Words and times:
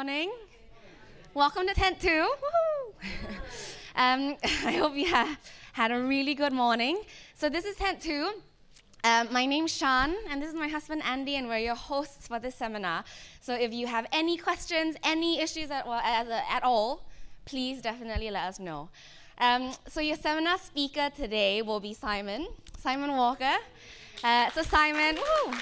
morning. 0.00 0.32
Welcome 1.34 1.66
to 1.66 1.74
Tent 1.74 2.00
2. 2.00 2.08
um, 3.96 4.34
I 4.64 4.72
hope 4.80 4.94
you 4.94 5.04
have 5.04 5.38
had 5.74 5.92
a 5.92 6.00
really 6.00 6.34
good 6.34 6.54
morning. 6.54 7.02
So, 7.34 7.50
this 7.50 7.66
is 7.66 7.76
Tent 7.76 8.00
2. 8.00 8.30
Um, 9.04 9.28
my 9.30 9.44
name's 9.44 9.76
Sean, 9.76 10.14
and 10.30 10.40
this 10.40 10.48
is 10.48 10.54
my 10.54 10.68
husband 10.68 11.02
Andy, 11.04 11.36
and 11.36 11.48
we're 11.48 11.58
your 11.58 11.74
hosts 11.74 12.28
for 12.28 12.38
this 12.38 12.54
seminar. 12.54 13.04
So, 13.42 13.52
if 13.52 13.74
you 13.74 13.88
have 13.88 14.06
any 14.10 14.38
questions, 14.38 14.96
any 15.04 15.38
issues 15.38 15.70
at, 15.70 15.86
well, 15.86 16.00
at, 16.00 16.62
all, 16.62 17.04
please 17.44 17.82
definitely 17.82 18.30
let 18.30 18.44
us 18.44 18.58
know. 18.58 18.88
Um, 19.36 19.72
so, 19.86 20.00
your 20.00 20.16
seminar 20.16 20.56
speaker 20.56 21.10
today 21.14 21.60
will 21.60 21.80
be 21.80 21.92
Simon, 21.92 22.48
Simon 22.78 23.10
Walker. 23.10 23.56
Uh, 24.24 24.48
so, 24.52 24.62
Simon, 24.62 25.16
woo, 25.16 25.52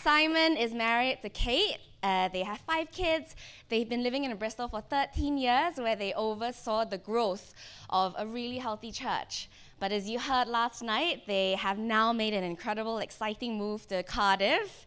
Simon 0.00 0.56
is 0.56 0.72
married 0.72 1.18
to 1.22 1.28
Kate. 1.28 1.78
Uh, 2.02 2.28
they 2.28 2.42
have 2.42 2.58
five 2.60 2.90
kids. 2.90 3.36
They've 3.68 3.88
been 3.88 4.02
living 4.02 4.24
in 4.24 4.36
Bristol 4.36 4.68
for 4.68 4.80
13 4.80 5.38
years, 5.38 5.76
where 5.76 5.96
they 5.96 6.12
oversaw 6.14 6.84
the 6.84 6.98
growth 6.98 7.54
of 7.90 8.14
a 8.18 8.26
really 8.26 8.58
healthy 8.58 8.90
church. 8.90 9.48
But 9.78 9.92
as 9.92 10.08
you 10.08 10.18
heard 10.18 10.48
last 10.48 10.82
night, 10.82 11.22
they 11.26 11.54
have 11.54 11.78
now 11.78 12.12
made 12.12 12.34
an 12.34 12.44
incredible, 12.44 12.98
exciting 12.98 13.56
move 13.56 13.86
to 13.88 14.02
Cardiff, 14.02 14.86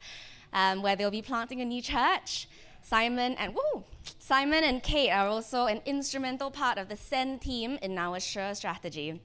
um, 0.53 0.81
where 0.81 0.95
they'll 0.95 1.11
be 1.11 1.21
planting 1.21 1.61
a 1.61 1.65
new 1.65 1.81
church. 1.81 2.47
Simon 2.81 3.33
and 3.39 3.55
woo, 3.55 3.83
Simon 4.19 4.63
and 4.63 4.83
Kate 4.83 5.09
are 5.09 5.27
also 5.27 5.65
an 5.65 5.81
instrumental 5.85 6.51
part 6.51 6.77
of 6.77 6.87
the 6.87 6.95
SEND 6.95 7.41
team 7.41 7.79
in 7.81 7.97
our 7.97 8.19
Sure 8.19 8.53
strategy. 8.53 9.21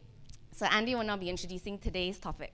So 0.53 0.67
Andy 0.67 0.95
will 0.95 1.05
now 1.05 1.17
be 1.17 1.29
introducing 1.29 1.79
today's 1.79 2.19
topic. 2.19 2.53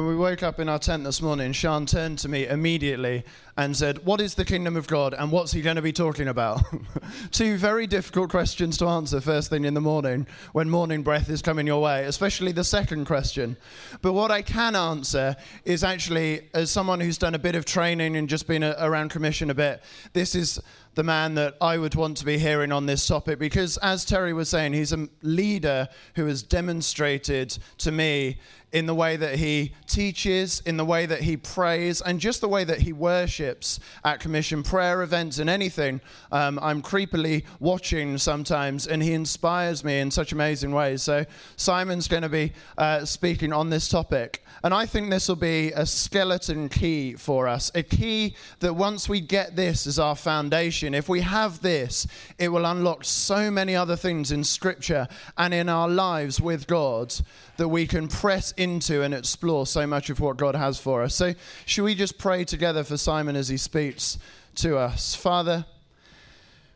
When 0.00 0.08
we 0.08 0.16
woke 0.16 0.42
up 0.42 0.58
in 0.58 0.70
our 0.70 0.78
tent 0.78 1.04
this 1.04 1.20
morning, 1.20 1.52
Sean 1.52 1.84
turned 1.84 2.20
to 2.20 2.28
me 2.30 2.46
immediately 2.46 3.22
and 3.58 3.76
said, 3.76 4.06
What 4.06 4.22
is 4.22 4.34
the 4.34 4.46
kingdom 4.46 4.74
of 4.74 4.86
God 4.86 5.12
and 5.12 5.30
what's 5.30 5.52
he 5.52 5.60
going 5.60 5.76
to 5.76 5.82
be 5.82 5.92
talking 5.92 6.26
about? 6.26 6.62
Two 7.32 7.58
very 7.58 7.86
difficult 7.86 8.30
questions 8.30 8.78
to 8.78 8.86
answer 8.86 9.20
first 9.20 9.50
thing 9.50 9.66
in 9.66 9.74
the 9.74 9.80
morning 9.82 10.26
when 10.52 10.70
morning 10.70 11.02
breath 11.02 11.28
is 11.28 11.42
coming 11.42 11.66
your 11.66 11.82
way, 11.82 12.06
especially 12.06 12.50
the 12.50 12.64
second 12.64 13.04
question. 13.04 13.58
But 14.00 14.14
what 14.14 14.30
I 14.30 14.40
can 14.40 14.74
answer 14.74 15.36
is 15.66 15.84
actually, 15.84 16.48
as 16.54 16.70
someone 16.70 17.00
who's 17.00 17.18
done 17.18 17.34
a 17.34 17.38
bit 17.38 17.54
of 17.54 17.66
training 17.66 18.16
and 18.16 18.26
just 18.26 18.46
been 18.46 18.62
a, 18.62 18.74
around 18.78 19.10
commission 19.10 19.50
a 19.50 19.54
bit, 19.54 19.82
this 20.14 20.34
is 20.34 20.58
the 20.94 21.04
man 21.04 21.34
that 21.34 21.56
I 21.60 21.76
would 21.76 21.94
want 21.94 22.16
to 22.16 22.24
be 22.24 22.38
hearing 22.38 22.72
on 22.72 22.86
this 22.86 23.06
topic 23.06 23.38
because, 23.38 23.76
as 23.78 24.04
Terry 24.06 24.32
was 24.32 24.48
saying, 24.48 24.72
he's 24.72 24.92
a 24.92 25.08
leader 25.22 25.88
who 26.16 26.26
has 26.26 26.42
demonstrated 26.42 27.58
to 27.78 27.92
me 27.92 28.38
in 28.72 28.86
the 28.86 28.94
way 28.94 29.16
that 29.16 29.36
he 29.36 29.72
teaches, 29.86 30.60
in 30.64 30.76
the 30.76 30.84
way 30.84 31.06
that 31.06 31.22
he 31.22 31.36
prays, 31.36 32.00
and 32.00 32.20
just 32.20 32.40
the 32.40 32.48
way 32.48 32.64
that 32.64 32.80
he 32.80 32.92
worships 32.92 33.80
at 34.04 34.20
commission 34.20 34.62
prayer 34.62 35.02
events 35.02 35.38
and 35.38 35.50
anything. 35.50 36.00
Um, 36.30 36.58
I'm 36.62 36.80
creepily 36.80 37.44
watching 37.58 38.16
sometimes, 38.18 38.86
and 38.86 39.02
he 39.02 39.12
inspires 39.12 39.82
me 39.82 39.98
in 39.98 40.10
such 40.10 40.32
amazing 40.32 40.72
ways. 40.72 41.02
So, 41.02 41.24
Simon's 41.56 42.06
going 42.06 42.22
to 42.22 42.28
be 42.28 42.52
uh, 42.78 43.04
speaking 43.04 43.52
on 43.52 43.70
this 43.70 43.88
topic. 43.88 44.44
And 44.62 44.74
I 44.74 44.86
think 44.86 45.10
this 45.10 45.28
will 45.28 45.36
be 45.36 45.72
a 45.72 45.86
skeleton 45.86 46.68
key 46.68 47.14
for 47.14 47.48
us, 47.48 47.72
a 47.74 47.82
key 47.82 48.36
that 48.60 48.74
once 48.74 49.08
we 49.08 49.20
get 49.20 49.56
this 49.56 49.86
as 49.86 49.98
our 49.98 50.14
foundation, 50.14 50.94
if 50.94 51.08
we 51.08 51.22
have 51.22 51.62
this, 51.62 52.06
it 52.38 52.48
will 52.48 52.66
unlock 52.66 53.04
so 53.04 53.50
many 53.50 53.74
other 53.74 53.96
things 53.96 54.30
in 54.30 54.44
Scripture 54.44 55.08
and 55.38 55.54
in 55.54 55.68
our 55.68 55.88
lives 55.88 56.40
with 56.40 56.66
God 56.66 57.14
that 57.56 57.68
we 57.68 57.86
can 57.86 58.08
press 58.08 58.52
into 58.60 59.02
and 59.02 59.14
explore 59.14 59.66
so 59.66 59.86
much 59.86 60.10
of 60.10 60.20
what 60.20 60.36
God 60.36 60.54
has 60.54 60.78
for 60.78 61.02
us. 61.02 61.14
So, 61.14 61.34
should 61.64 61.84
we 61.84 61.94
just 61.94 62.18
pray 62.18 62.44
together 62.44 62.84
for 62.84 62.96
Simon 62.96 63.34
as 63.34 63.48
he 63.48 63.56
speaks 63.56 64.18
to 64.56 64.76
us? 64.76 65.14
Father, 65.14 65.64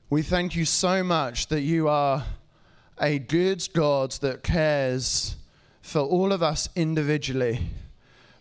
we 0.08 0.22
thank 0.22 0.56
you 0.56 0.64
so 0.64 1.04
much 1.04 1.48
that 1.48 1.60
you 1.60 1.88
are 1.88 2.24
a 3.00 3.18
good 3.18 3.68
God 3.74 4.12
that 4.22 4.42
cares 4.42 5.36
for 5.82 6.00
all 6.00 6.32
of 6.32 6.42
us 6.42 6.68
individually. 6.74 7.60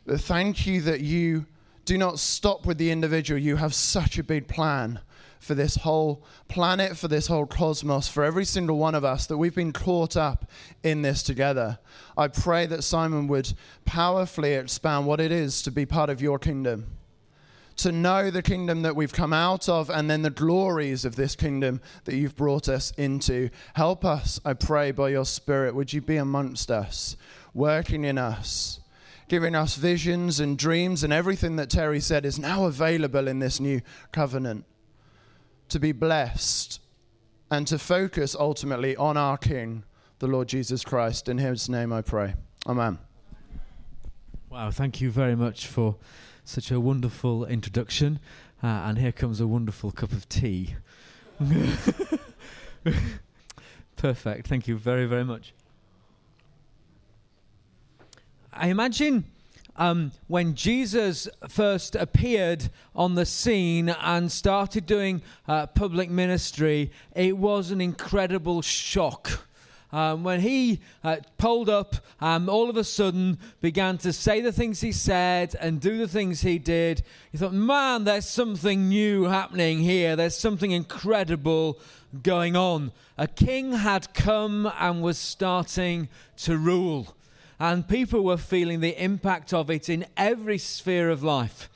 Thank 0.08 0.66
you 0.66 0.82
that 0.82 1.02
you 1.02 1.46
do 1.86 1.98
not 1.98 2.20
stop 2.20 2.66
with 2.66 2.78
the 2.78 2.92
individual. 2.92 3.40
You 3.40 3.58
have 3.58 3.74
such 3.74 4.18
a 4.18 4.24
big 4.24 4.48
plan 4.48 5.00
for 5.44 5.56
this 5.56 5.76
whole 5.76 6.24
planet, 6.48 6.98
for 6.98 7.10
this 7.10 7.28
whole 7.28 7.46
cosmos, 7.46 8.08
for 8.08 8.24
every 8.24 8.46
single 8.46 8.78
one 8.78 8.96
of 8.96 9.04
us, 9.04 9.26
that 9.28 9.38
we've 9.38 9.54
been 9.54 9.74
caught 9.74 10.16
up 10.16 10.50
in 10.84 11.02
this 11.02 11.22
together. 11.22 11.80
I 12.18 12.30
pray 12.30 12.66
that 12.68 12.84
Simon 12.84 13.28
would 13.28 13.54
powerfully 13.84 14.54
expand 14.54 15.06
what 15.06 15.20
it 15.20 15.32
is 15.32 15.62
to 15.64 15.72
be 15.72 15.86
part 15.86 16.10
of 16.10 16.22
your 16.22 16.40
kingdom, 16.40 16.88
to 17.76 17.92
know 17.92 18.32
the 18.32 18.42
kingdom 18.42 18.84
that 18.84 18.96
we've 18.96 19.12
come 19.12 19.34
out 19.34 19.68
of, 19.68 19.90
and 19.90 20.10
then 20.10 20.22
the 20.22 20.30
glories 20.30 21.04
of 21.04 21.18
this 21.18 21.36
kingdom 21.36 21.82
that 22.06 22.16
you've 22.16 22.38
brought 22.38 22.70
us 22.70 22.92
into. 22.92 23.50
Help 23.74 24.06
us, 24.06 24.40
I 24.46 24.54
pray, 24.54 24.92
by 24.92 25.10
your 25.10 25.26
Spirit. 25.26 25.76
Would 25.76 25.92
you 25.92 26.00
be 26.00 26.16
amongst 26.18 26.72
us, 26.72 27.18
working 27.54 28.06
in 28.06 28.18
us? 28.18 28.80
Giving 29.28 29.56
us 29.56 29.76
visions 29.76 30.40
and 30.40 30.58
dreams, 30.58 31.04
and 31.04 31.12
everything 31.12 31.56
that 31.56 31.70
Terry 31.70 32.00
said 32.00 32.26
is 32.26 32.40
now 32.40 32.66
available 32.66 33.28
in 33.28 33.40
this 33.40 33.60
new 33.60 33.82
covenant 34.12 34.66
to 35.74 35.80
be 35.80 35.92
blessed 35.92 36.80
and 37.50 37.66
to 37.66 37.80
focus 37.80 38.36
ultimately 38.40 38.96
on 38.96 39.18
our 39.18 39.40
King, 39.40 39.84
the 40.20 40.28
Lord 40.28 40.48
Jesus 40.48 40.84
Christ. 40.84 41.28
In 41.28 41.40
his 41.40 41.68
name 41.68 41.92
I 41.92 42.04
pray. 42.04 42.36
Amen. 42.68 43.00
Wow, 44.52 44.70
thank 44.70 45.02
you 45.02 45.10
very 45.10 45.36
much 45.36 45.66
for 45.66 45.96
such 46.46 46.70
a 46.70 46.80
wonderful 46.80 47.46
introduction. 47.46 48.20
Uh, 48.62 48.68
and 48.68 49.00
here 49.00 49.12
comes 49.12 49.42
a 49.42 49.48
wonderful 49.48 49.90
cup 49.90 50.12
of 50.12 50.30
tea. 50.30 50.76
Perfect. 53.96 54.46
Thank 54.46 54.68
you 54.68 54.78
very, 54.78 55.08
very 55.08 55.26
much. 55.26 55.56
I 58.54 58.68
imagine 58.68 59.26
um, 59.76 60.12
when 60.28 60.56
Jesus 60.56 61.28
first 61.48 61.96
appeared 61.96 62.70
on 62.96 63.16
the 63.16 63.26
scene 63.26 63.90
and 63.90 64.32
started 64.32 64.86
doing 64.86 65.22
uh, 65.48 65.68
public 65.68 66.10
ministry, 66.10 66.92
it 67.16 67.38
was 67.38 67.72
an 67.72 67.82
incredible 67.82 68.62
shock. 68.62 69.48
Um, 69.92 70.24
when 70.24 70.40
he 70.40 70.80
uh, 71.04 71.18
pulled 71.38 71.70
up, 71.70 71.98
um, 72.20 72.50
all 72.50 72.68
of 72.68 72.78
a 72.78 72.84
sudden 72.84 73.38
began 73.62 74.00
to 74.00 74.12
say 74.12 74.42
the 74.42 74.52
things 74.52 74.82
he 74.82 74.92
said 74.92 75.56
and 75.60 75.80
do 75.80 76.00
the 76.00 76.08
things 76.08 76.42
he 76.42 76.58
did, 76.58 77.04
He 77.32 77.38
thought, 77.38 77.54
man, 77.54 78.04
there's 78.04 78.28
something 78.28 78.90
new 78.90 79.26
happening 79.26 79.80
here. 79.80 80.16
There's 80.16 80.36
something 80.36 80.72
incredible 80.72 81.80
going 82.24 82.56
on. 82.56 82.92
A 83.20 83.28
king 83.28 83.74
had 83.74 84.16
come 84.16 84.72
and 84.80 85.04
was 85.04 85.20
starting 85.20 86.10
to 86.38 86.58
rule 86.58 87.16
and 87.64 87.88
people 87.88 88.26
were 88.26 88.36
feeling 88.36 88.82
the 88.82 89.02
impact 89.02 89.54
of 89.54 89.70
it 89.70 89.88
in 89.88 90.06
every 90.18 90.58
sphere 90.58 91.10
of 91.10 91.24
life. 91.24 91.70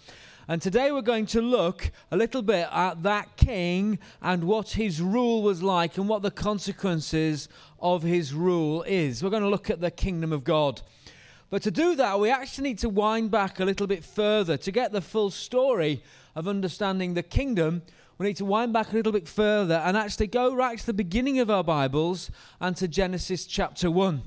And 0.46 0.62
today 0.62 0.92
we're 0.92 1.02
going 1.02 1.28
to 1.28 1.42
look 1.42 1.92
a 2.12 2.18
little 2.18 2.42
bit 2.42 2.68
at 2.74 3.04
that 3.04 3.38
king 3.38 3.98
and 4.22 4.44
what 4.44 4.72
his 4.72 5.02
rule 5.02 5.42
was 5.42 5.64
like 5.64 5.98
and 5.98 6.10
what 6.10 6.24
the 6.24 6.30
consequences 6.30 7.48
of 7.80 8.04
his 8.04 8.34
rule 8.34 8.84
is. 8.84 9.24
We're 9.24 9.30
going 9.30 9.44
to 9.44 9.50
look 9.50 9.70
at 9.70 9.80
the 9.80 9.90
kingdom 9.90 10.34
of 10.34 10.44
God. 10.44 10.82
But 11.50 11.62
to 11.62 11.72
do 11.72 11.96
that, 11.96 12.20
we 12.20 12.32
actually 12.32 12.68
need 12.68 12.80
to 12.80 12.90
wind 12.90 13.32
back 13.32 13.62
a 13.62 13.66
little 13.66 13.88
bit 13.88 14.04
further 14.04 14.58
to 14.58 14.72
get 14.74 14.92
the 14.92 15.00
full 15.00 15.30
story 15.30 16.04
of 16.36 16.50
understanding 16.50 17.14
the 17.14 17.24
kingdom. 17.24 17.82
We 18.18 18.28
need 18.28 18.36
to 18.38 18.46
wind 18.46 18.74
back 18.74 18.92
a 18.92 18.96
little 18.96 19.14
bit 19.14 19.30
further 19.30 19.76
and 19.76 19.96
actually 19.96 20.28
go 20.28 20.54
right 20.54 20.78
to 20.80 20.86
the 20.86 20.94
beginning 20.94 21.40
of 21.40 21.50
our 21.50 21.64
Bibles 21.64 22.30
and 22.60 22.76
to 22.76 22.90
Genesis 22.90 23.46
chapter 23.46 23.90
1. 23.90 24.24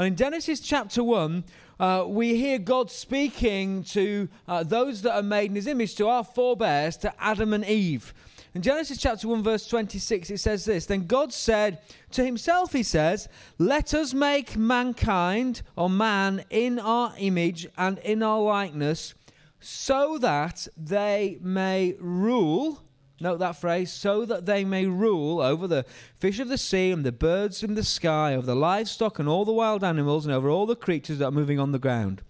And 0.00 0.06
in 0.06 0.16
Genesis 0.16 0.60
chapter 0.60 1.04
1, 1.04 1.44
uh, 1.78 2.04
we 2.08 2.34
hear 2.34 2.58
God 2.58 2.90
speaking 2.90 3.84
to 3.84 4.30
uh, 4.48 4.62
those 4.62 5.02
that 5.02 5.14
are 5.14 5.22
made 5.22 5.50
in 5.50 5.56
his 5.56 5.66
image, 5.66 5.94
to 5.96 6.08
our 6.08 6.24
forebears, 6.24 6.96
to 6.96 7.12
Adam 7.22 7.52
and 7.52 7.66
Eve. 7.66 8.14
In 8.54 8.62
Genesis 8.62 8.96
chapter 8.96 9.28
1, 9.28 9.42
verse 9.42 9.66
26, 9.68 10.30
it 10.30 10.38
says 10.38 10.64
this 10.64 10.86
Then 10.86 11.06
God 11.06 11.34
said 11.34 11.82
to 12.12 12.24
himself, 12.24 12.72
He 12.72 12.82
says, 12.82 13.28
Let 13.58 13.92
us 13.92 14.14
make 14.14 14.56
mankind, 14.56 15.60
or 15.76 15.90
man, 15.90 16.44
in 16.48 16.78
our 16.78 17.12
image 17.18 17.66
and 17.76 17.98
in 17.98 18.22
our 18.22 18.40
likeness, 18.40 19.12
so 19.60 20.16
that 20.16 20.66
they 20.78 21.36
may 21.42 21.94
rule 22.00 22.80
Note 23.20 23.38
that 23.38 23.56
phrase, 23.56 23.92
so 23.92 24.24
that 24.24 24.46
they 24.46 24.64
may 24.64 24.86
rule 24.86 25.40
over 25.40 25.66
the 25.66 25.84
fish 26.14 26.38
of 26.38 26.48
the 26.48 26.56
sea 26.56 26.90
and 26.90 27.04
the 27.04 27.12
birds 27.12 27.62
in 27.62 27.74
the 27.74 27.84
sky, 27.84 28.34
over 28.34 28.46
the 28.46 28.56
livestock 28.56 29.18
and 29.18 29.28
all 29.28 29.44
the 29.44 29.52
wild 29.52 29.84
animals, 29.84 30.24
and 30.24 30.34
over 30.34 30.48
all 30.48 30.66
the 30.66 30.74
creatures 30.74 31.18
that 31.18 31.26
are 31.26 31.30
moving 31.30 31.58
on 31.58 31.72
the 31.72 31.78
ground. 31.78 32.22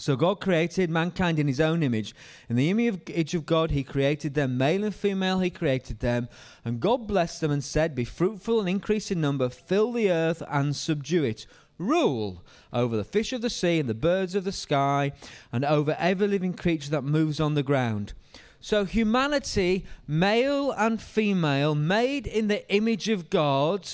So 0.00 0.14
God 0.14 0.40
created 0.40 0.90
mankind 0.90 1.40
in 1.40 1.48
his 1.48 1.60
own 1.60 1.82
image. 1.82 2.14
In 2.48 2.54
the 2.54 2.70
image 2.70 3.34
of 3.34 3.46
God, 3.46 3.72
he 3.72 3.82
created 3.82 4.34
them, 4.34 4.56
male 4.56 4.84
and 4.84 4.94
female, 4.94 5.40
he 5.40 5.50
created 5.50 5.98
them. 5.98 6.28
And 6.64 6.78
God 6.78 7.08
blessed 7.08 7.40
them 7.40 7.50
and 7.50 7.64
said, 7.64 7.96
Be 7.96 8.04
fruitful 8.04 8.60
and 8.60 8.68
increase 8.68 9.10
in 9.10 9.20
number, 9.20 9.48
fill 9.48 9.92
the 9.92 10.10
earth 10.10 10.42
and 10.48 10.74
subdue 10.76 11.24
it. 11.24 11.46
Rule 11.78 12.44
over 12.72 12.96
the 12.96 13.04
fish 13.04 13.32
of 13.32 13.42
the 13.42 13.50
sea 13.50 13.80
and 13.80 13.88
the 13.88 13.94
birds 13.94 14.34
of 14.36 14.44
the 14.44 14.52
sky, 14.52 15.12
and 15.52 15.64
over 15.64 15.96
every 15.98 16.28
living 16.28 16.54
creature 16.54 16.90
that 16.90 17.02
moves 17.02 17.40
on 17.40 17.54
the 17.54 17.62
ground. 17.62 18.14
So, 18.60 18.84
humanity, 18.84 19.86
male 20.06 20.72
and 20.72 21.00
female, 21.00 21.74
made 21.74 22.26
in 22.26 22.48
the 22.48 22.68
image 22.72 23.08
of 23.08 23.30
God, 23.30 23.88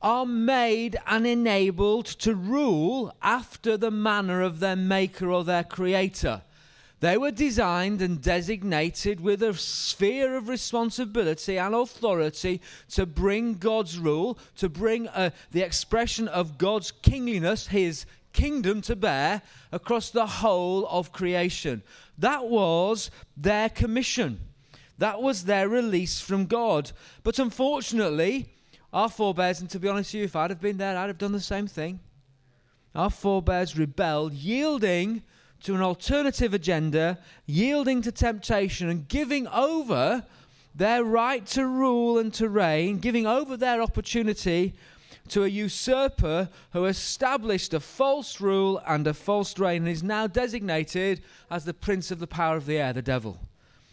are 0.00 0.26
made 0.26 0.96
and 1.06 1.26
enabled 1.26 2.06
to 2.06 2.34
rule 2.34 3.14
after 3.22 3.76
the 3.76 3.90
manner 3.90 4.40
of 4.40 4.60
their 4.60 4.76
maker 4.76 5.30
or 5.30 5.44
their 5.44 5.64
creator. 5.64 6.42
They 7.00 7.18
were 7.18 7.30
designed 7.30 8.00
and 8.00 8.22
designated 8.22 9.20
with 9.20 9.42
a 9.42 9.52
sphere 9.52 10.34
of 10.36 10.48
responsibility 10.48 11.58
and 11.58 11.74
authority 11.74 12.62
to 12.90 13.04
bring 13.04 13.54
God's 13.54 13.98
rule, 13.98 14.38
to 14.56 14.70
bring 14.70 15.08
uh, 15.08 15.30
the 15.52 15.60
expression 15.60 16.26
of 16.26 16.56
God's 16.56 16.90
kingliness, 16.90 17.66
his 17.66 18.06
kingdom 18.36 18.82
to 18.82 18.94
bear 18.94 19.42
across 19.72 20.10
the 20.10 20.26
whole 20.26 20.86
of 20.88 21.10
creation. 21.10 21.82
That 22.18 22.46
was 22.48 23.10
their 23.36 23.68
commission. 23.70 24.38
That 24.98 25.22
was 25.22 25.44
their 25.44 25.68
release 25.68 26.20
from 26.20 26.46
God. 26.46 26.92
But 27.24 27.38
unfortunately, 27.38 28.48
our 28.92 29.08
forebears, 29.08 29.60
and 29.60 29.70
to 29.70 29.80
be 29.80 29.88
honest 29.88 30.12
with 30.12 30.20
you, 30.20 30.24
if 30.24 30.36
I'd 30.36 30.50
have 30.50 30.60
been 30.60 30.76
there, 30.76 30.96
I'd 30.96 31.08
have 31.08 31.18
done 31.18 31.32
the 31.32 31.40
same 31.40 31.66
thing. 31.66 31.98
Our 32.94 33.10
forebears 33.10 33.76
rebelled, 33.76 34.34
yielding 34.34 35.22
to 35.62 35.74
an 35.74 35.80
alternative 35.80 36.52
agenda, 36.54 37.18
yielding 37.46 38.02
to 38.02 38.12
temptation, 38.12 38.88
and 38.88 39.08
giving 39.08 39.46
over 39.48 40.24
their 40.74 41.02
right 41.04 41.44
to 41.46 41.66
rule 41.66 42.18
and 42.18 42.32
to 42.34 42.48
reign, 42.48 42.98
giving 42.98 43.26
over 43.26 43.56
their 43.56 43.80
opportunity 43.80 44.74
to 45.30 45.44
a 45.44 45.48
usurper 45.48 46.48
who 46.72 46.84
established 46.84 47.74
a 47.74 47.80
false 47.80 48.40
rule 48.40 48.80
and 48.86 49.06
a 49.06 49.14
false 49.14 49.58
reign 49.58 49.82
and 49.82 49.88
is 49.88 50.02
now 50.02 50.26
designated 50.26 51.22
as 51.50 51.64
the 51.64 51.74
prince 51.74 52.10
of 52.10 52.18
the 52.18 52.26
power 52.26 52.56
of 52.56 52.66
the 52.66 52.78
air, 52.78 52.92
the 52.92 53.02
devil. 53.02 53.38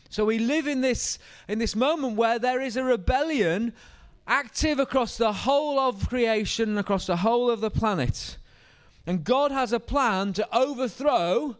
So 0.09 0.25
we 0.25 0.37
live 0.37 0.67
in 0.67 0.81
this, 0.81 1.17
in 1.47 1.59
this 1.59 1.75
moment 1.75 2.15
where 2.15 2.37
there 2.37 2.61
is 2.61 2.77
a 2.77 2.83
rebellion 2.83 3.73
active 4.27 4.79
across 4.79 5.17
the 5.17 5.33
whole 5.33 5.79
of 5.79 6.07
creation, 6.07 6.77
across 6.77 7.07
the 7.07 7.17
whole 7.17 7.49
of 7.49 7.61
the 7.61 7.71
planet. 7.71 8.37
And 9.05 9.23
God 9.23 9.51
has 9.51 9.73
a 9.73 9.79
plan 9.79 10.33
to 10.33 10.47
overthrow 10.55 11.57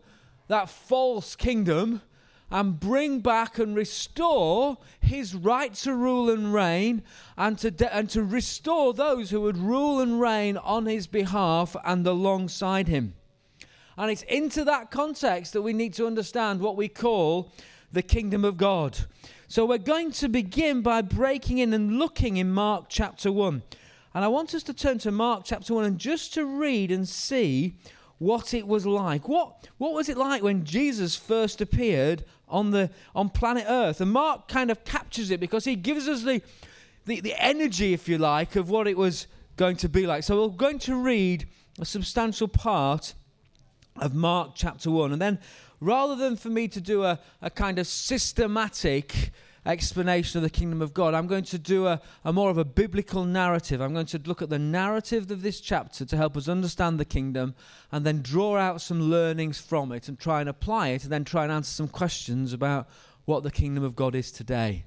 that 0.48 0.70
false 0.70 1.36
kingdom 1.36 2.02
and 2.54 2.80
bring 2.80 3.20
back 3.20 3.58
and 3.58 3.76
restore 3.76 4.78
his 5.00 5.34
right 5.34 5.74
to 5.74 5.92
rule 5.92 6.30
and 6.30 6.54
reign 6.54 7.02
and 7.36 7.58
to, 7.58 7.72
de- 7.72 7.94
and 7.94 8.08
to 8.12 8.24
restore 8.24 8.94
those 8.94 9.32
who 9.32 9.42
would 9.42 9.58
rule 9.58 10.00
and 10.00 10.22
reign 10.22 10.56
on 10.58 10.86
his 10.86 11.08
behalf 11.08 11.76
and 11.84 12.06
alongside 12.06 12.88
him. 12.88 13.16
And 13.98 14.12
it's 14.12 14.22
into 14.24 14.64
that 14.66 14.92
context 14.92 15.54
that 15.54 15.64
we 15.64 15.74
need 15.74 15.96
to 15.96 16.06
understand 16.06 16.60
what 16.60 16.78
we 16.78 16.88
call 16.88 17.52
the 17.92 18.04
kingdom 18.04 18.46
of 18.46 18.56
God. 18.56 19.00
So 19.48 19.66
we're 19.66 19.80
going 19.80 20.12
to 20.12 20.30
begin 20.30 20.84
by 20.84 21.02
breaking 21.02 21.58
in 21.58 21.74
and 21.74 21.98
looking 21.98 22.38
in 22.38 22.52
Mark 22.52 22.86
chapter 22.88 23.32
1. 23.32 23.64
And 24.14 24.24
I 24.24 24.28
want 24.28 24.54
us 24.54 24.62
to 24.64 24.76
turn 24.76 25.00
to 25.00 25.12
Mark 25.12 25.42
chapter 25.44 25.74
1 25.74 25.86
and 25.86 25.98
just 25.98 26.36
to 26.36 26.46
read 26.46 26.92
and 26.92 27.10
see 27.10 27.74
what 28.24 28.54
it 28.54 28.68
was 28.68 28.86
like. 28.86 29.28
What, 29.28 29.68
what 29.78 29.94
was 29.94 30.10
it 30.10 30.18
like 30.18 30.42
when 30.42 30.64
Jesus 30.64 31.16
first 31.16 31.62
appeared 31.62 32.24
on, 32.48 32.72
the, 32.72 32.90
on 33.14 33.30
planet 33.30 33.66
Earth? 33.68 34.02
And 34.02 34.12
Mark 34.12 34.48
kind 34.48 34.72
of 34.72 34.84
captures 34.86 35.30
it 35.30 35.40
because 35.40 35.66
he 35.66 35.76
gives 35.76 36.08
us 36.08 36.24
the, 36.24 36.42
the, 37.06 37.20
the 37.20 37.36
energy, 37.44 37.94
if 37.94 38.08
you 38.08 38.18
like, 38.18 38.56
of 38.56 38.70
what 38.70 38.88
it 38.88 38.98
was 38.98 39.28
going 39.58 39.76
to 39.78 39.90
be 39.90 40.08
like. 40.08 40.24
So 40.24 40.42
we're 40.42 40.56
going 40.56 40.80
to 40.80 40.96
read 40.96 41.48
a 41.80 41.86
substantial 41.86 42.48
part 42.48 43.14
of 43.98 44.16
Mark 44.16 44.52
chapter 44.56 44.90
1. 44.90 45.12
And 45.12 45.22
then 45.22 45.40
rather 45.80 46.16
than 46.16 46.36
for 46.36 46.50
me 46.50 46.68
to 46.70 46.82
do 46.82 47.04
a, 47.04 47.20
a 47.42 47.50
kind 47.50 47.78
of 47.78 47.88
systematic 47.88 49.32
explanation 49.66 50.38
of 50.40 50.44
the 50.44 50.50
kingdom 50.50 50.82
of 50.82 50.94
God. 50.94 51.14
I'm 51.14 51.28
going 51.28 51.46
to 51.46 51.58
do 51.58 51.88
a, 51.88 52.02
a, 52.24 52.34
more 52.34 52.50
of 52.50 52.58
a 52.58 52.66
biblical 52.66 53.26
narrative. 53.26 53.82
I'm 53.82 53.94
going 53.94 54.06
to 54.08 54.22
look 54.26 54.42
at 54.42 54.50
the 54.50 54.60
narrative 54.60 55.30
of 55.32 55.42
this 55.42 55.60
chapter 55.60 56.06
to 56.06 56.18
help 56.18 56.36
us 56.36 56.48
understand 56.48 57.00
the 57.00 57.06
kingdom 57.06 57.56
and 57.92 58.06
then 58.06 58.22
draw 58.22 58.58
out 58.58 58.82
some 58.82 59.02
learnings 59.02 59.60
from 59.60 59.92
it 59.92 60.08
and 60.08 60.20
try 60.20 60.42
and 60.42 60.50
apply 60.50 60.90
it 60.90 61.04
and 61.04 61.12
then 61.12 61.24
try 61.24 61.44
and 61.44 61.52
answer 61.52 61.72
some 61.72 61.88
questions 61.88 62.54
about 62.54 62.88
what 63.26 63.44
the 63.44 63.52
kingdom 63.52 63.84
of 63.84 63.96
God 63.96 64.16
is 64.16 64.32
today. 64.32 64.84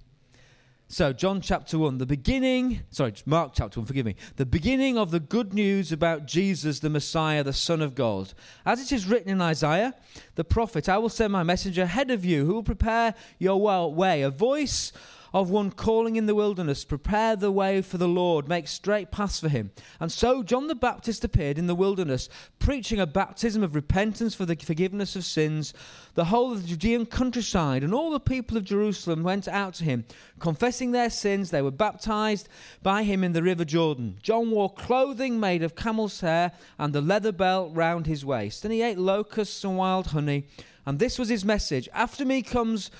So, 0.89 1.13
John 1.13 1.41
chapter 1.41 1.81
1, 1.81 1.99
the 1.99 2.07
beginning, 2.07 2.83
sorry, 2.91 3.13
Mark 3.27 3.51
chapter 3.55 3.81
1, 3.81 3.87
forgive 3.89 4.07
me, 4.07 4.15
the 4.37 4.47
beginning 4.47 4.97
of 4.97 5.11
the 5.11 5.19
good 5.19 5.53
news 5.53 5.91
about 5.91 6.27
Jesus, 6.27 6.79
the 6.79 6.89
Messiah, 6.89 7.43
the 7.43 7.53
Son 7.53 7.83
of 7.83 7.97
God. 7.97 8.33
As 8.65 8.81
it 8.81 8.95
is 8.95 9.05
written 9.05 9.29
in 9.29 9.41
Isaiah, 9.41 9.95
the 10.37 10.45
prophet, 10.45 10.89
I 10.89 10.99
will 10.99 11.09
send 11.09 11.33
my 11.33 11.43
messenger 11.43 11.83
ahead 11.83 12.13
of 12.13 12.25
you 12.25 12.47
who 12.47 12.55
will 12.55 12.63
prepare 12.63 13.15
your 13.41 13.61
way, 13.93 14.23
a 14.23 14.31
voice 14.31 14.93
of 15.37 15.51
one 15.51 15.71
calling 15.71 16.17
in 16.17 16.25
the 16.25 16.35
wilderness, 16.35 16.83
Prepare 16.83 17.37
the 17.37 17.53
way 17.53 17.83
for 17.83 17.99
the 17.99 18.09
Lord, 18.09 18.49
make 18.49 18.67
straight 18.67 19.11
paths 19.11 19.39
for 19.39 19.51
him. 19.51 19.71
And 20.01 20.11
so 20.11 20.43
John 20.43 20.67
the 20.67 20.75
Baptist 20.75 21.25
appeared 21.25 21.59
in 21.59 21.67
the 21.67 21.75
wilderness, 21.75 22.31
preaching 22.59 22.99
a 22.99 23.07
baptism 23.07 23.63
of 23.63 23.75
repentance 23.75 24.35
for 24.35 24.47
the 24.47 24.57
forgiveness 24.57 25.15
of 25.15 25.27
sins. 25.27 25.75
The 26.15 26.25
whole 26.25 26.53
of 26.53 26.63
the 26.63 26.69
Judean 26.69 27.05
countryside 27.05 27.85
and 27.85 27.93
all 27.93 28.11
the 28.11 28.19
people 28.19 28.57
of 28.57 28.65
Jerusalem 28.65 29.23
went 29.23 29.47
out 29.47 29.75
to 29.75 29.85
him, 29.85 30.07
confessing 30.39 30.93
their 30.93 31.11
sins. 31.11 31.51
They 31.51 31.61
were 31.61 31.71
baptized 31.71 32.49
by 32.83 33.03
him 33.03 33.23
in 33.23 33.35
the 33.35 33.43
river 33.43 33.67
Jordan. 33.67 34.17
John 34.23 34.51
wore 34.51 34.73
clothing 34.73 35.39
made 35.39 35.63
of 35.63 35.77
camel's 35.77 36.21
hair 36.21 36.53
and 36.79 36.97
a 36.97 37.03
leather 37.03 37.33
belt 37.33 37.73
round 37.75 38.07
his 38.07 38.25
waist, 38.25 38.65
and 38.65 38.73
he 38.73 38.81
ate 38.81 38.97
locusts 38.97 39.63
and 39.65 39.77
wild 39.77 40.07
honey. 40.07 40.47
And 40.87 40.99
this 40.99 41.19
was 41.19 41.29
his 41.29 41.45
message 41.45 41.91
After 41.93 42.25
me 42.25 42.41
comes 42.41 42.91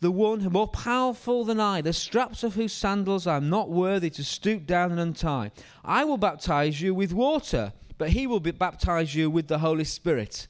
the 0.00 0.10
one 0.10 0.42
more 0.44 0.68
powerful 0.68 1.44
than 1.44 1.58
I, 1.58 1.80
the 1.80 1.92
straps 1.92 2.42
of 2.42 2.54
whose 2.54 2.72
sandals 2.72 3.26
I 3.26 3.36
am 3.36 3.48
not 3.48 3.70
worthy 3.70 4.10
to 4.10 4.24
stoop 4.24 4.66
down 4.66 4.90
and 4.90 5.00
untie. 5.00 5.52
I 5.84 6.04
will 6.04 6.18
baptize 6.18 6.80
you 6.80 6.94
with 6.94 7.12
water, 7.12 7.72
but 7.96 8.10
he 8.10 8.26
will 8.26 8.40
baptize 8.40 9.14
you 9.14 9.30
with 9.30 9.48
the 9.48 9.58
Holy 9.58 9.84
Spirit. 9.84 10.48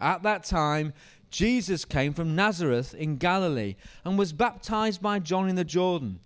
At 0.00 0.22
that 0.22 0.44
time, 0.44 0.94
Jesus 1.30 1.84
came 1.84 2.14
from 2.14 2.34
Nazareth 2.34 2.94
in 2.94 3.16
Galilee 3.16 3.76
and 4.04 4.18
was 4.18 4.32
baptized 4.32 5.02
by 5.02 5.18
John 5.18 5.48
in 5.48 5.56
the 5.56 5.64
Jordan. 5.64 6.20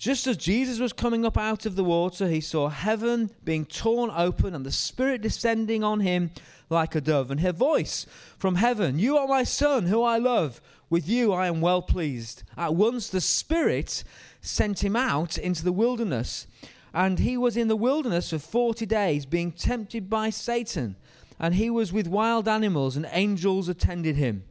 Just 0.00 0.26
as 0.26 0.38
Jesus 0.38 0.78
was 0.78 0.94
coming 0.94 1.26
up 1.26 1.36
out 1.36 1.66
of 1.66 1.76
the 1.76 1.84
water, 1.84 2.26
he 2.26 2.40
saw 2.40 2.70
heaven 2.70 3.30
being 3.44 3.66
torn 3.66 4.10
open 4.10 4.54
and 4.54 4.64
the 4.64 4.72
Spirit 4.72 5.20
descending 5.20 5.84
on 5.84 6.00
him 6.00 6.30
like 6.70 6.94
a 6.94 7.02
dove, 7.02 7.30
and 7.30 7.40
her 7.40 7.52
voice 7.52 8.06
from 8.38 8.54
heaven, 8.54 8.98
You 8.98 9.18
are 9.18 9.28
my 9.28 9.44
Son, 9.44 9.84
who 9.84 10.02
I 10.02 10.16
love. 10.16 10.62
With 10.88 11.06
you 11.06 11.34
I 11.34 11.48
am 11.48 11.60
well 11.60 11.82
pleased. 11.82 12.44
At 12.56 12.74
once 12.74 13.10
the 13.10 13.20
Spirit 13.20 14.02
sent 14.40 14.82
him 14.82 14.96
out 14.96 15.36
into 15.36 15.62
the 15.62 15.70
wilderness. 15.70 16.46
And 16.94 17.18
he 17.18 17.36
was 17.36 17.58
in 17.58 17.68
the 17.68 17.76
wilderness 17.76 18.30
for 18.30 18.38
40 18.38 18.86
days, 18.86 19.26
being 19.26 19.52
tempted 19.52 20.08
by 20.08 20.30
Satan. 20.30 20.96
And 21.38 21.56
he 21.56 21.68
was 21.68 21.92
with 21.92 22.08
wild 22.08 22.48
animals, 22.48 22.96
and 22.96 23.06
angels 23.12 23.68
attended 23.68 24.16
him. 24.16 24.44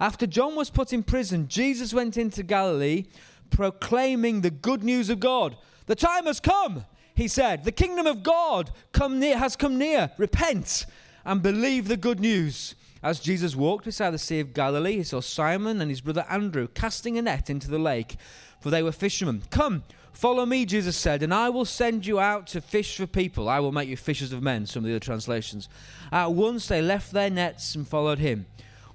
After 0.00 0.28
John 0.28 0.54
was 0.54 0.70
put 0.70 0.92
in 0.92 1.02
prison, 1.02 1.48
Jesus 1.48 1.92
went 1.92 2.16
into 2.16 2.44
Galilee, 2.44 3.06
proclaiming 3.50 4.40
the 4.40 4.50
good 4.50 4.82
news 4.82 5.10
of 5.10 5.20
God. 5.20 5.56
The 5.86 5.96
time 5.96 6.26
has 6.26 6.40
come, 6.40 6.84
he 7.14 7.28
said. 7.28 7.64
The 7.64 7.72
kingdom 7.72 8.06
of 8.06 8.22
God 8.22 8.70
come 8.92 9.18
near, 9.18 9.38
has 9.38 9.56
come 9.56 9.78
near. 9.78 10.10
Repent 10.18 10.86
and 11.24 11.42
believe 11.42 11.88
the 11.88 11.96
good 11.96 12.20
news. 12.20 12.74
As 13.02 13.20
Jesus 13.20 13.54
walked 13.54 13.84
beside 13.84 14.10
the 14.10 14.18
Sea 14.18 14.40
of 14.40 14.54
Galilee, 14.54 14.96
he 14.96 15.02
saw 15.04 15.20
Simon 15.20 15.80
and 15.80 15.90
his 15.90 16.00
brother 16.00 16.26
Andrew 16.28 16.66
casting 16.68 17.16
a 17.16 17.22
net 17.22 17.48
into 17.48 17.70
the 17.70 17.78
lake, 17.78 18.16
for 18.60 18.70
they 18.70 18.82
were 18.82 18.92
fishermen. 18.92 19.42
Come, 19.50 19.84
follow 20.12 20.44
me, 20.44 20.64
Jesus 20.64 20.96
said, 20.96 21.22
and 21.22 21.32
I 21.32 21.48
will 21.48 21.64
send 21.64 22.06
you 22.06 22.18
out 22.18 22.48
to 22.48 22.60
fish 22.60 22.96
for 22.96 23.06
people. 23.06 23.48
I 23.48 23.60
will 23.60 23.70
make 23.70 23.88
you 23.88 23.96
fishers 23.96 24.32
of 24.32 24.42
men, 24.42 24.66
some 24.66 24.82
of 24.82 24.88
the 24.88 24.94
other 24.94 25.00
translations. 25.00 25.68
At 26.10 26.32
once 26.32 26.66
they 26.66 26.82
left 26.82 27.12
their 27.12 27.30
nets 27.30 27.76
and 27.76 27.86
followed 27.86 28.18
him. 28.18 28.46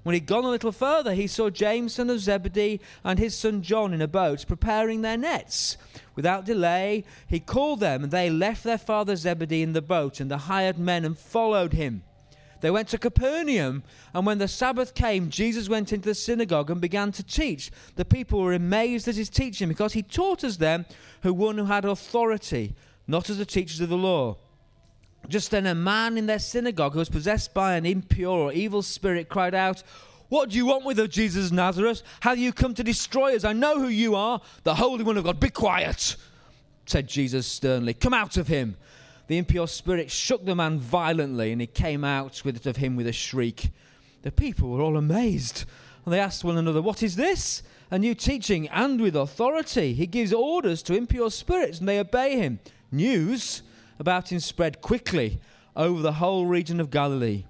When 0.04 0.12
he'd 0.12 0.26
gone 0.26 0.44
a 0.44 0.50
little 0.50 0.70
further, 0.70 1.14
he 1.14 1.26
saw 1.26 1.48
James, 1.48 1.94
son 1.94 2.10
of 2.10 2.20
Zebedee, 2.20 2.78
and 3.02 3.18
his 3.18 3.34
son 3.34 3.62
John 3.62 3.94
in 3.94 4.02
a 4.02 4.06
boat, 4.06 4.44
preparing 4.46 5.00
their 5.00 5.16
nets. 5.16 5.78
Without 6.14 6.44
delay, 6.44 7.04
he 7.26 7.40
called 7.40 7.80
them, 7.80 8.04
and 8.04 8.12
they 8.12 8.28
left 8.28 8.64
their 8.64 8.78
father 8.78 9.16
Zebedee 9.16 9.62
in 9.62 9.72
the 9.72 9.82
boat 9.82 10.20
and 10.20 10.30
the 10.30 10.36
hired 10.36 10.78
men 10.78 11.06
and 11.06 11.18
followed 11.18 11.72
him. 11.72 12.02
They 12.60 12.70
went 12.70 12.88
to 12.88 12.98
Capernaum, 12.98 13.82
and 14.12 14.26
when 14.26 14.38
the 14.38 14.46
Sabbath 14.48 14.94
came, 14.94 15.30
Jesus 15.30 15.70
went 15.70 15.92
into 15.92 16.10
the 16.10 16.14
synagogue 16.14 16.70
and 16.70 16.80
began 16.80 17.10
to 17.12 17.22
teach. 17.22 17.70
The 17.96 18.04
people 18.04 18.40
were 18.40 18.52
amazed 18.52 19.08
at 19.08 19.16
his 19.16 19.30
teaching 19.30 19.68
because 19.68 19.94
he 19.94 20.02
taught 20.02 20.44
as 20.44 20.58
them 20.58 20.84
who 21.22 21.32
one 21.32 21.56
who 21.56 21.64
had 21.64 21.84
authority, 21.86 22.74
not 23.06 23.30
as 23.30 23.38
the 23.38 23.46
teachers 23.46 23.80
of 23.80 23.88
the 23.88 23.96
law. 23.96 24.36
Just 25.28 25.50
then, 25.50 25.66
a 25.66 25.74
man 25.74 26.18
in 26.18 26.26
their 26.26 26.38
synagogue 26.38 26.92
who 26.92 26.98
was 26.98 27.08
possessed 27.08 27.54
by 27.54 27.76
an 27.76 27.86
impure 27.86 28.38
or 28.38 28.52
evil 28.52 28.82
spirit 28.82 29.28
cried 29.28 29.54
out, 29.54 29.82
What 30.28 30.50
do 30.50 30.56
you 30.56 30.66
want 30.66 30.84
with 30.84 30.98
us, 30.98 31.08
Jesus 31.08 31.50
Nazareth? 31.50 32.02
Have 32.20 32.38
you 32.38 32.52
come 32.52 32.74
to 32.74 32.84
destroy 32.84 33.34
us? 33.34 33.44
I 33.44 33.52
know 33.52 33.80
who 33.80 33.88
you 33.88 34.14
are, 34.14 34.40
the 34.62 34.74
Holy 34.74 35.04
One 35.04 35.16
of 35.16 35.24
God. 35.24 35.40
Be 35.40 35.50
quiet, 35.50 36.16
said 36.86 37.08
Jesus 37.08 37.46
sternly. 37.46 37.94
Come 37.94 38.14
out 38.14 38.36
of 38.36 38.48
him 38.48 38.76
the 39.26 39.38
impure 39.38 39.66
spirit 39.66 40.10
shook 40.10 40.44
the 40.44 40.54
man 40.54 40.78
violently, 40.78 41.50
and 41.50 41.60
he 41.60 41.66
came 41.66 42.04
out 42.04 42.44
with 42.44 42.66
of 42.66 42.76
him 42.76 42.94
with 42.94 43.06
a 43.06 43.12
shriek. 43.12 43.70
The 44.20 44.30
people 44.30 44.68
were 44.68 44.82
all 44.82 44.98
amazed, 44.98 45.64
and 46.04 46.12
they 46.12 46.20
asked 46.20 46.44
one 46.44 46.58
another, 46.58 46.82
What 46.82 47.02
is 47.02 47.16
this? 47.16 47.62
a 47.90 47.98
new 47.98 48.14
teaching 48.14 48.68
and 48.70 49.00
with 49.00 49.14
authority. 49.14 49.94
He 49.94 50.06
gives 50.06 50.32
orders 50.32 50.82
to 50.84 50.96
impure 50.96 51.30
spirits 51.30 51.78
and 51.78 51.88
they 51.88 52.00
obey 52.00 52.36
him. 52.36 52.58
News 52.90 53.62
about 53.98 54.32
him 54.32 54.40
spread 54.40 54.80
quickly 54.80 55.40
over 55.76 56.02
the 56.02 56.14
whole 56.14 56.46
region 56.46 56.80
of 56.80 56.90
Galilee. 56.90 57.44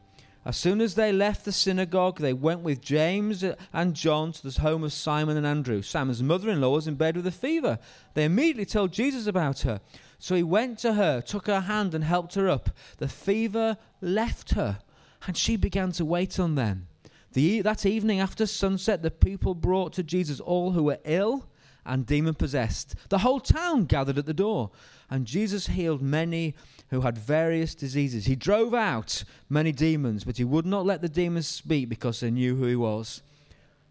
As 0.47 0.59
soon 0.59 0.83
as 0.83 0.95
they 0.95 1.11
left 1.11 1.47
the 1.47 1.53
synagogue, 1.53 2.19
they 2.19 2.35
went 2.35 2.61
with 2.61 2.83
James 2.83 3.43
and 3.73 3.95
John 3.95 4.33
to 4.33 4.51
the 4.51 4.61
home 4.61 4.85
of 4.85 4.93
Simon 4.93 5.39
and 5.39 5.47
Andrew. 5.47 5.81
Simon's 5.81 6.23
mother 6.23 6.51
in 6.51 6.61
law 6.61 6.75
was 6.75 6.87
in 6.87 6.97
bed 6.97 7.17
with 7.17 7.27
a 7.27 7.31
fever. 7.31 7.79
They 8.13 8.25
immediately 8.25 8.67
told 8.67 8.93
Jesus 8.93 9.27
about 9.27 9.61
her. 9.61 9.81
So 10.19 10.35
he 10.35 10.43
went 10.43 10.79
to 10.81 10.95
her, 10.95 11.23
took 11.23 11.47
her 11.47 11.61
hand, 11.61 11.95
and 11.95 12.05
helped 12.05 12.35
her 12.35 12.49
up. 12.49 12.71
The 12.99 13.09
fever 13.09 13.79
left 14.03 14.53
her, 14.53 14.81
and 15.27 15.35
she 15.35 15.57
began 15.57 15.93
to 15.93 16.05
wait 16.05 16.39
on 16.39 16.57
them. 16.57 16.89
The, 17.33 17.63
that 17.63 17.87
evening 17.87 18.21
after 18.21 18.47
sunset, 18.47 19.03
the 19.03 19.11
people 19.11 19.55
brought 19.55 19.95
to 19.95 20.03
Jesus 20.03 20.41
all 20.41 20.73
who 20.73 20.85
were 20.85 21.01
ill 21.05 21.49
and 21.87 22.07
demon 22.07 22.35
possessed. 22.35 22.95
The 23.09 23.19
whole 23.19 23.41
town 23.41 23.87
gathered 23.87 24.19
at 24.19 24.27
the 24.27 24.35
door, 24.35 24.71
and 25.11 25.27
Jesus 25.27 25.69
healed 25.69 26.03
many 26.03 26.55
who 26.91 27.03
had 27.03 27.19
various 27.19 27.75
diseases. 27.75 28.27
He 28.27 28.37
drove 28.37 28.75
out 28.75 29.25
many 29.49 29.73
demons, 29.73 30.25
but 30.25 30.37
he 30.37 30.45
would 30.45 30.67
not 30.67 30.87
let 30.87 31.03
the 31.03 31.09
demons 31.09 31.47
speak 31.47 31.89
because 31.89 32.21
they 32.21 32.31
knew 32.31 32.57
who 32.57 32.67
he 32.67 32.77
was. 32.77 33.23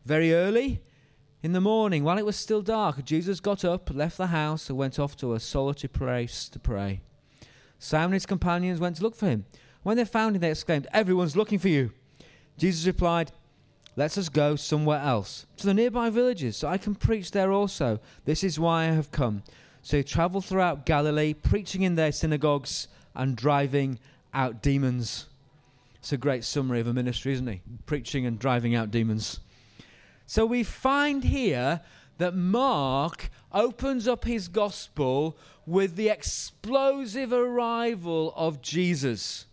Very 0.06 0.34
early 0.34 0.82
in 1.42 1.52
the 1.52 1.62
morning, 1.62 2.04
while 2.04 2.18
it 2.18 2.26
was 2.26 2.38
still 2.38 2.62
dark, 2.62 3.04
Jesus 3.04 3.40
got 3.40 3.66
up, 3.66 3.94
left 3.94 4.18
the 4.18 4.28
house, 4.28 4.70
and 4.70 4.78
went 4.78 4.98
off 5.00 5.18
to 5.18 5.34
a 5.34 5.40
solitary 5.40 5.90
place 5.90 6.48
to 6.50 6.60
pray. 6.60 7.02
Simon 7.78 8.06
and 8.06 8.14
his 8.14 8.26
companions 8.26 8.80
went 8.80 8.96
to 8.96 9.04
look 9.04 9.16
for 9.16 9.28
him. 9.28 9.46
When 9.84 9.98
they 9.98 10.06
found 10.06 10.36
him, 10.36 10.42
they 10.42 10.52
exclaimed, 10.52 10.88
Everyone's 10.94 11.36
looking 11.36 11.60
for 11.60 11.68
you. 11.68 11.92
Jesus 12.58 12.88
replied, 12.88 13.34
Let 13.98 14.18
us 14.18 14.30
go 14.30 14.56
somewhere 14.56 15.00
else, 15.00 15.46
to 15.58 15.66
the 15.66 15.74
nearby 15.74 16.10
villages, 16.10 16.56
so 16.56 16.70
I 16.70 16.78
can 16.78 16.96
preach 16.96 17.32
there 17.32 17.52
also. 17.52 18.00
This 18.24 18.42
is 18.42 18.58
why 18.58 18.84
I 18.84 18.94
have 18.94 19.12
come. 19.12 19.44
So 19.84 19.98
he 19.98 20.04
traveled 20.04 20.46
throughout 20.46 20.86
Galilee, 20.86 21.34
preaching 21.34 21.82
in 21.82 21.96
their 21.96 22.14
synagogues 22.14 22.88
and 23.14 23.36
driving 23.36 24.00
out 24.34 24.62
demons. 24.62 25.28
It's 25.96 26.14
a 26.14 26.18
great 26.18 26.46
summary 26.46 26.80
of 26.80 26.88
a 26.88 26.94
ministry, 26.94 27.34
isn't 27.34 27.48
he? 27.48 27.62
Preaching 27.86 28.26
and 28.26 28.40
driving 28.40 28.74
out 28.76 28.92
demons. 28.92 29.42
So 30.26 30.46
we 30.46 30.64
find 30.64 31.26
here 31.26 31.82
that 32.18 32.34
Mark 32.34 33.30
opens 33.52 34.08
up 34.08 34.24
his 34.24 34.48
gospel 34.48 35.38
with 35.66 35.96
the 35.96 36.10
explosive 36.10 37.34
arrival 37.34 38.34
of 38.38 38.62
Jesus. 38.62 39.46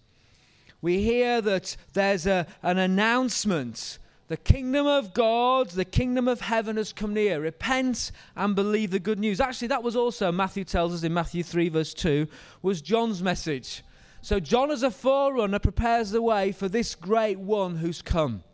We 0.81 1.03
hear 1.03 1.41
that 1.41 1.77
there's 1.93 2.27
a, 2.27 2.47
an 2.63 2.79
announcement 2.79 3.99
the 4.31 4.37
kingdom 4.37 4.87
of 4.87 5.13
God, 5.13 5.71
the 5.71 5.85
kingdom 5.85 6.29
of 6.29 6.41
heaven 6.41 6.77
has 6.77 6.93
come 6.93 7.13
near. 7.13 7.41
Repent 7.41 8.13
and 8.37 8.55
believe 8.55 8.93
the 8.93 9.01
good 9.01 9.19
news. 9.19 9.41
Actually, 9.41 9.67
that 9.67 9.83
was 9.83 9.97
also, 9.97 10.31
Matthew 10.31 10.63
tells 10.63 10.95
us 10.95 11.03
in 11.03 11.13
Matthew 11.13 11.43
3, 11.43 11.69
verse 11.69 11.93
2, 11.93 12.29
was 12.63 12.81
John's 12.81 13.25
message. 13.25 13.83
So, 14.23 14.39
John, 14.39 14.71
as 14.71 14.85
a 14.85 14.91
forerunner, 14.93 15.59
prepares 15.59 16.13
the 16.13 16.23
way 16.23 16.53
for 16.53 16.69
this 16.69 16.95
great 16.95 17.41
one 17.41 17.79
who's 17.79 18.03
come. 18.03 18.45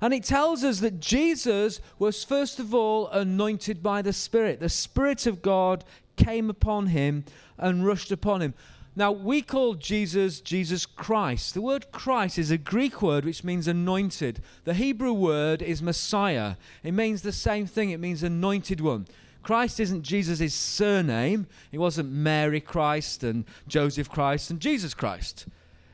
And 0.00 0.14
it 0.14 0.22
tells 0.22 0.62
us 0.62 0.78
that 0.78 1.00
Jesus 1.00 1.80
was, 1.98 2.22
first 2.22 2.60
of 2.60 2.72
all, 2.72 3.08
anointed 3.08 3.82
by 3.82 4.02
the 4.02 4.12
Spirit. 4.12 4.60
The 4.60 4.68
Spirit 4.68 5.26
of 5.26 5.42
God 5.42 5.84
came 6.14 6.48
upon 6.48 6.86
him 6.86 7.24
and 7.58 7.84
rushed 7.84 8.12
upon 8.12 8.40
him. 8.40 8.54
Now, 8.98 9.12
we 9.12 9.42
call 9.42 9.74
Jesus 9.74 10.40
Jesus 10.40 10.84
Christ. 10.84 11.54
The 11.54 11.62
word 11.62 11.92
Christ 11.92 12.36
is 12.36 12.50
a 12.50 12.58
Greek 12.58 13.00
word 13.00 13.24
which 13.24 13.44
means 13.44 13.68
anointed. 13.68 14.42
The 14.64 14.74
Hebrew 14.74 15.12
word 15.12 15.62
is 15.62 15.80
Messiah. 15.80 16.56
It 16.82 16.90
means 16.90 17.22
the 17.22 17.30
same 17.30 17.64
thing, 17.64 17.90
it 17.90 18.00
means 18.00 18.24
anointed 18.24 18.80
one. 18.80 19.06
Christ 19.44 19.78
isn't 19.78 20.02
Jesus' 20.02 20.52
surname. 20.52 21.46
It 21.70 21.78
wasn't 21.78 22.10
Mary 22.10 22.60
Christ 22.60 23.22
and 23.22 23.44
Joseph 23.68 24.10
Christ 24.10 24.50
and 24.50 24.58
Jesus 24.58 24.94
Christ. 24.94 25.46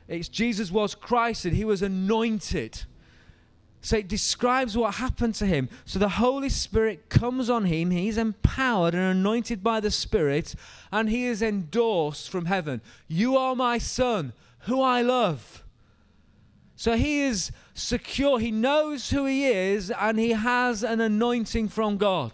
It's 0.07 0.27
Jesus 0.27 0.71
was 0.71 0.95
Christ 0.95 1.45
and 1.45 1.55
he 1.55 1.63
was 1.63 1.83
anointed. 1.83 2.85
So 3.85 3.97
it 3.97 4.07
describes 4.07 4.75
what 4.75 4.95
happened 4.95 5.35
to 5.35 5.45
him. 5.45 5.69
So 5.85 5.99
the 5.99 6.09
Holy 6.09 6.49
Spirit 6.49 7.07
comes 7.07 7.51
on 7.51 7.65
him. 7.65 7.91
He's 7.91 8.17
empowered 8.17 8.95
and 8.95 9.03
anointed 9.03 9.61
by 9.63 9.79
the 9.79 9.91
Spirit, 9.91 10.55
and 10.91 11.07
he 11.07 11.25
is 11.25 11.43
endorsed 11.43 12.31
from 12.31 12.45
heaven. 12.45 12.81
You 13.07 13.37
are 13.37 13.55
my 13.55 13.77
son, 13.77 14.33
who 14.61 14.81
I 14.81 15.03
love. 15.03 15.63
So 16.75 16.97
he 16.97 17.19
is 17.19 17.51
secure. 17.75 18.39
He 18.39 18.49
knows 18.49 19.11
who 19.11 19.27
he 19.27 19.45
is, 19.45 19.91
and 19.91 20.17
he 20.17 20.31
has 20.31 20.81
an 20.83 20.99
anointing 20.99 21.67
from 21.67 21.97
God. 21.97 22.31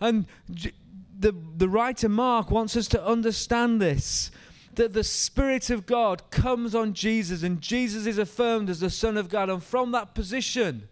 And 0.00 0.26
the, 0.48 1.34
the 1.56 1.68
writer 1.68 2.08
Mark 2.08 2.52
wants 2.52 2.76
us 2.76 2.86
to 2.90 3.04
understand 3.04 3.82
this 3.82 4.30
that 4.78 4.92
the 4.92 5.04
Spirit 5.04 5.70
of 5.70 5.86
God 5.86 6.30
comes 6.30 6.72
on 6.72 6.94
Jesus 6.94 7.42
and 7.42 7.60
Jesus 7.60 8.06
is 8.06 8.16
affirmed 8.16 8.70
as 8.70 8.78
the 8.78 8.90
Son 8.90 9.16
of 9.16 9.28
God. 9.28 9.50
And 9.50 9.62
from 9.62 9.90
that 9.90 10.14
position, 10.14 10.88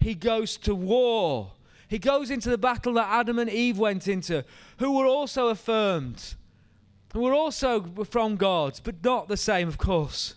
he 0.00 0.14
goes 0.14 0.56
to 0.58 0.74
war. 0.74 1.52
He 1.88 1.98
goes 1.98 2.30
into 2.30 2.48
the 2.48 2.56
battle 2.56 2.94
that 2.94 3.08
Adam 3.10 3.38
and 3.38 3.50
Eve 3.50 3.78
went 3.78 4.08
into, 4.08 4.44
who 4.78 4.96
were 4.96 5.04
also 5.04 5.48
affirmed, 5.48 6.34
who 7.12 7.20
were 7.20 7.34
also 7.34 7.82
from 8.04 8.36
God, 8.36 8.80
but 8.82 9.04
not 9.04 9.28
the 9.28 9.36
same, 9.36 9.68
of 9.68 9.76
course. 9.76 10.34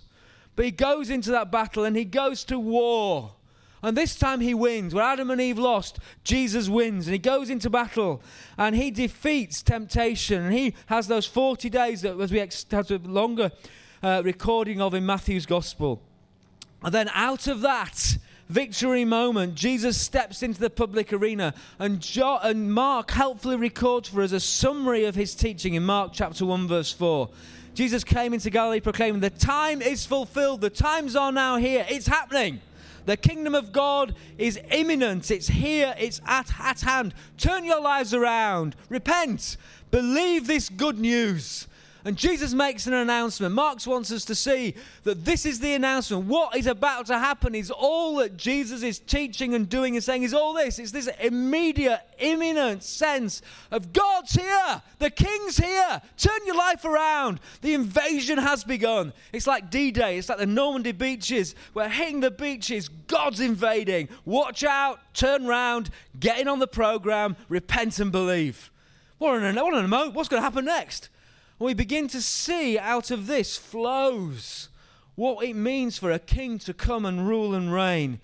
But 0.57 0.65
he 0.65 0.71
goes 0.71 1.09
into 1.09 1.31
that 1.31 1.51
battle 1.51 1.85
and 1.85 1.95
he 1.95 2.03
goes 2.03 2.43
to 2.45 2.59
war. 2.59 3.35
And 3.85 3.95
this 3.95 4.15
time 4.15 4.41
he 4.41 4.55
wins. 4.55 4.95
Where 4.95 5.03
Adam 5.03 5.29
and 5.29 5.39
Eve 5.39 5.59
lost, 5.59 5.99
Jesus 6.23 6.67
wins. 6.67 7.05
And 7.05 7.13
he 7.13 7.19
goes 7.19 7.51
into 7.51 7.69
battle 7.69 8.19
and 8.57 8.75
he 8.75 8.89
defeats 8.89 9.61
temptation. 9.61 10.43
And 10.43 10.53
he 10.53 10.73
has 10.87 11.07
those 11.07 11.27
40 11.27 11.69
days 11.69 12.01
that, 12.01 12.19
as 12.19 12.31
we 12.31 12.39
ex- 12.39 12.65
have 12.71 12.89
a 12.89 12.97
longer 12.97 13.51
uh, 14.01 14.23
recording 14.25 14.81
of 14.81 14.95
in 14.95 15.05
Matthew's 15.05 15.45
gospel. 15.45 16.01
And 16.81 16.95
then 16.95 17.11
out 17.13 17.45
of 17.45 17.61
that, 17.61 18.17
victory 18.49 19.05
moment, 19.05 19.53
Jesus 19.53 20.01
steps 20.01 20.41
into 20.41 20.59
the 20.59 20.71
public 20.71 21.13
arena, 21.13 21.53
and, 21.77 21.99
jo- 21.99 22.39
and 22.41 22.73
Mark 22.73 23.11
helpfully 23.11 23.55
records 23.55 24.09
for 24.09 24.23
us 24.23 24.31
a 24.31 24.39
summary 24.39 25.05
of 25.05 25.13
his 25.13 25.35
teaching 25.35 25.75
in 25.75 25.85
Mark 25.85 26.11
chapter 26.11 26.43
1, 26.43 26.67
verse 26.67 26.91
4. 26.91 27.29
Jesus 27.75 28.03
came 28.03 28.33
into 28.33 28.49
Galilee 28.49 28.79
proclaiming, 28.79 29.21
The 29.21 29.29
time 29.29 29.83
is 29.83 30.07
fulfilled, 30.07 30.61
the 30.61 30.71
times 30.71 31.15
are 31.15 31.31
now 31.31 31.57
here, 31.57 31.85
it's 31.87 32.07
happening. 32.07 32.61
The 33.05 33.17
kingdom 33.17 33.55
of 33.55 33.71
God 33.71 34.15
is 34.37 34.59
imminent. 34.71 35.29
It's 35.31 35.47
here. 35.47 35.93
It's 35.97 36.21
at, 36.25 36.59
at 36.59 36.81
hand. 36.81 37.13
Turn 37.37 37.63
your 37.63 37.81
lives 37.81 38.13
around. 38.13 38.75
Repent. 38.89 39.57
Believe 39.91 40.47
this 40.47 40.69
good 40.69 40.99
news. 40.99 41.67
And 42.05 42.15
Jesus 42.15 42.53
makes 42.53 42.85
an 42.85 42.93
announcement. 42.93 43.55
Marx 43.55 43.87
wants 43.87 44.11
us 44.11 44.25
to 44.25 44.35
see 44.35 44.75
that 45.05 45.25
this 45.25 45.43
is 45.43 45.59
the 45.59 45.73
announcement. 45.73 46.25
What 46.25 46.55
is 46.55 46.67
about 46.67 47.07
to 47.07 47.17
happen 47.17 47.55
is 47.55 47.71
all 47.71 48.17
that 48.17 48.37
Jesus 48.37 48.83
is 48.83 48.99
teaching 48.99 49.55
and 49.55 49.67
doing 49.67 49.95
and 49.95 50.03
saying 50.03 50.21
is 50.21 50.31
all 50.31 50.53
this. 50.53 50.77
It's 50.77 50.91
this 50.91 51.09
immediate, 51.19 52.01
imminent 52.19 52.83
sense 52.83 53.41
of 53.71 53.91
God's 53.91 54.33
here, 54.33 54.83
the 54.99 55.09
King's 55.09 55.57
here. 55.57 55.99
Turn 56.15 56.39
your 56.45 56.55
life 56.55 56.85
around. 56.85 57.39
The 57.61 57.73
invasion 57.73 58.37
has 58.37 58.63
begun. 58.63 59.11
It's 59.33 59.47
like 59.47 59.71
D 59.71 59.89
Day, 59.89 60.19
it's 60.19 60.29
like 60.29 60.37
the 60.37 60.45
Normandy 60.45 60.91
beaches. 60.91 61.55
We're 61.73 61.89
hitting 61.89 62.19
the 62.19 62.29
beaches. 62.29 62.87
God's 62.87 63.39
invading. 63.39 64.09
Watch 64.25 64.63
out, 64.63 64.99
turn 65.15 65.47
round, 65.47 65.89
get 66.19 66.39
in 66.39 66.47
on 66.47 66.59
the 66.59 66.67
program, 66.67 67.35
repent 67.49 67.97
and 67.97 68.11
believe. 68.11 68.69
What 69.17 69.41
an, 69.41 69.55
what 69.55 69.73
an 69.73 69.87
emote. 69.87 70.13
What's 70.13 70.29
going 70.29 70.39
to 70.39 70.43
happen 70.43 70.65
next? 70.65 71.09
We 71.59 71.73
begin 71.73 72.07
to 72.09 72.21
see 72.21 72.77
out 72.77 73.11
of 73.11 73.27
this 73.27 73.55
flows 73.55 74.69
what 75.15 75.45
it 75.45 75.55
means 75.55 75.97
for 75.97 76.11
a 76.11 76.19
king 76.19 76.59
to 76.59 76.73
come 76.73 77.05
and 77.05 77.27
rule 77.27 77.53
and 77.53 77.73
reign. 77.73 78.19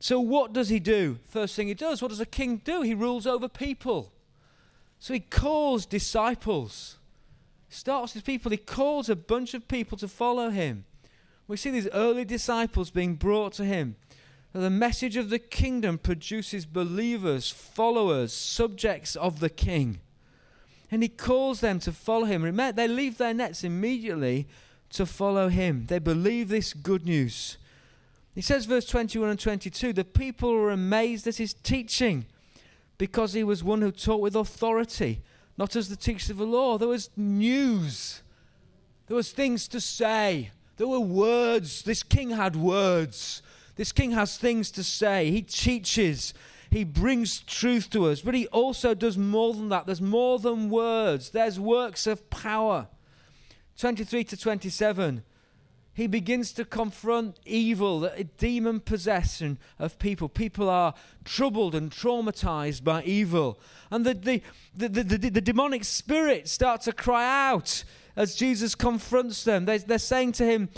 So, 0.00 0.20
what 0.20 0.52
does 0.52 0.68
he 0.68 0.78
do? 0.78 1.18
First 1.28 1.56
thing 1.56 1.68
he 1.68 1.74
does, 1.74 2.02
what 2.02 2.08
does 2.08 2.20
a 2.20 2.26
king 2.26 2.58
do? 2.58 2.82
He 2.82 2.94
rules 2.94 3.26
over 3.26 3.48
people. 3.48 4.12
So, 4.98 5.14
he 5.14 5.20
calls 5.20 5.86
disciples. 5.86 6.98
Starts 7.70 8.14
with 8.14 8.24
people, 8.24 8.50
he 8.50 8.58
calls 8.58 9.08
a 9.08 9.16
bunch 9.16 9.54
of 9.54 9.66
people 9.66 9.96
to 9.98 10.06
follow 10.06 10.50
him. 10.50 10.84
We 11.48 11.56
see 11.56 11.70
these 11.70 11.88
early 11.92 12.24
disciples 12.24 12.90
being 12.90 13.14
brought 13.14 13.54
to 13.54 13.64
him. 13.64 13.96
The 14.52 14.70
message 14.70 15.16
of 15.16 15.30
the 15.30 15.40
kingdom 15.40 15.98
produces 15.98 16.66
believers, 16.66 17.50
followers, 17.50 18.32
subjects 18.32 19.16
of 19.16 19.40
the 19.40 19.50
king 19.50 20.00
and 20.94 21.02
he 21.02 21.08
calls 21.08 21.58
them 21.58 21.80
to 21.80 21.90
follow 21.90 22.24
him. 22.24 22.44
Remember, 22.44 22.72
they 22.72 22.86
leave 22.86 23.18
their 23.18 23.34
nets 23.34 23.64
immediately 23.64 24.46
to 24.90 25.04
follow 25.04 25.48
him. 25.48 25.86
They 25.86 25.98
believe 25.98 26.48
this 26.48 26.72
good 26.72 27.04
news. 27.04 27.58
He 28.32 28.40
says, 28.40 28.64
verse 28.64 28.86
21 28.86 29.28
and 29.28 29.40
22 29.40 29.92
the 29.92 30.04
people 30.04 30.52
were 30.52 30.70
amazed 30.70 31.26
at 31.26 31.36
his 31.36 31.52
teaching 31.52 32.26
because 32.96 33.32
he 33.32 33.42
was 33.42 33.64
one 33.64 33.82
who 33.82 33.90
taught 33.90 34.20
with 34.20 34.36
authority, 34.36 35.20
not 35.58 35.74
as 35.74 35.88
the 35.88 35.96
teacher 35.96 36.30
of 36.30 36.38
the 36.38 36.46
law. 36.46 36.78
There 36.78 36.86
was 36.86 37.10
news, 37.16 38.22
there 39.08 39.16
was 39.16 39.32
things 39.32 39.66
to 39.68 39.80
say, 39.80 40.52
there 40.76 40.86
were 40.86 41.00
words. 41.00 41.82
This 41.82 42.04
king 42.04 42.30
had 42.30 42.54
words. 42.54 43.42
This 43.74 43.90
king 43.90 44.12
has 44.12 44.36
things 44.36 44.70
to 44.72 44.84
say. 44.84 45.32
He 45.32 45.42
teaches. 45.42 46.34
He 46.70 46.84
brings 46.84 47.40
truth 47.40 47.90
to 47.90 48.06
us, 48.06 48.20
but 48.20 48.34
He 48.34 48.46
also 48.48 48.94
does 48.94 49.16
more 49.16 49.54
than 49.54 49.68
that. 49.68 49.86
There's 49.86 50.00
more 50.00 50.38
than 50.38 50.70
words, 50.70 51.30
there's 51.30 51.58
works 51.58 52.06
of 52.06 52.28
power. 52.30 52.88
23 53.76 54.24
to 54.24 54.36
27 54.36 55.24
he 55.94 56.08
begins 56.08 56.52
to 56.54 56.64
confront 56.64 57.38
evil, 57.46 58.00
the 58.00 58.24
demon 58.36 58.80
possession 58.80 59.58
of 59.78 59.96
people. 60.00 60.28
People 60.28 60.68
are 60.68 60.92
troubled 61.24 61.76
and 61.76 61.90
traumatized 61.90 62.82
by 62.82 63.04
evil. 63.04 63.60
And 63.92 64.04
the, 64.04 64.14
the, 64.14 64.42
the, 64.74 64.88
the, 64.88 65.30
the, 65.30 65.40
demonic 65.40 65.84
spirits 65.84 66.50
start 66.50 66.80
to 66.82 66.92
cry 66.92 67.48
out 67.48 67.84
as 68.16 68.34
Jesus 68.34 68.74
confronts 68.74 69.44
them. 69.44 69.66
They, 69.66 69.78
they're 69.78 69.98
saying 69.98 70.32
to 70.32 70.44
him, 70.44 70.68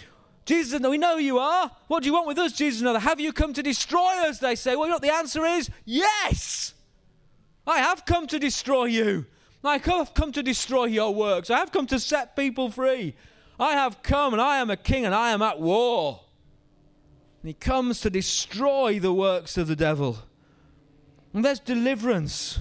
Jesus, 0.46 0.80
we 0.80 0.96
know 0.96 1.16
who 1.16 1.22
you 1.22 1.38
are. 1.38 1.70
What 1.88 2.02
do 2.02 2.06
you 2.06 2.12
want 2.12 2.28
with 2.28 2.38
us, 2.38 2.52
Jesus? 2.52 2.80
Another, 2.80 3.00
have 3.00 3.18
you 3.18 3.32
come 3.32 3.52
to 3.52 3.64
destroy 3.64 4.28
us? 4.28 4.38
They 4.38 4.54
say. 4.54 4.76
Well, 4.76 4.86
you 4.86 4.92
know 4.92 5.00
the 5.00 5.12
answer 5.12 5.44
is 5.44 5.68
yes. 5.84 6.72
I 7.66 7.78
have 7.78 8.06
come 8.06 8.28
to 8.28 8.38
destroy 8.38 8.84
you. 8.84 9.26
I 9.64 9.78
have 9.78 10.14
come 10.14 10.30
to 10.30 10.44
destroy 10.44 10.84
your 10.84 11.12
works. 11.12 11.50
I 11.50 11.58
have 11.58 11.72
come 11.72 11.88
to 11.88 11.98
set 11.98 12.36
people 12.36 12.70
free. 12.70 13.16
I 13.58 13.72
have 13.72 14.04
come 14.04 14.32
and 14.32 14.40
I 14.40 14.58
am 14.58 14.70
a 14.70 14.76
king 14.76 15.04
and 15.04 15.12
I 15.12 15.32
am 15.32 15.42
at 15.42 15.60
war. 15.60 16.20
And 17.42 17.48
he 17.48 17.54
comes 17.54 18.00
to 18.02 18.10
destroy 18.10 19.00
the 19.00 19.12
works 19.12 19.58
of 19.58 19.66
the 19.66 19.74
devil. 19.74 20.18
And 21.34 21.44
there's 21.44 21.58
deliverance 21.58 22.60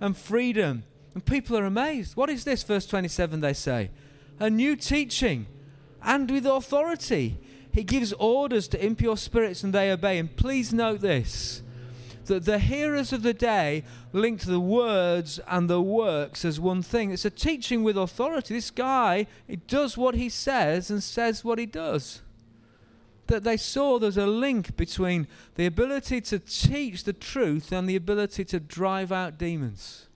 and 0.00 0.16
freedom. 0.16 0.82
And 1.14 1.24
people 1.24 1.56
are 1.56 1.64
amazed. 1.64 2.16
What 2.16 2.28
is 2.28 2.42
this? 2.42 2.64
Verse 2.64 2.86
27 2.86 3.40
they 3.40 3.52
say. 3.52 3.90
A 4.40 4.50
new 4.50 4.74
teaching 4.74 5.46
and 6.02 6.30
with 6.30 6.46
authority. 6.46 7.38
He 7.72 7.84
gives 7.84 8.12
orders 8.14 8.66
to 8.68 8.84
impure 8.84 9.16
spirits 9.16 9.62
and 9.62 9.72
they 9.72 9.90
obey. 9.90 10.18
And 10.18 10.34
please 10.36 10.72
note 10.72 11.00
this 11.00 11.62
that 12.30 12.44
the 12.44 12.60
hearers 12.60 13.12
of 13.12 13.22
the 13.22 13.34
day 13.34 13.82
linked 14.12 14.46
the 14.46 14.60
words 14.60 15.40
and 15.48 15.68
the 15.68 15.82
works 15.82 16.44
as 16.44 16.60
one 16.60 16.80
thing. 16.80 17.10
It's 17.10 17.24
a 17.24 17.30
teaching 17.30 17.82
with 17.82 17.98
authority. 17.98 18.54
This 18.54 18.70
guy, 18.70 19.26
he 19.48 19.56
does 19.56 19.98
what 19.98 20.14
he 20.14 20.28
says 20.28 20.90
and 20.90 21.02
says 21.02 21.44
what 21.44 21.58
he 21.58 21.66
does. 21.66 22.22
That 23.26 23.42
they 23.42 23.56
saw 23.56 23.98
there's 23.98 24.16
a 24.16 24.26
link 24.26 24.76
between 24.76 25.26
the 25.56 25.66
ability 25.66 26.20
to 26.22 26.38
teach 26.38 27.02
the 27.02 27.12
truth 27.12 27.72
and 27.72 27.88
the 27.88 27.96
ability 27.96 28.44
to 28.46 28.60
drive 28.60 29.10
out 29.12 29.36
demons. 29.36 30.06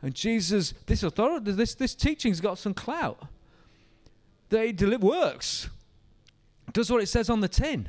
And 0.00 0.14
Jesus, 0.14 0.74
this 0.86 1.02
authority, 1.02 1.50
this, 1.52 1.74
this 1.74 1.94
teaching's 1.94 2.40
got 2.40 2.58
some 2.58 2.74
clout. 2.74 3.20
That 4.50 4.80
it 4.80 5.00
works. 5.00 5.68
Does 6.72 6.90
what 6.90 7.02
it 7.02 7.08
says 7.08 7.28
on 7.30 7.40
the 7.40 7.48
tin. 7.48 7.88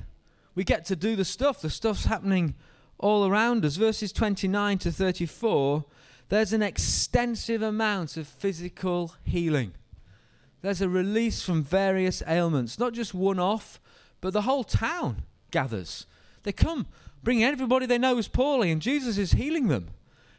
We 0.55 0.63
get 0.63 0.85
to 0.85 0.95
do 0.95 1.15
the 1.15 1.25
stuff. 1.25 1.61
The 1.61 1.69
stuff's 1.69 2.05
happening 2.05 2.55
all 2.97 3.27
around 3.27 3.65
us. 3.65 3.77
Verses 3.77 4.11
29 4.11 4.77
to 4.79 4.91
34, 4.91 5.85
there's 6.29 6.53
an 6.53 6.61
extensive 6.61 7.61
amount 7.61 8.17
of 8.17 8.27
physical 8.27 9.15
healing. 9.23 9.73
There's 10.61 10.81
a 10.81 10.89
release 10.89 11.41
from 11.41 11.63
various 11.63 12.21
ailments, 12.27 12.77
not 12.77 12.93
just 12.93 13.13
one 13.13 13.39
off, 13.39 13.79
but 14.21 14.33
the 14.33 14.41
whole 14.41 14.65
town 14.65 15.23
gathers. 15.51 16.05
They 16.43 16.51
come, 16.51 16.87
bringing 17.23 17.45
everybody 17.45 17.85
they 17.85 17.97
know 17.97 18.17
is 18.17 18.27
poorly, 18.27 18.69
and 18.71 18.81
Jesus 18.81 19.17
is 19.17 19.31
healing 19.33 19.67
them. 19.67 19.87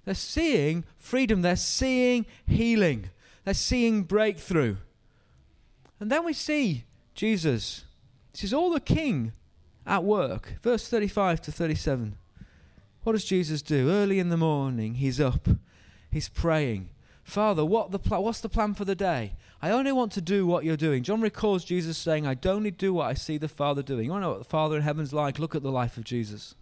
They're 0.04 0.14
seeing 0.14 0.84
freedom, 0.98 1.42
they're 1.42 1.56
seeing 1.56 2.26
healing, 2.46 3.10
they're 3.44 3.54
seeing 3.54 4.02
breakthrough. 4.02 4.76
And 6.00 6.10
then 6.10 6.24
we 6.24 6.32
see 6.32 6.84
Jesus. 7.14 7.84
This 8.32 8.44
is 8.44 8.54
all 8.54 8.70
the 8.70 8.80
king 8.80 9.32
at 9.86 10.02
work. 10.02 10.54
Verse 10.62 10.88
35 10.88 11.42
to 11.42 11.52
37. 11.52 12.16
What 13.02 13.12
does 13.12 13.24
Jesus 13.24 13.62
do? 13.62 13.90
Early 13.90 14.18
in 14.18 14.28
the 14.28 14.36
morning, 14.36 14.94
he's 14.94 15.20
up, 15.20 15.48
he's 16.10 16.28
praying. 16.28 16.90
Father, 17.22 17.64
what 17.64 17.90
the 17.90 17.98
pl- 17.98 18.22
what's 18.24 18.40
the 18.40 18.48
plan 18.48 18.74
for 18.74 18.84
the 18.84 18.94
day? 18.94 19.34
I 19.62 19.70
only 19.70 19.92
want 19.92 20.12
to 20.12 20.20
do 20.20 20.46
what 20.46 20.64
you're 20.64 20.76
doing. 20.76 21.02
John 21.02 21.20
recalls 21.20 21.64
Jesus 21.64 21.98
saying, 21.98 22.26
I 22.26 22.36
only 22.46 22.70
do 22.70 22.94
what 22.94 23.06
I 23.06 23.14
see 23.14 23.36
the 23.38 23.48
Father 23.48 23.82
doing. 23.82 24.06
You 24.06 24.10
want 24.10 24.22
to 24.22 24.26
know 24.26 24.30
what 24.30 24.38
the 24.38 24.44
Father 24.44 24.76
in 24.76 24.82
heaven's 24.82 25.12
like? 25.12 25.38
Look 25.38 25.54
at 25.54 25.62
the 25.62 25.70
life 25.70 25.96
of 25.96 26.04
Jesus. 26.04 26.54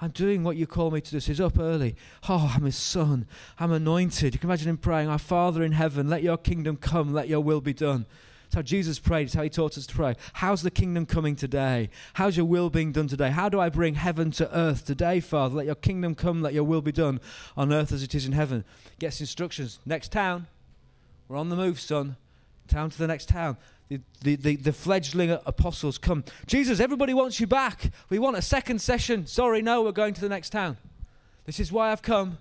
I'm 0.00 0.10
doing 0.10 0.44
what 0.44 0.56
you 0.56 0.66
call 0.66 0.90
me 0.90 1.00
to 1.00 1.10
do. 1.10 1.20
So 1.20 1.28
he's 1.28 1.40
up 1.40 1.58
early. 1.58 1.96
Oh, 2.28 2.52
I'm 2.54 2.64
his 2.64 2.76
son. 2.76 3.26
I'm 3.58 3.72
anointed. 3.72 4.34
You 4.34 4.38
can 4.38 4.50
imagine 4.50 4.68
him 4.68 4.76
praying, 4.76 5.08
Our 5.08 5.18
Father 5.18 5.62
in 5.62 5.72
heaven, 5.72 6.08
let 6.08 6.22
your 6.22 6.36
kingdom 6.36 6.76
come, 6.76 7.12
let 7.12 7.28
your 7.28 7.40
will 7.40 7.60
be 7.60 7.72
done. 7.72 8.06
How 8.56 8.62
Jesus 8.62 8.98
prayed. 8.98 9.24
It's 9.24 9.34
how 9.34 9.42
he 9.42 9.50
taught 9.50 9.76
us 9.76 9.86
to 9.86 9.94
pray. 9.94 10.16
How's 10.32 10.62
the 10.62 10.70
kingdom 10.70 11.04
coming 11.04 11.36
today? 11.36 11.90
How's 12.14 12.38
your 12.38 12.46
will 12.46 12.70
being 12.70 12.90
done 12.90 13.06
today? 13.06 13.28
How 13.28 13.50
do 13.50 13.60
I 13.60 13.68
bring 13.68 13.96
heaven 13.96 14.30
to 14.30 14.56
earth 14.56 14.86
today, 14.86 15.20
Father? 15.20 15.56
Let 15.56 15.66
your 15.66 15.74
kingdom 15.74 16.14
come. 16.14 16.40
Let 16.40 16.54
your 16.54 16.64
will 16.64 16.80
be 16.80 16.90
done 16.90 17.20
on 17.54 17.70
earth 17.70 17.92
as 17.92 18.02
it 18.02 18.14
is 18.14 18.24
in 18.24 18.32
heaven. 18.32 18.64
Gets 18.98 19.20
instructions. 19.20 19.78
Next 19.84 20.10
town. 20.10 20.46
We're 21.28 21.36
on 21.36 21.50
the 21.50 21.54
move, 21.54 21.78
son. 21.78 22.16
Town 22.66 22.88
to 22.88 22.96
the 22.96 23.06
next 23.06 23.28
town. 23.28 23.58
The, 23.90 24.00
the, 24.22 24.36
the, 24.36 24.56
the, 24.56 24.72
fledgling 24.72 25.32
apostles 25.32 25.98
come. 25.98 26.24
Jesus, 26.46 26.80
everybody 26.80 27.12
wants 27.12 27.38
you 27.38 27.46
back. 27.46 27.90
We 28.08 28.18
want 28.18 28.38
a 28.38 28.42
second 28.42 28.80
session. 28.80 29.26
Sorry, 29.26 29.60
no, 29.60 29.82
we're 29.82 29.92
going 29.92 30.14
to 30.14 30.20
the 30.22 30.30
next 30.30 30.48
town. 30.48 30.78
This 31.44 31.60
is 31.60 31.70
why 31.70 31.92
I've 31.92 32.00
come. 32.00 32.38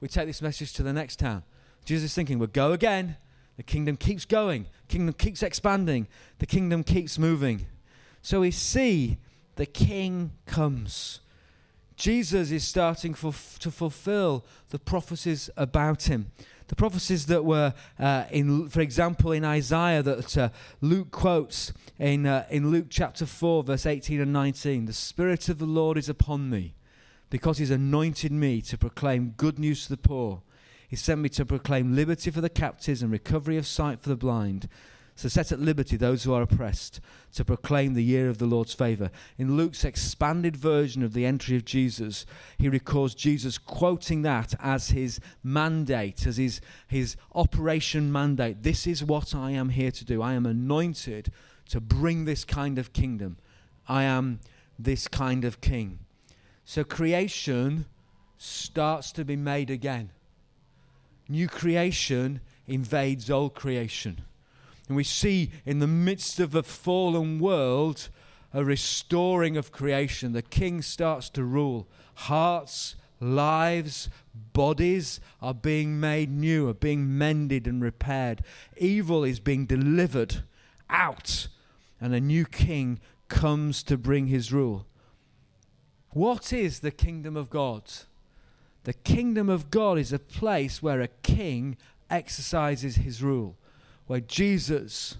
We 0.00 0.06
take 0.06 0.28
this 0.28 0.40
message 0.40 0.74
to 0.74 0.84
the 0.84 0.92
next 0.92 1.18
town. 1.18 1.42
Jesus 1.84 2.12
is 2.12 2.14
thinking, 2.14 2.38
we'll 2.38 2.46
go 2.46 2.70
again. 2.70 3.16
The 3.56 3.62
kingdom 3.62 3.96
keeps 3.96 4.24
going, 4.24 4.66
kingdom 4.88 5.14
keeps 5.14 5.42
expanding, 5.42 6.08
the 6.38 6.46
kingdom 6.46 6.84
keeps 6.84 7.18
moving. 7.18 7.66
So 8.20 8.40
we 8.40 8.50
see 8.50 9.18
the 9.56 9.66
king 9.66 10.32
comes. 10.44 11.20
Jesus 11.96 12.50
is 12.50 12.64
starting 12.64 13.14
for, 13.14 13.32
to 13.60 13.70
fulfill 13.70 14.44
the 14.68 14.78
prophecies 14.78 15.48
about 15.56 16.02
him. 16.04 16.30
The 16.68 16.76
prophecies 16.76 17.26
that 17.26 17.44
were, 17.44 17.72
uh, 17.98 18.24
in, 18.30 18.68
for 18.68 18.80
example, 18.80 19.32
in 19.32 19.44
Isaiah 19.44 20.02
that 20.02 20.36
uh, 20.36 20.48
Luke 20.80 21.10
quotes 21.10 21.72
in, 21.98 22.26
uh, 22.26 22.44
in 22.50 22.70
Luke 22.70 22.86
chapter 22.90 23.24
4, 23.24 23.62
verse 23.62 23.86
18 23.86 24.20
and 24.20 24.32
19. 24.32 24.86
The 24.86 24.92
Spirit 24.92 25.48
of 25.48 25.58
the 25.58 25.66
Lord 25.66 25.96
is 25.96 26.08
upon 26.08 26.50
me 26.50 26.74
because 27.30 27.58
he's 27.58 27.70
anointed 27.70 28.32
me 28.32 28.60
to 28.62 28.76
proclaim 28.76 29.34
good 29.36 29.58
news 29.58 29.84
to 29.84 29.90
the 29.90 29.96
poor. 29.96 30.42
He 30.96 31.00
sent 31.00 31.20
me 31.20 31.28
to 31.28 31.44
proclaim 31.44 31.94
liberty 31.94 32.30
for 32.30 32.40
the 32.40 32.48
captives 32.48 33.02
and 33.02 33.12
recovery 33.12 33.58
of 33.58 33.66
sight 33.66 34.00
for 34.00 34.08
the 34.08 34.16
blind, 34.16 34.66
to 35.18 35.28
set 35.28 35.52
at 35.52 35.60
liberty 35.60 35.94
those 35.94 36.24
who 36.24 36.32
are 36.32 36.40
oppressed, 36.40 37.00
to 37.34 37.44
proclaim 37.44 37.92
the 37.92 38.02
year 38.02 38.30
of 38.30 38.38
the 38.38 38.46
Lord's 38.46 38.72
favor. 38.72 39.10
In 39.36 39.58
Luke's 39.58 39.84
expanded 39.84 40.56
version 40.56 41.02
of 41.02 41.12
the 41.12 41.26
entry 41.26 41.54
of 41.54 41.66
Jesus, 41.66 42.24
he 42.56 42.70
records 42.70 43.14
Jesus 43.14 43.58
quoting 43.58 44.22
that 44.22 44.54
as 44.58 44.88
his 44.88 45.20
mandate, 45.42 46.26
as 46.26 46.38
his, 46.38 46.62
his 46.88 47.16
operation 47.34 48.10
mandate. 48.10 48.62
This 48.62 48.86
is 48.86 49.04
what 49.04 49.34
I 49.34 49.50
am 49.50 49.68
here 49.68 49.90
to 49.90 50.04
do. 50.06 50.22
I 50.22 50.32
am 50.32 50.46
anointed 50.46 51.30
to 51.68 51.78
bring 51.78 52.24
this 52.24 52.42
kind 52.42 52.78
of 52.78 52.94
kingdom. 52.94 53.36
I 53.86 54.04
am 54.04 54.40
this 54.78 55.08
kind 55.08 55.44
of 55.44 55.60
king. 55.60 55.98
So 56.64 56.84
creation 56.84 57.84
starts 58.38 59.12
to 59.12 59.26
be 59.26 59.36
made 59.36 59.68
again 59.68 60.12
new 61.28 61.48
creation 61.48 62.40
invades 62.66 63.30
old 63.30 63.54
creation. 63.54 64.22
And 64.88 64.96
we 64.96 65.04
see 65.04 65.50
in 65.64 65.78
the 65.78 65.86
midst 65.86 66.38
of 66.40 66.54
a 66.54 66.62
fallen 66.62 67.38
world 67.38 68.08
a 68.52 68.64
restoring 68.64 69.56
of 69.56 69.72
creation. 69.72 70.32
The 70.32 70.42
king 70.42 70.82
starts 70.82 71.28
to 71.30 71.44
rule. 71.44 71.88
Hearts, 72.14 72.96
lives, 73.20 74.08
bodies 74.52 75.20
are 75.40 75.54
being 75.54 75.98
made 75.98 76.30
new, 76.30 76.68
are 76.68 76.74
being 76.74 77.18
mended 77.18 77.66
and 77.66 77.82
repaired. 77.82 78.42
Evil 78.76 79.24
is 79.24 79.40
being 79.40 79.66
delivered 79.66 80.42
out, 80.88 81.48
and 82.00 82.14
a 82.14 82.20
new 82.20 82.44
king 82.44 83.00
comes 83.28 83.82
to 83.82 83.96
bring 83.96 84.28
his 84.28 84.52
rule. 84.52 84.86
What 86.10 86.52
is 86.52 86.80
the 86.80 86.90
kingdom 86.90 87.36
of 87.36 87.50
God? 87.50 87.82
The 88.86 88.94
kingdom 88.94 89.48
of 89.48 89.68
God 89.68 89.98
is 89.98 90.12
a 90.12 90.18
place 90.20 90.80
where 90.80 91.00
a 91.00 91.08
king 91.08 91.76
exercises 92.08 92.94
his 92.94 93.20
rule, 93.20 93.56
where 94.06 94.20
Jesus 94.20 95.16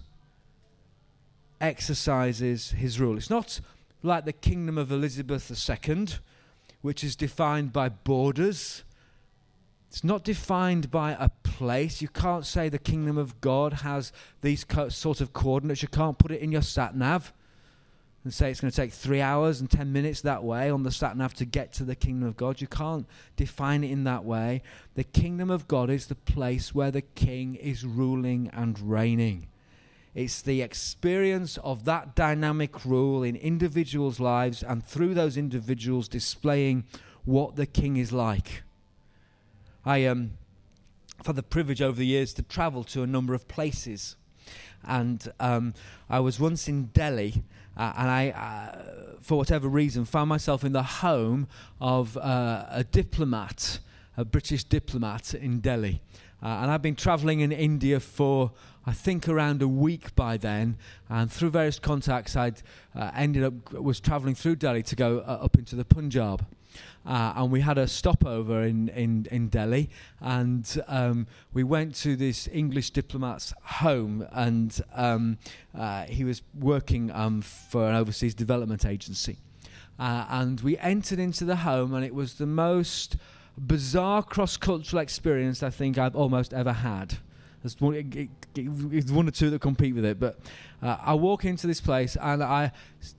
exercises 1.61 2.71
his 2.71 3.01
rule. 3.01 3.17
It's 3.17 3.29
not 3.29 3.59
like 4.05 4.25
the 4.25 4.33
kingdom 4.33 4.79
of 4.79 4.93
Elizabeth 4.93 5.51
II, 5.51 6.07
which 6.81 7.03
is 7.03 7.17
defined 7.17 7.73
by 7.73 7.89
borders. 7.89 8.85
It's 9.89 10.05
not 10.05 10.23
defined 10.23 10.93
by 10.93 11.17
a 11.19 11.31
place. 11.43 12.01
You 12.01 12.07
can't 12.07 12.47
say 12.47 12.69
the 12.69 12.79
kingdom 12.79 13.19
of 13.19 13.41
God 13.41 13.73
has 13.73 14.13
these 14.43 14.63
co- 14.63 14.91
sort 14.91 15.21
of 15.21 15.33
coordinates. 15.33 15.83
You 15.83 15.89
can't 15.89 16.19
put 16.19 16.31
it 16.31 16.41
in 16.41 16.53
your 16.53 16.63
sat 16.63 16.95
nav 16.95 17.33
and 18.27 18.35
say 18.35 18.51
it's 18.51 18.61
going 18.61 18.73
to 18.73 18.77
take 18.77 18.93
three 18.93 19.21
hours 19.21 19.61
and 19.61 19.71
10 19.71 19.93
minutes 19.93 20.21
that 20.23 20.43
way 20.43 20.69
on 20.69 20.83
the 20.83 20.91
sat 20.91 21.17
nav 21.17 21.33
to 21.35 21.45
get 21.45 21.73
to 21.75 21.85
the 21.85 21.95
kingdom 21.95 22.27
of 22.27 22.37
God. 22.37 22.61
You 22.61 22.67
can't 22.67 23.07
define 23.37 23.85
it 23.85 23.93
in 23.93 24.03
that 24.03 24.25
way. 24.25 24.63
The 24.97 25.05
kingdom 25.05 25.49
of 25.49 25.69
God 25.69 25.91
is 25.91 26.09
the 26.09 26.17
place 26.17 26.75
where 26.75 26.91
the 26.91 27.03
king 27.03 27.55
is 27.55 27.85
ruling 27.85 28.51
and 28.53 28.81
reigning. 28.81 29.47
It's 30.13 30.43
the 30.43 30.61
experience 30.61 31.57
of 31.59 31.85
that 31.85 32.17
dynamic 32.17 32.85
rule 32.85 33.23
in 33.23 33.37
individuals' 33.37 34.19
lives 34.19 34.61
and 34.61 34.85
through 34.85 35.15
those 35.15 35.37
individuals 35.37 36.09
displaying 36.09 36.83
what 37.25 37.55
the 37.55 37.65
king 37.65 37.97
is 37.97 38.11
like. 38.11 38.65
I 39.85 40.05
um, 40.07 40.33
have 41.19 41.27
had 41.27 41.37
the 41.37 41.45
privilege 41.45 41.81
over 41.81 41.97
the 41.97 42.07
years 42.07 42.35
to 42.35 42.43
travel 42.43 42.83
to 42.85 43.05
a 43.05 43.07
number 43.07 43.35
of 43.35 43.47
places. 43.47 44.17
And 44.85 45.33
um, 45.39 45.75
I 46.11 46.19
was 46.19 46.41
once 46.41 46.67
in 46.67 46.87
Delhi, 46.87 47.45
uh, 47.77 47.93
and 47.97 48.11
I, 48.11 48.31
uh, 48.31 49.19
for 49.21 49.37
whatever 49.37 49.69
reason, 49.69 50.05
found 50.05 50.29
myself 50.29 50.65
in 50.65 50.73
the 50.73 50.83
home 50.83 51.47
of 51.81 52.17
uh, 52.17 52.67
a 52.71 52.85
diplomat, 52.85 53.81
a 54.17 54.25
British 54.25 54.65
diplomat 54.65 55.35
in 55.35 55.61
Delhi. 55.61 56.01
Uh, 56.43 56.47
and 56.63 56.71
I've 56.71 56.83
been 56.83 56.97
traveling 56.97 57.41
in 57.41 57.51
India 57.53 57.99
for, 57.99 58.53
I 58.85 58.93
think, 58.93 59.29
around 59.29 59.63
a 59.63 59.69
week 59.69 60.15
by 60.15 60.37
then. 60.37 60.77
And 61.09 61.33
through 61.33 61.51
various 61.51 61.79
contacts, 61.79 62.37
I'd 62.37 62.63
uh, 62.95 63.11
ended 63.15 63.43
up, 63.43 63.73
was 63.73 64.01
traveling 64.01 64.35
through 64.35 64.57
Delhi 64.57 64.83
to 64.85 64.97
go 64.97 65.19
up 65.21 65.57
into 65.57 65.77
the 65.77 65.85
Punjab. 65.85 66.47
Uh, 67.05 67.33
and 67.37 67.51
we 67.51 67.61
had 67.61 67.79
a 67.79 67.87
stopover 67.87 68.63
in, 68.63 68.89
in, 68.89 69.27
in 69.31 69.49
Delhi, 69.49 69.89
and 70.21 70.83
um, 70.89 71.27
we 71.53 71.63
went 71.63 71.95
to 71.97 72.17
this 72.17 72.49
English 72.53 72.91
diplomat's 72.91 73.55
home, 73.63 74.27
and 74.33 74.81
um, 74.95 75.39
uh, 75.77 76.05
he 76.05 76.25
was 76.25 76.43
working 76.59 77.11
um, 77.13 77.43
for 77.43 77.89
an 77.89 77.95
overseas 77.95 78.35
development 78.35 78.85
agency. 78.85 79.39
Uh, 79.99 80.27
and 80.29 80.61
we 80.61 80.77
entered 80.79 81.19
into 81.19 81.45
the 81.45 81.57
home, 81.57 81.95
and 81.95 82.05
it 82.05 82.15
was 82.15 82.35
the 82.35 82.47
most 82.47 83.17
bizarre 83.59 84.23
cross 84.23 84.57
cultural 84.57 85.01
experience 85.01 85.63
I 85.63 85.71
think 85.71 85.97
I've 85.97 86.17
almost 86.17 86.53
ever 86.53 86.73
had. 86.73 87.19
There's 87.67 87.81
one, 87.81 87.95
it, 87.95 88.31
it, 88.57 89.11
one 89.11 89.27
or 89.27 89.33
two 89.33 89.51
that 89.51 89.61
compete 89.61 89.93
with 89.93 90.05
it, 90.05 90.21
but 90.21 90.39
uh, 90.81 90.99
I 91.03 91.15
walk 91.15 91.45
into 91.45 91.67
this 91.67 91.81
place 91.81 92.17
and 92.21 92.41
I 92.41 92.71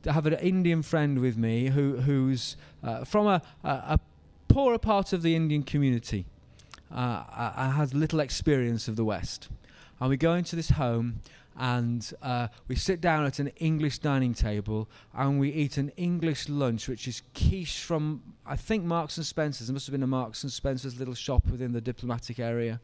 have 0.06 0.26
an 0.26 0.36
Indian 0.36 0.84
friend 0.84 1.20
with 1.20 1.38
me 1.38 1.68
who 1.68 1.98
who's 1.98 2.56
uh, 2.82 3.04
from 3.04 3.28
a, 3.28 3.42
a, 3.66 3.70
a, 3.70 4.00
poorer 4.48 4.78
part 4.78 5.12
of 5.12 5.22
the 5.22 5.36
Indian 5.36 5.64
community. 5.64 6.26
Uh, 6.90 7.26
I, 7.30 7.54
I 7.58 7.70
has 7.72 7.94
little 7.94 8.22
experience 8.22 8.88
of 8.88 8.96
the 8.96 9.04
West, 9.04 9.50
and 10.00 10.10
we 10.10 10.16
go 10.16 10.34
into 10.36 10.56
this 10.56 10.70
home 10.70 11.20
and 11.58 12.14
uh, 12.22 12.48
we 12.70 12.76
sit 12.76 13.02
down 13.02 13.26
at 13.26 13.40
an 13.40 13.48
English 13.58 14.00
dining 14.00 14.34
table 14.34 14.88
and 15.14 15.42
we 15.42 15.50
eat 15.50 15.76
an 15.76 15.90
English 15.98 16.48
lunch, 16.48 16.88
which 16.88 17.06
is 17.06 17.22
quiche 17.34 17.82
from 17.82 18.22
I 18.46 18.56
think 18.56 18.86
Marks 18.86 19.18
and 19.18 19.26
Spencers. 19.26 19.70
It 19.70 19.74
must 19.74 19.88
have 19.88 19.92
been 19.92 20.04
a 20.04 20.08
Marks 20.08 20.44
and 20.44 20.52
Spencers 20.52 20.98
little 20.98 21.16
shop 21.16 21.46
within 21.48 21.74
the 21.74 21.82
diplomatic 21.82 22.40
area. 22.40 22.80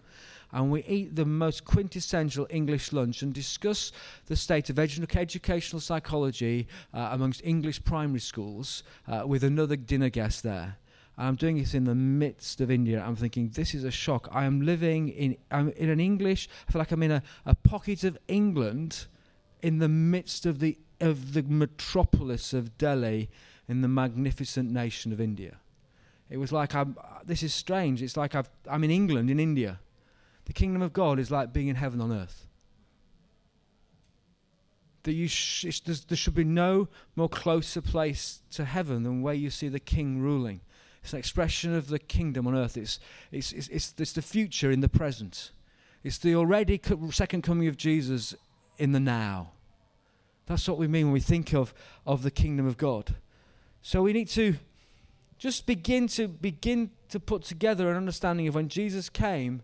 And 0.54 0.72
we 0.72 0.84
eat 0.84 1.16
the 1.16 1.26
most 1.26 1.66
quintessential 1.66 2.46
English 2.52 2.94
lunch 2.94 3.24
and 3.24 3.34
discuss 3.34 3.92
the 4.28 4.36
state 4.36 4.70
of 4.70 4.76
edu- 4.76 5.16
educational 5.18 5.80
psychology 5.80 6.68
uh, 6.94 7.10
amongst 7.12 7.42
English 7.44 7.84
primary 7.84 8.20
schools 8.20 8.84
uh, 9.08 9.24
with 9.26 9.44
another 9.44 9.76
dinner 9.76 10.10
guest 10.10 10.44
there. 10.44 10.78
I'm 11.18 11.36
doing 11.36 11.58
this 11.58 11.74
in 11.74 11.86
the 11.86 11.96
midst 11.96 12.62
of 12.62 12.72
India. 12.72 13.04
I'm 13.06 13.16
thinking, 13.16 13.50
this 13.50 13.74
is 13.74 13.84
a 13.84 13.92
shock. 13.92 14.28
I 14.32 14.46
am 14.46 14.62
living 14.62 15.10
in, 15.10 15.38
I'm 15.52 15.70
in 15.70 15.90
an 15.90 16.00
English, 16.00 16.50
I 16.68 16.72
feel 16.72 16.80
like 16.80 16.92
I'm 16.92 17.04
in 17.04 17.12
a, 17.12 17.24
a 17.46 17.56
pocket 17.56 18.04
of 18.04 18.18
England 18.28 19.08
in 19.62 19.80
the 19.80 19.90
midst 19.90 20.46
of 20.46 20.60
the, 20.60 20.78
of 21.00 21.34
the 21.34 21.44
metropolis 21.44 22.54
of 22.54 22.78
Delhi 22.78 23.30
in 23.68 23.82
the 23.82 23.88
magnificent 23.88 24.72
nation 24.72 25.12
of 25.12 25.22
India. 25.22 25.58
It 26.30 26.38
was 26.38 26.52
like, 26.52 26.74
I'm, 26.74 26.98
this 27.26 27.44
is 27.44 27.54
strange. 27.54 28.02
It's 28.02 28.18
like 28.18 28.34
I've, 28.36 28.50
I'm 28.70 28.84
in 28.84 28.92
England, 28.92 29.30
in 29.30 29.40
India. 29.40 29.80
The 30.46 30.54
kingdom 30.54 30.82
of 30.82 30.94
God 30.94 31.20
is 31.20 31.32
like 31.32 31.54
being 31.54 31.68
in 31.68 31.76
heaven 31.76 32.02
on 32.02 32.12
earth. 32.12 32.48
That 35.04 35.14
you 35.14 35.28
sh- 35.28 35.82
there 35.82 36.18
should 36.18 36.36
be 36.36 36.44
no 36.44 36.88
more 37.16 37.30
closer 37.30 37.82
place 37.82 38.42
to 38.52 38.66
heaven 38.66 39.04
than 39.04 39.22
where 39.22 39.34
you 39.34 39.50
see 39.50 39.68
the 39.68 39.80
king 39.80 40.22
ruling. 40.22 40.62
It's 41.02 41.14
an 41.14 41.20
expression 41.20 41.76
of 41.76 41.88
the 41.88 42.00
kingdom 42.00 42.48
on 42.48 42.56
earth. 42.56 42.78
It's, 42.78 43.00
it's, 43.32 43.52
it's, 43.52 43.68
it's, 43.68 43.94
it's 43.98 44.14
the 44.14 44.22
future 44.22 44.72
in 44.72 44.80
the 44.80 44.88
present. 44.88 45.52
It's 46.04 46.18
the 46.18 46.36
already 46.36 46.78
co- 46.78 47.10
second 47.12 47.42
coming 47.42 47.68
of 47.68 47.76
Jesus 47.76 48.34
in 48.78 48.94
the 48.94 49.00
now. 49.00 49.52
That's 50.46 50.68
what 50.68 50.78
we 50.78 50.88
mean 50.88 51.08
when 51.08 51.14
we 51.14 51.20
think 51.20 51.54
of, 51.54 51.74
of 52.06 52.24
the 52.24 52.32
kingdom 52.32 52.68
of 52.68 52.78
God. 52.78 53.16
So 53.82 54.02
we 54.02 54.14
need 54.14 54.30
to 54.30 54.56
just 55.38 55.66
begin 55.66 56.08
to 56.08 56.28
begin 56.30 56.92
to 57.10 57.20
put 57.20 57.44
together 57.44 57.90
an 57.90 57.98
understanding 57.98 58.48
of 58.48 58.56
when 58.56 58.70
Jesus 58.70 59.10
came, 59.10 59.62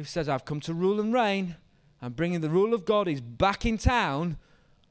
who 0.00 0.04
says, 0.04 0.28
I've 0.28 0.44
come 0.44 0.60
to 0.60 0.74
rule 0.74 1.00
and 1.00 1.12
reign. 1.12 1.56
I'm 2.02 2.12
bringing 2.12 2.40
the 2.40 2.50
rule 2.50 2.74
of 2.74 2.84
God. 2.84 3.06
He's 3.06 3.20
back 3.20 3.66
in 3.66 3.78
town. 3.78 4.38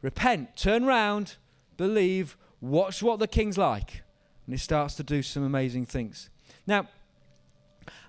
Repent, 0.02 0.56
turn 0.56 0.86
round, 0.86 1.36
believe, 1.76 2.38
watch 2.62 3.04
what 3.04 3.20
the 3.20 3.28
king's 3.28 3.58
like 3.58 4.04
and 4.50 4.54
he 4.56 4.58
starts 4.58 4.96
to 4.96 5.04
do 5.04 5.22
some 5.22 5.44
amazing 5.44 5.86
things. 5.86 6.32
Now, 6.66 6.88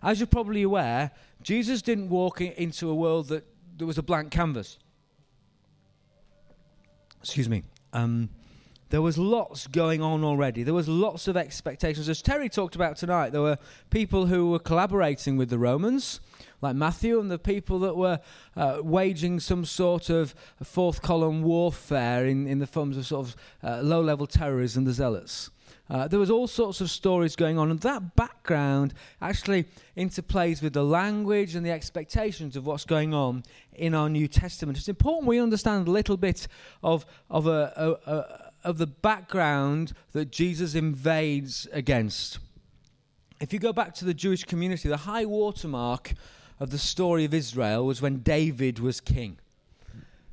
as 0.02 0.20
you're 0.20 0.26
probably 0.26 0.62
aware, 0.62 1.10
Jesus 1.42 1.82
didn't 1.82 2.08
walk 2.08 2.40
into 2.40 2.88
a 2.88 2.94
world 2.94 3.28
that 3.28 3.44
there 3.76 3.86
was 3.86 3.98
a 3.98 4.02
blank 4.02 4.30
canvas. 4.30 4.78
Excuse 7.20 7.46
me. 7.46 7.62
Um, 7.92 8.30
there 8.88 9.02
was 9.02 9.18
lots 9.18 9.66
going 9.66 10.00
on 10.00 10.24
already. 10.24 10.62
There 10.62 10.72
was 10.72 10.88
lots 10.88 11.28
of 11.28 11.36
expectations. 11.36 12.08
As 12.08 12.22
Terry 12.22 12.48
talked 12.48 12.74
about 12.74 12.96
tonight, 12.96 13.32
there 13.32 13.42
were 13.42 13.58
people 13.90 14.24
who 14.24 14.50
were 14.50 14.58
collaborating 14.58 15.36
with 15.36 15.50
the 15.50 15.58
Romans, 15.58 16.20
like 16.60 16.76
Matthew, 16.76 17.18
and 17.20 17.30
the 17.30 17.38
people 17.38 17.78
that 17.80 17.96
were 17.96 18.20
uh, 18.56 18.78
waging 18.82 19.40
some 19.40 19.64
sort 19.64 20.10
of 20.10 20.34
fourth 20.62 21.02
column 21.02 21.42
warfare 21.42 22.26
in, 22.26 22.46
in 22.46 22.58
the 22.58 22.66
forms 22.66 22.96
of 22.96 23.06
sort 23.06 23.26
of 23.26 23.36
uh, 23.62 23.82
low 23.82 24.00
level 24.00 24.26
terrorism, 24.26 24.84
the 24.84 24.92
zealots. 24.92 25.50
Uh, 25.88 26.06
there 26.06 26.20
was 26.20 26.30
all 26.30 26.46
sorts 26.46 26.80
of 26.80 26.88
stories 26.88 27.34
going 27.34 27.58
on, 27.58 27.70
and 27.70 27.80
that 27.80 28.14
background 28.14 28.94
actually 29.20 29.64
interplays 29.96 30.62
with 30.62 30.72
the 30.72 30.84
language 30.84 31.56
and 31.56 31.66
the 31.66 31.70
expectations 31.70 32.54
of 32.54 32.64
what's 32.64 32.84
going 32.84 33.12
on 33.12 33.42
in 33.72 33.92
our 33.92 34.08
New 34.08 34.28
Testament. 34.28 34.78
It's 34.78 34.88
important 34.88 35.26
we 35.26 35.40
understand 35.40 35.88
a 35.88 35.90
little 35.90 36.16
bit 36.16 36.46
of 36.82 37.04
of 37.28 37.48
a, 37.48 37.98
a, 38.06 38.10
a 38.12 38.50
of 38.62 38.78
the 38.78 38.86
background 38.86 39.92
that 40.12 40.30
Jesus 40.30 40.74
invades 40.74 41.66
against. 41.72 42.38
If 43.40 43.52
you 43.52 43.58
go 43.58 43.72
back 43.72 43.94
to 43.94 44.04
the 44.04 44.14
Jewish 44.14 44.44
community, 44.44 44.88
the 44.88 44.98
high 44.98 45.24
watermark 45.24 46.12
of 46.60 46.70
the 46.70 46.78
story 46.78 47.24
of 47.24 47.34
Israel 47.34 47.86
was 47.86 48.02
when 48.02 48.18
David 48.18 48.78
was 48.78 49.00
king. 49.00 49.38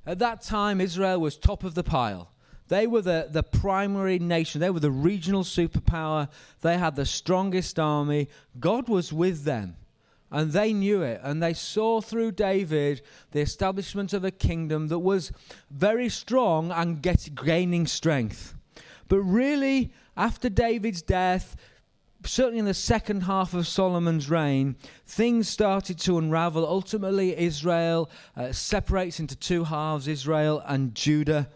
At 0.06 0.20
that 0.20 0.42
time, 0.42 0.80
Israel 0.80 1.20
was 1.20 1.38
top 1.38 1.64
of 1.64 1.74
the 1.74 1.84
pile. 1.84 2.30
They 2.68 2.86
were 2.86 3.02
the, 3.02 3.28
the 3.32 3.44
primary 3.44 4.20
nation. 4.20 4.60
They 4.60 4.70
were 4.70 4.82
the 4.82 4.92
regional 4.92 5.44
superpower. 5.44 6.28
They 6.62 6.78
had 6.78 6.96
the 6.96 7.06
strongest 7.06 7.80
army. 7.80 8.28
God 8.60 8.90
was 8.90 9.14
with 9.14 9.46
them. 9.46 9.78
And 10.30 10.52
they 10.52 10.74
knew 10.74 11.02
it. 11.02 11.22
And 11.24 11.42
they 11.42 11.54
saw 11.54 12.02
through 12.02 12.34
David 12.34 13.02
the 13.32 13.40
establishment 13.40 14.12
of 14.12 14.26
a 14.26 14.32
kingdom 14.32 14.90
that 14.90 15.00
was 15.00 15.32
very 15.72 16.10
strong 16.10 16.72
and 16.72 17.02
get, 17.02 17.30
gaining 17.34 17.88
strength. 17.88 18.54
But 19.08 19.20
really, 19.20 19.94
after 20.18 20.50
David's 20.50 21.02
death, 21.02 21.56
certainly 22.24 22.60
in 22.60 22.66
the 22.66 22.74
second 22.74 23.22
half 23.22 23.54
of 23.54 23.68
Solomon's 23.68 24.30
reign, 24.30 24.76
things 25.06 25.48
started 25.48 26.00
to 26.00 26.18
unravel. 26.18 26.66
Ultimately, 26.66 27.38
Israel 27.38 28.10
uh, 28.36 28.52
separates 28.52 29.20
into 29.20 29.36
two 29.36 29.64
halves 29.64 30.08
Israel 30.08 30.64
and 30.66 30.96
Judah 30.96 31.48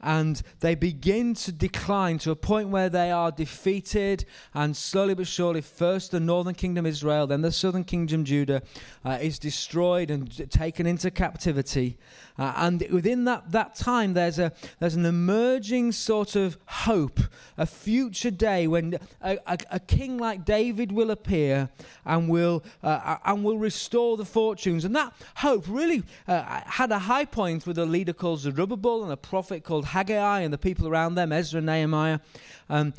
and 0.00 0.42
they 0.60 0.74
begin 0.74 1.34
to 1.34 1.52
decline 1.52 2.18
to 2.18 2.30
a 2.30 2.36
point 2.36 2.68
where 2.68 2.88
they 2.88 3.10
are 3.10 3.30
defeated, 3.30 4.24
and 4.54 4.76
slowly 4.76 5.14
but 5.14 5.26
surely, 5.26 5.60
first 5.60 6.10
the 6.10 6.20
northern 6.20 6.54
kingdom 6.54 6.86
Israel, 6.86 7.26
then 7.26 7.42
the 7.42 7.52
southern 7.52 7.84
kingdom 7.84 8.24
Judah 8.24 8.62
uh, 9.04 9.18
is 9.20 9.38
destroyed 9.38 10.10
and 10.10 10.50
taken 10.50 10.86
into 10.86 11.10
captivity. 11.10 11.98
Uh, 12.38 12.52
and 12.56 12.86
within 12.92 13.24
that, 13.24 13.50
that 13.50 13.74
time, 13.74 14.14
there's, 14.14 14.38
a, 14.38 14.52
there's 14.78 14.94
an 14.94 15.04
emerging 15.04 15.90
sort 15.90 16.36
of 16.36 16.56
hope, 16.66 17.18
a 17.56 17.66
future 17.66 18.30
day 18.30 18.68
when 18.68 18.96
a, 19.20 19.38
a, 19.46 19.58
a 19.72 19.80
king 19.80 20.18
like 20.18 20.44
David 20.44 20.92
will 20.92 21.10
appear 21.10 21.68
and 22.04 22.28
will, 22.28 22.62
uh, 22.82 23.16
and 23.24 23.42
will 23.42 23.58
restore 23.58 24.16
the 24.16 24.24
fortunes. 24.24 24.84
And 24.84 24.94
that 24.94 25.12
hope 25.36 25.64
really 25.66 26.04
uh, 26.28 26.60
had 26.64 26.92
a 26.92 27.00
high 27.00 27.24
point 27.24 27.66
with 27.66 27.76
a 27.78 27.86
leader 27.86 28.12
called 28.12 28.40
Zerubbabel 28.40 29.02
and 29.02 29.12
a 29.12 29.16
prophet 29.16 29.64
called 29.64 29.86
Haggai 29.88 30.40
and 30.40 30.52
the 30.52 30.58
people 30.58 30.88
around 30.88 31.14
them, 31.14 31.32
Ezra 31.32 31.58
and 31.58 31.66
Nehemiah. 31.66 32.20
Um, 32.68 32.94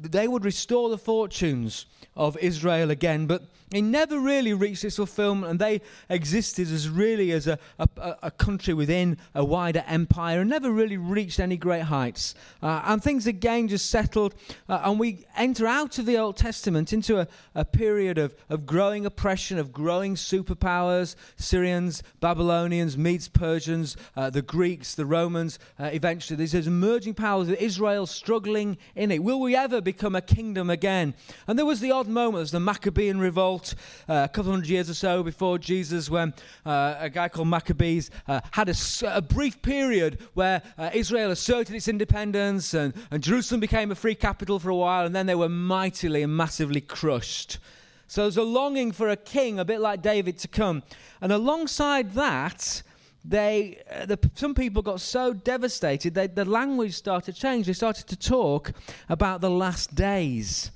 they 0.00 0.28
would 0.28 0.44
restore 0.44 0.88
the 0.88 0.98
fortunes 0.98 1.86
of 2.16 2.36
Israel 2.38 2.90
again, 2.90 3.26
but 3.26 3.42
it 3.72 3.82
never 3.82 4.18
really 4.18 4.54
reached 4.54 4.84
its 4.84 4.96
fulfillment, 4.96 5.50
and 5.50 5.60
they 5.60 5.80
existed 6.08 6.70
as 6.70 6.88
really 6.88 7.32
as 7.32 7.46
a, 7.46 7.58
a, 7.78 7.88
a 8.24 8.30
country 8.30 8.74
within 8.74 9.18
a 9.34 9.44
wider 9.44 9.84
empire 9.86 10.40
and 10.40 10.50
never 10.50 10.70
really 10.70 10.96
reached 10.96 11.38
any 11.38 11.56
great 11.56 11.82
heights. 11.82 12.34
Uh, 12.62 12.82
and 12.86 13.02
things 13.02 13.26
again 13.26 13.68
just 13.68 13.90
settled, 13.90 14.34
uh, 14.68 14.80
and 14.84 14.98
we 14.98 15.26
enter 15.36 15.66
out 15.66 15.98
of 15.98 16.06
the 16.06 16.16
Old 16.16 16.36
Testament 16.36 16.92
into 16.92 17.20
a, 17.20 17.28
a 17.54 17.64
period 17.64 18.18
of, 18.18 18.34
of 18.48 18.66
growing 18.66 19.06
oppression, 19.06 19.58
of 19.58 19.72
growing 19.72 20.14
superpowers 20.14 21.14
Syrians, 21.36 22.02
Babylonians, 22.20 22.96
Medes, 22.96 23.28
Persians, 23.28 23.96
uh, 24.16 24.30
the 24.30 24.42
Greeks, 24.42 24.94
the 24.94 25.06
Romans, 25.06 25.58
uh, 25.78 25.90
eventually. 25.92 26.44
There's 26.44 26.66
emerging 26.66 27.14
powers, 27.14 27.48
Israel 27.48 28.06
struggling 28.06 28.78
in 28.94 29.10
it. 29.10 29.22
Will 29.22 29.40
we 29.40 29.54
ever 29.56 29.80
become 29.80 30.14
a 30.14 30.20
kingdom 30.20 30.70
again. 30.70 31.14
And 31.46 31.58
there 31.58 31.66
was 31.66 31.80
the 31.80 31.90
odd 31.90 32.08
moment, 32.08 32.36
there's 32.36 32.50
the 32.50 32.60
Maccabean 32.60 33.18
revolt 33.18 33.59
uh, 34.08 34.24
a 34.24 34.28
couple 34.28 34.50
hundred 34.50 34.68
years 34.68 34.90
or 34.90 34.94
so 34.94 35.22
before 35.22 35.58
Jesus, 35.58 36.10
when 36.10 36.34
uh, 36.64 36.96
a 36.98 37.10
guy 37.10 37.28
called 37.28 37.48
Maccabees 37.48 38.10
uh, 38.28 38.40
had 38.50 38.68
a, 38.68 38.74
a, 39.06 39.22
brief 39.22 39.62
period 39.62 40.18
where 40.34 40.62
uh, 40.78 40.90
Israel 40.92 41.30
asserted 41.30 41.74
its 41.74 41.88
independence 41.88 42.74
and, 42.74 42.94
and 43.10 43.22
Jerusalem 43.22 43.60
became 43.60 43.90
a 43.90 43.94
free 43.94 44.14
capital 44.14 44.58
for 44.58 44.70
a 44.70 44.76
while, 44.76 45.06
and 45.06 45.14
then 45.14 45.26
they 45.26 45.34
were 45.34 45.48
mightily 45.48 46.22
and 46.22 46.36
massively 46.36 46.80
crushed. 46.80 47.58
So 48.06 48.22
there's 48.22 48.36
a 48.36 48.42
longing 48.42 48.90
for 48.92 49.08
a 49.08 49.16
king, 49.16 49.60
a 49.60 49.64
bit 49.64 49.80
like 49.80 50.02
David, 50.02 50.36
to 50.38 50.48
come. 50.48 50.82
And 51.20 51.30
alongside 51.30 52.14
that, 52.14 52.82
they, 53.24 53.82
uh, 53.90 54.06
the, 54.06 54.18
some 54.34 54.54
people 54.54 54.82
got 54.82 55.00
so 55.00 55.32
devastated, 55.32 56.14
they, 56.14 56.26
the 56.26 56.44
language 56.44 56.94
started 56.94 57.34
to 57.34 57.40
change. 57.40 57.66
They 57.66 57.72
started 57.72 58.06
to 58.08 58.16
talk 58.16 58.72
about 59.08 59.40
the 59.40 59.50
last 59.50 59.94
days. 59.94 60.72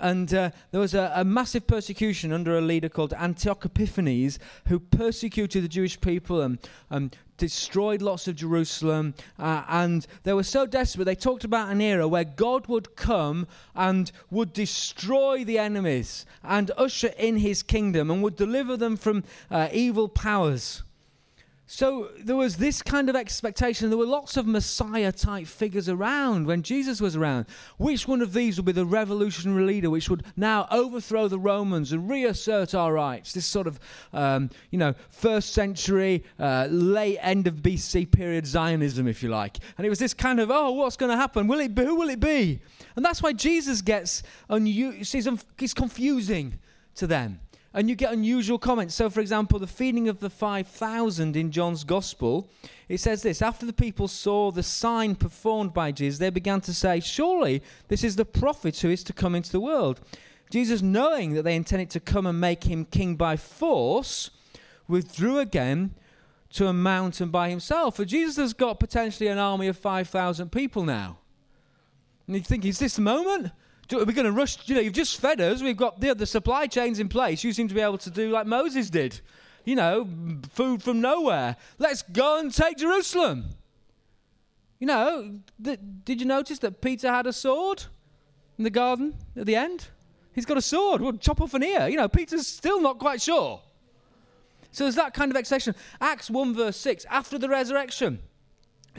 And 0.00 0.32
uh, 0.32 0.50
there 0.70 0.80
was 0.80 0.94
a, 0.94 1.12
a, 1.14 1.24
massive 1.24 1.66
persecution 1.66 2.32
under 2.32 2.56
a 2.56 2.60
leader 2.60 2.88
called 2.88 3.12
Antiochus 3.14 3.70
Epiphanes, 3.70 4.38
who 4.68 4.78
persecuted 4.78 5.64
the 5.64 5.68
Jewish 5.68 6.00
people 6.00 6.40
and, 6.42 6.58
and 6.90 7.16
destroyed 7.36 8.02
lots 8.02 8.28
of 8.28 8.36
Jerusalem. 8.36 9.14
Uh, 9.38 9.64
and 9.68 10.06
they 10.22 10.32
were 10.32 10.42
so 10.42 10.66
desperate, 10.66 11.04
they 11.04 11.14
talked 11.14 11.44
about 11.44 11.70
an 11.70 11.80
era 11.80 12.08
where 12.08 12.24
God 12.24 12.66
would 12.66 12.96
come 12.96 13.46
and 13.74 14.10
would 14.30 14.52
destroy 14.52 15.44
the 15.44 15.58
enemies 15.58 16.26
and 16.42 16.70
usher 16.76 17.12
in 17.18 17.38
his 17.38 17.62
kingdom 17.62 18.10
and 18.10 18.22
would 18.22 18.36
deliver 18.36 18.76
them 18.76 18.96
from 18.96 19.24
uh, 19.50 19.68
evil 19.72 20.08
powers. 20.08 20.82
So 21.68 22.10
there 22.16 22.36
was 22.36 22.58
this 22.58 22.80
kind 22.80 23.10
of 23.10 23.16
expectation. 23.16 23.88
There 23.88 23.98
were 23.98 24.06
lots 24.06 24.36
of 24.36 24.46
Messiah 24.46 25.10
type 25.10 25.48
figures 25.48 25.88
around 25.88 26.46
when 26.46 26.62
Jesus 26.62 27.00
was 27.00 27.16
around. 27.16 27.46
Which 27.76 28.06
one 28.06 28.22
of 28.22 28.32
these 28.32 28.56
would 28.56 28.66
be 28.66 28.72
the 28.72 28.86
revolutionary 28.86 29.64
leader 29.64 29.90
which 29.90 30.08
would 30.08 30.24
now 30.36 30.68
overthrow 30.70 31.26
the 31.26 31.40
Romans 31.40 31.90
and 31.90 32.08
reassert 32.08 32.72
our 32.76 32.92
rights? 32.92 33.32
This 33.32 33.46
sort 33.46 33.66
of, 33.66 33.80
um, 34.12 34.48
you 34.70 34.78
know, 34.78 34.94
first 35.08 35.54
century, 35.54 36.22
uh, 36.38 36.68
late 36.70 37.18
end 37.20 37.48
of 37.48 37.56
BC 37.56 38.12
period 38.12 38.46
Zionism, 38.46 39.08
if 39.08 39.20
you 39.20 39.28
like. 39.28 39.58
And 39.76 39.84
it 39.84 39.90
was 39.90 39.98
this 39.98 40.14
kind 40.14 40.38
of, 40.38 40.52
oh, 40.52 40.70
what's 40.70 40.96
going 40.96 41.10
to 41.10 41.16
happen? 41.16 41.48
Will 41.48 41.58
it 41.58 41.74
be? 41.74 41.84
Who 41.84 41.96
will 41.96 42.10
it 42.10 42.20
be? 42.20 42.60
And 42.94 43.04
that's 43.04 43.20
why 43.20 43.32
Jesus 43.32 43.82
gets, 43.82 44.22
unu- 44.48 45.50
he's 45.58 45.74
confusing 45.74 46.60
to 46.94 47.08
them 47.08 47.40
and 47.76 47.90
you 47.90 47.94
get 47.94 48.10
unusual 48.10 48.58
comments. 48.58 48.94
So, 48.94 49.10
for 49.10 49.20
example, 49.20 49.58
the 49.58 49.66
feeding 49.66 50.08
of 50.08 50.20
the 50.20 50.30
5,000 50.30 51.36
in 51.36 51.50
John's 51.52 51.84
Gospel, 51.84 52.48
it 52.88 52.98
says 52.98 53.22
this 53.22 53.42
After 53.42 53.66
the 53.66 53.72
people 53.74 54.08
saw 54.08 54.50
the 54.50 54.62
sign 54.62 55.14
performed 55.14 55.74
by 55.74 55.92
Jesus, 55.92 56.18
they 56.18 56.30
began 56.30 56.62
to 56.62 56.72
say, 56.72 57.00
Surely 57.00 57.62
this 57.88 58.02
is 58.02 58.16
the 58.16 58.24
prophet 58.24 58.78
who 58.78 58.88
is 58.88 59.04
to 59.04 59.12
come 59.12 59.34
into 59.34 59.52
the 59.52 59.60
world. 59.60 60.00
Jesus, 60.48 60.80
knowing 60.80 61.34
that 61.34 61.42
they 61.42 61.54
intended 61.54 61.90
to 61.90 62.00
come 62.00 62.26
and 62.26 62.40
make 62.40 62.64
him 62.64 62.86
king 62.86 63.14
by 63.14 63.36
force, 63.36 64.30
withdrew 64.88 65.38
again 65.38 65.94
to 66.52 66.68
a 66.68 66.72
mountain 66.72 67.28
by 67.28 67.50
himself. 67.50 67.96
For 67.96 68.06
Jesus 68.06 68.36
has 68.36 68.54
got 68.54 68.80
potentially 68.80 69.28
an 69.28 69.38
army 69.38 69.66
of 69.66 69.76
5,000 69.76 70.50
people 70.50 70.82
now. 70.82 71.18
And 72.26 72.36
you 72.36 72.42
think, 72.42 72.64
is 72.64 72.78
this 72.78 72.96
the 72.96 73.02
moment? 73.02 73.52
We're 73.90 74.04
we 74.04 74.12
going 74.12 74.26
to 74.26 74.32
rush, 74.32 74.56
you 74.68 74.74
know, 74.74 74.80
you've 74.80 74.92
just 74.92 75.20
fed 75.20 75.40
us. 75.40 75.62
We've 75.62 75.76
got 75.76 76.00
the, 76.00 76.14
the 76.14 76.26
supply 76.26 76.66
chains 76.66 76.98
in 76.98 77.08
place. 77.08 77.44
You 77.44 77.52
seem 77.52 77.68
to 77.68 77.74
be 77.74 77.80
able 77.80 77.98
to 77.98 78.10
do 78.10 78.30
like 78.30 78.46
Moses 78.46 78.90
did, 78.90 79.20
you 79.64 79.76
know, 79.76 80.08
food 80.50 80.82
from 80.82 81.00
nowhere. 81.00 81.56
Let's 81.78 82.02
go 82.02 82.38
and 82.38 82.52
take 82.52 82.78
Jerusalem. 82.78 83.44
You 84.78 84.86
know, 84.88 85.38
th- 85.62 85.80
did 86.04 86.20
you 86.20 86.26
notice 86.26 86.58
that 86.60 86.80
Peter 86.80 87.08
had 87.10 87.26
a 87.26 87.32
sword 87.32 87.84
in 88.58 88.64
the 88.64 88.70
garden 88.70 89.14
at 89.36 89.46
the 89.46 89.54
end? 89.54 89.88
He's 90.34 90.44
got 90.44 90.58
a 90.58 90.62
sword. 90.62 91.00
We'll 91.00 91.16
chop 91.16 91.40
off 91.40 91.54
an 91.54 91.62
ear. 91.62 91.88
You 91.88 91.96
know, 91.96 92.08
Peter's 92.08 92.46
still 92.46 92.80
not 92.80 92.98
quite 92.98 93.22
sure. 93.22 93.62
So 94.70 94.84
there's 94.84 94.96
that 94.96 95.14
kind 95.14 95.30
of 95.30 95.36
exception. 95.36 95.74
Acts 96.00 96.28
1, 96.28 96.54
verse 96.54 96.76
6, 96.76 97.06
after 97.08 97.38
the 97.38 97.48
resurrection 97.48 98.20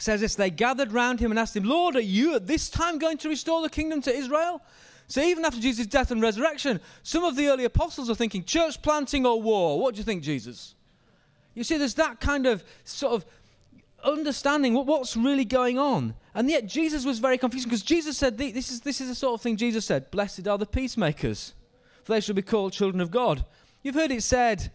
says 0.01 0.21
this 0.21 0.35
they 0.35 0.49
gathered 0.49 0.91
round 0.91 1.19
him 1.19 1.31
and 1.31 1.39
asked 1.39 1.55
him, 1.55 1.63
Lord, 1.63 1.95
are 1.95 2.01
you 2.01 2.35
at 2.35 2.47
this 2.47 2.69
time 2.69 2.99
going 2.99 3.17
to 3.19 3.29
restore 3.29 3.61
the 3.61 3.69
kingdom 3.69 4.01
to 4.03 4.15
Israel? 4.15 4.61
So 5.07 5.21
even 5.21 5.45
after 5.45 5.59
Jesus' 5.59 5.87
death 5.87 6.11
and 6.11 6.21
resurrection, 6.21 6.81
some 7.01 7.23
of 7.23 7.35
the 7.35 7.47
early 7.47 7.63
apostles 7.63 8.09
are 8.09 8.15
thinking 8.15 8.43
church 8.43 8.81
planting 8.81 9.25
or 9.25 9.41
war. 9.41 9.79
What 9.79 9.95
do 9.95 9.99
you 9.99 10.03
think, 10.03 10.21
Jesus? 10.21 10.75
You 11.53 11.63
see, 11.63 11.77
there's 11.77 11.95
that 11.95 12.19
kind 12.19 12.45
of 12.45 12.63
sort 12.83 13.13
of 13.13 13.25
understanding 14.03 14.73
what's 14.73 15.17
really 15.17 15.45
going 15.45 15.79
on. 15.79 16.13
And 16.35 16.49
yet 16.49 16.67
Jesus 16.67 17.05
was 17.05 17.19
very 17.19 17.37
confused 17.37 17.65
because 17.65 17.81
Jesus 17.81 18.17
said, 18.17 18.37
this 18.37 18.69
is, 18.69 18.81
this 18.81 19.01
is 19.01 19.07
the 19.09 19.15
sort 19.15 19.35
of 19.35 19.41
thing 19.41 19.55
Jesus 19.55 19.85
said 19.85 20.11
Blessed 20.11 20.47
are 20.47 20.57
the 20.57 20.65
peacemakers, 20.65 21.53
for 22.03 22.13
they 22.13 22.21
shall 22.21 22.35
be 22.35 22.41
called 22.41 22.73
children 22.73 23.01
of 23.01 23.09
God. 23.09 23.45
You've 23.81 23.95
heard 23.95 24.11
it 24.11 24.23
said, 24.23 24.71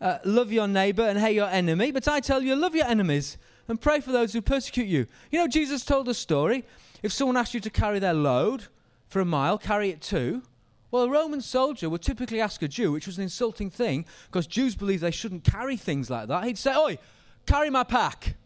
uh, 0.00 0.18
Love 0.24 0.50
your 0.50 0.66
neighbor 0.66 1.02
and 1.02 1.18
hate 1.18 1.36
your 1.36 1.48
enemy, 1.48 1.92
but 1.92 2.08
I 2.08 2.20
tell 2.20 2.42
you, 2.42 2.56
love 2.56 2.74
your 2.74 2.86
enemies 2.86 3.36
and 3.68 3.80
pray 3.80 4.00
for 4.00 4.12
those 4.12 4.32
who 4.32 4.40
persecute 4.40 4.86
you. 4.86 5.06
You 5.30 5.40
know, 5.40 5.48
Jesus 5.48 5.84
told 5.84 6.08
a 6.08 6.14
story. 6.14 6.64
If 7.02 7.12
someone 7.12 7.36
asked 7.36 7.54
you 7.54 7.60
to 7.60 7.70
carry 7.70 7.98
their 7.98 8.14
load 8.14 8.64
for 9.06 9.20
a 9.20 9.24
mile, 9.24 9.58
carry 9.58 9.90
it 9.90 10.00
too. 10.00 10.42
Well, 10.90 11.04
a 11.04 11.10
Roman 11.10 11.40
soldier 11.40 11.90
would 11.90 12.02
typically 12.02 12.40
ask 12.40 12.62
a 12.62 12.68
Jew, 12.68 12.92
which 12.92 13.06
was 13.06 13.18
an 13.18 13.24
insulting 13.24 13.70
thing, 13.70 14.06
because 14.26 14.46
Jews 14.46 14.74
believe 14.74 15.00
they 15.00 15.10
shouldn't 15.10 15.44
carry 15.44 15.76
things 15.76 16.08
like 16.08 16.28
that. 16.28 16.44
He'd 16.44 16.58
say, 16.58 16.74
Oi, 16.76 16.98
carry 17.44 17.70
my 17.70 17.84
pack. 17.84 18.36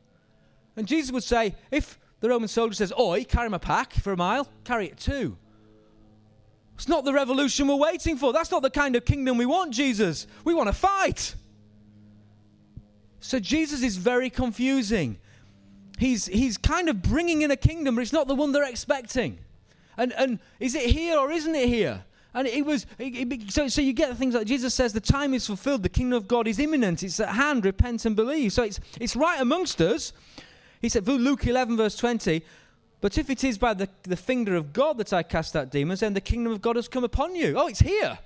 And 0.76 0.86
Jesus 0.88 1.12
would 1.12 1.22
say, 1.22 1.54
If 1.70 1.98
the 2.20 2.28
Roman 2.28 2.48
soldier 2.48 2.74
says, 2.74 2.92
Oi, 2.98 3.24
carry 3.24 3.48
my 3.48 3.58
pack 3.58 3.92
for 3.92 4.12
a 4.12 4.16
mile, 4.16 4.48
carry 4.64 4.86
it 4.86 4.96
too. 4.96 5.36
It's 6.74 6.88
not 6.88 7.04
the 7.04 7.12
revolution 7.12 7.68
we're 7.68 7.76
waiting 7.76 8.16
for. 8.16 8.32
That's 8.32 8.50
not 8.50 8.62
the 8.62 8.70
kind 8.70 8.96
of 8.96 9.04
kingdom 9.04 9.36
we 9.36 9.44
want, 9.44 9.72
Jesus. 9.72 10.26
We 10.44 10.54
want 10.54 10.68
to 10.68 10.72
fight. 10.72 11.34
So 13.20 13.38
Jesus 13.38 13.82
is 13.82 13.96
very 13.96 14.30
confusing. 14.30 15.18
He's, 15.98 16.26
he's 16.26 16.56
kind 16.56 16.88
of 16.88 17.02
bringing 17.02 17.42
in 17.42 17.50
a 17.50 17.56
kingdom, 17.56 17.94
but 17.96 18.00
it's 18.02 18.12
not 18.12 18.26
the 18.26 18.34
one 18.34 18.52
they're 18.52 18.68
expecting. 18.68 19.38
And, 19.96 20.12
and 20.14 20.38
is 20.58 20.74
it 20.74 20.90
here 20.90 21.18
or 21.18 21.30
isn't 21.30 21.54
it 21.54 21.68
here? 21.68 22.04
And 22.32 22.46
it 22.46 22.64
was 22.64 22.86
it, 22.98 23.32
it, 23.32 23.50
so. 23.50 23.66
So 23.66 23.80
you 23.80 23.92
get 23.92 24.16
things 24.16 24.34
like 24.34 24.46
Jesus 24.46 24.72
says, 24.72 24.92
"The 24.92 25.00
time 25.00 25.34
is 25.34 25.48
fulfilled. 25.48 25.82
The 25.82 25.88
kingdom 25.88 26.16
of 26.16 26.28
God 26.28 26.46
is 26.46 26.60
imminent. 26.60 27.02
It's 27.02 27.18
at 27.18 27.30
hand. 27.30 27.64
Repent 27.64 28.04
and 28.04 28.14
believe." 28.14 28.52
So 28.52 28.62
it's 28.62 28.78
it's 29.00 29.16
right 29.16 29.40
amongst 29.40 29.80
us. 29.80 30.12
He 30.80 30.88
said, 30.88 31.06
Luke 31.06 31.46
11 31.46 31.76
verse 31.76 31.96
20. 31.96 32.42
But 33.00 33.18
if 33.18 33.30
it 33.30 33.44
is 33.44 33.58
by 33.58 33.74
the, 33.74 33.88
the 34.02 34.16
finger 34.16 34.56
of 34.56 34.72
God 34.72 34.98
that 34.98 35.12
I 35.12 35.22
cast 35.22 35.56
out 35.56 35.70
demons, 35.70 36.00
then 36.00 36.14
the 36.14 36.20
kingdom 36.20 36.52
of 36.52 36.60
God 36.60 36.76
has 36.76 36.88
come 36.88 37.04
upon 37.04 37.34
you. 37.34 37.54
Oh, 37.56 37.66
it's 37.66 37.80
here. 37.80 38.18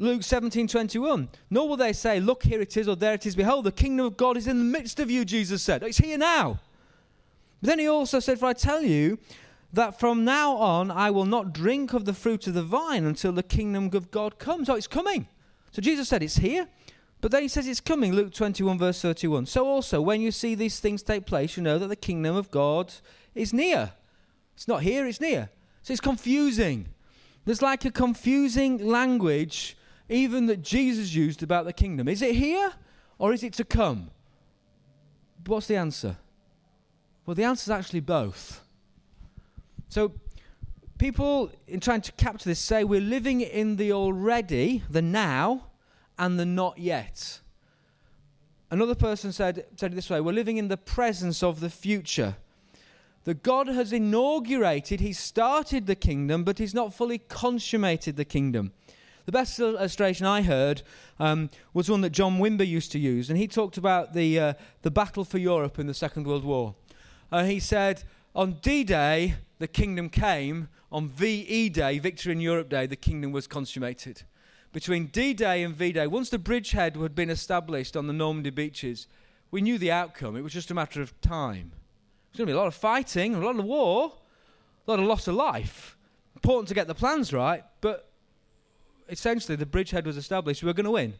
Luke 0.00 0.22
17 0.22 0.66
21. 0.66 1.28
Nor 1.50 1.68
will 1.68 1.76
they 1.76 1.92
say, 1.92 2.18
Look, 2.18 2.42
here 2.42 2.60
it 2.62 2.76
is, 2.76 2.88
or 2.88 2.96
there 2.96 3.14
it 3.14 3.26
is. 3.26 3.36
Behold, 3.36 3.64
the 3.64 3.72
kingdom 3.72 4.06
of 4.06 4.16
God 4.16 4.36
is 4.38 4.46
in 4.48 4.58
the 4.58 4.64
midst 4.64 4.98
of 4.98 5.10
you, 5.10 5.26
Jesus 5.26 5.62
said. 5.62 5.82
It's 5.82 5.98
here 5.98 6.16
now. 6.16 6.58
But 7.60 7.68
then 7.68 7.78
he 7.78 7.86
also 7.86 8.18
said, 8.18 8.40
For 8.40 8.46
I 8.46 8.54
tell 8.54 8.82
you 8.82 9.18
that 9.74 10.00
from 10.00 10.24
now 10.24 10.56
on 10.56 10.90
I 10.90 11.10
will 11.10 11.26
not 11.26 11.52
drink 11.52 11.92
of 11.92 12.06
the 12.06 12.14
fruit 12.14 12.46
of 12.46 12.54
the 12.54 12.62
vine 12.62 13.04
until 13.04 13.30
the 13.30 13.42
kingdom 13.42 13.90
of 13.92 14.10
God 14.10 14.38
comes. 14.38 14.70
Oh, 14.70 14.74
it's 14.74 14.86
coming. 14.86 15.28
So 15.70 15.82
Jesus 15.82 16.08
said, 16.08 16.22
It's 16.22 16.36
here. 16.36 16.66
But 17.20 17.32
then 17.32 17.42
he 17.42 17.48
says 17.48 17.68
it's 17.68 17.80
coming, 17.80 18.14
Luke 18.14 18.32
21, 18.32 18.78
verse 18.78 19.02
31. 19.02 19.44
So 19.44 19.66
also, 19.66 20.00
when 20.00 20.22
you 20.22 20.30
see 20.30 20.54
these 20.54 20.80
things 20.80 21.02
take 21.02 21.26
place, 21.26 21.54
you 21.54 21.62
know 21.62 21.78
that 21.78 21.88
the 21.88 21.96
kingdom 21.96 22.34
of 22.34 22.50
God 22.50 22.94
is 23.34 23.52
near. 23.52 23.92
It's 24.54 24.66
not 24.66 24.82
here, 24.82 25.06
it's 25.06 25.20
near. 25.20 25.50
So 25.82 25.92
it's 25.92 26.00
confusing. 26.00 26.88
There's 27.44 27.60
like 27.60 27.84
a 27.84 27.90
confusing 27.90 28.78
language 28.78 29.76
even 30.10 30.46
that 30.46 30.60
Jesus 30.60 31.14
used 31.14 31.42
about 31.42 31.64
the 31.64 31.72
kingdom. 31.72 32.08
Is 32.08 32.20
it 32.20 32.34
here 32.34 32.72
or 33.18 33.32
is 33.32 33.42
it 33.42 33.54
to 33.54 33.64
come? 33.64 34.10
What's 35.46 35.68
the 35.68 35.76
answer? 35.76 36.16
Well, 37.24 37.34
the 37.34 37.44
answer 37.44 37.68
is 37.68 37.70
actually 37.70 38.00
both. 38.00 38.62
So, 39.88 40.12
people, 40.98 41.50
in 41.66 41.80
trying 41.80 42.00
to 42.02 42.12
capture 42.12 42.48
this, 42.48 42.58
say 42.58 42.84
we're 42.84 43.00
living 43.00 43.40
in 43.40 43.76
the 43.76 43.92
already, 43.92 44.82
the 44.90 45.02
now, 45.02 45.66
and 46.18 46.38
the 46.38 46.44
not 46.44 46.78
yet. 46.78 47.40
Another 48.70 48.94
person 48.94 49.32
said, 49.32 49.64
said 49.76 49.92
it 49.92 49.94
this 49.94 50.10
way 50.10 50.20
we're 50.20 50.32
living 50.32 50.56
in 50.56 50.68
the 50.68 50.76
presence 50.76 51.42
of 51.42 51.60
the 51.60 51.70
future. 51.70 52.36
That 53.24 53.42
God 53.42 53.68
has 53.68 53.92
inaugurated, 53.92 55.00
He's 55.00 55.18
started 55.18 55.86
the 55.86 55.94
kingdom, 55.94 56.42
but 56.42 56.58
He's 56.58 56.74
not 56.74 56.94
fully 56.94 57.18
consummated 57.18 58.16
the 58.16 58.24
kingdom. 58.24 58.72
The 59.26 59.32
best 59.32 59.58
illustration 59.58 60.26
I 60.26 60.42
heard 60.42 60.82
um, 61.18 61.50
was 61.74 61.90
one 61.90 62.00
that 62.00 62.10
John 62.10 62.38
Wimber 62.38 62.66
used 62.66 62.92
to 62.92 62.98
use, 62.98 63.28
and 63.28 63.38
he 63.38 63.46
talked 63.46 63.76
about 63.76 64.14
the, 64.14 64.38
uh, 64.38 64.52
the 64.82 64.90
battle 64.90 65.24
for 65.24 65.38
Europe 65.38 65.78
in 65.78 65.86
the 65.86 65.94
Second 65.94 66.26
World 66.26 66.44
War. 66.44 66.74
Uh, 67.30 67.44
he 67.44 67.60
said, 67.60 68.02
On 68.34 68.54
D 68.62 68.84
Day, 68.84 69.34
the 69.58 69.68
kingdom 69.68 70.08
came. 70.08 70.68
On 70.92 71.08
VE 71.08 71.68
Day, 71.68 72.00
Victory 72.00 72.32
in 72.32 72.40
Europe 72.40 72.68
Day, 72.68 72.84
the 72.86 72.96
kingdom 72.96 73.30
was 73.30 73.46
consummated. 73.46 74.22
Between 74.72 75.06
D 75.06 75.34
Day 75.34 75.62
and 75.62 75.74
V 75.74 75.92
Day, 75.92 76.08
once 76.08 76.30
the 76.30 76.38
bridgehead 76.38 76.96
had 76.96 77.14
been 77.14 77.30
established 77.30 77.96
on 77.96 78.08
the 78.08 78.12
Normandy 78.12 78.50
beaches, 78.50 79.06
we 79.52 79.60
knew 79.60 79.78
the 79.78 79.92
outcome. 79.92 80.36
It 80.36 80.42
was 80.42 80.52
just 80.52 80.70
a 80.70 80.74
matter 80.74 81.00
of 81.00 81.18
time. 81.20 81.72
There's 82.30 82.38
going 82.38 82.46
to 82.46 82.52
be 82.52 82.52
a 82.52 82.56
lot 82.56 82.66
of 82.66 82.74
fighting, 82.74 83.34
a 83.34 83.40
lot 83.40 83.56
of 83.56 83.64
war, 83.64 84.12
a 84.86 84.90
lot 84.90 84.98
of 84.98 85.06
loss 85.06 85.28
of 85.28 85.34
life. 85.34 85.96
important 86.34 86.68
to 86.68 86.74
get 86.74 86.86
the 86.88 86.94
plans 86.94 87.32
right, 87.32 87.64
but 87.80 88.09
essentially 89.10 89.56
the 89.56 89.66
bridgehead 89.66 90.06
was 90.06 90.16
established. 90.16 90.62
We 90.62 90.68
were 90.68 90.74
going 90.74 90.84
to 90.84 90.90
win. 90.90 91.14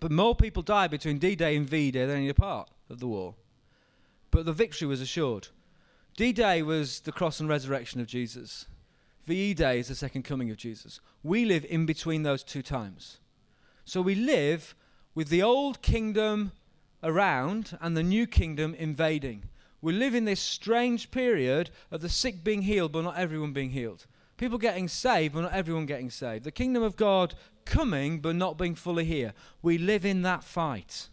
But 0.00 0.10
more 0.10 0.34
people 0.34 0.62
died 0.62 0.90
between 0.90 1.18
D 1.18 1.36
Day 1.36 1.56
and 1.56 1.68
V 1.68 1.90
Day 1.90 2.06
than 2.06 2.16
any 2.16 2.32
part 2.32 2.68
of 2.88 3.00
the 3.00 3.08
war. 3.08 3.34
But 4.30 4.46
the 4.46 4.52
victory 4.52 4.88
was 4.88 5.00
assured. 5.00 5.48
D 6.16 6.32
Day 6.32 6.62
was 6.62 7.00
the 7.00 7.12
cross 7.12 7.40
and 7.40 7.48
resurrection 7.48 8.00
of 8.00 8.06
Jesus, 8.06 8.66
VE 9.28 9.52
Day 9.52 9.78
is 9.78 9.88
the 9.88 9.94
second 9.94 10.22
coming 10.22 10.50
of 10.50 10.56
Jesus. 10.56 11.00
We 11.22 11.44
live 11.44 11.66
in 11.68 11.84
between 11.84 12.22
those 12.22 12.42
two 12.42 12.62
times. 12.62 13.18
So 13.84 14.00
we 14.00 14.14
live 14.14 14.74
with 15.14 15.28
the 15.28 15.42
old 15.42 15.82
kingdom 15.82 16.52
around 17.02 17.76
and 17.82 17.94
the 17.94 18.02
new 18.02 18.26
kingdom 18.26 18.74
invading. 18.74 19.44
We 19.82 19.92
live 19.92 20.14
in 20.14 20.24
this 20.24 20.40
strange 20.40 21.10
period 21.10 21.68
of 21.90 22.00
the 22.00 22.08
sick 22.08 22.42
being 22.42 22.62
healed, 22.62 22.92
but 22.92 23.04
not 23.04 23.18
everyone 23.18 23.52
being 23.52 23.68
healed. 23.70 24.06
People 24.38 24.56
getting 24.56 24.88
saved, 24.88 25.34
but 25.34 25.42
not 25.42 25.52
everyone 25.52 25.84
getting 25.84 26.10
saved. 26.10 26.44
The 26.44 26.52
kingdom 26.52 26.82
of 26.82 26.96
God 26.96 27.34
coming, 27.64 28.20
but 28.20 28.36
not 28.36 28.56
being 28.56 28.76
fully 28.76 29.04
here. 29.04 29.34
We 29.62 29.78
live 29.78 30.06
in 30.06 30.22
that 30.22 30.44
fight. 30.44 31.08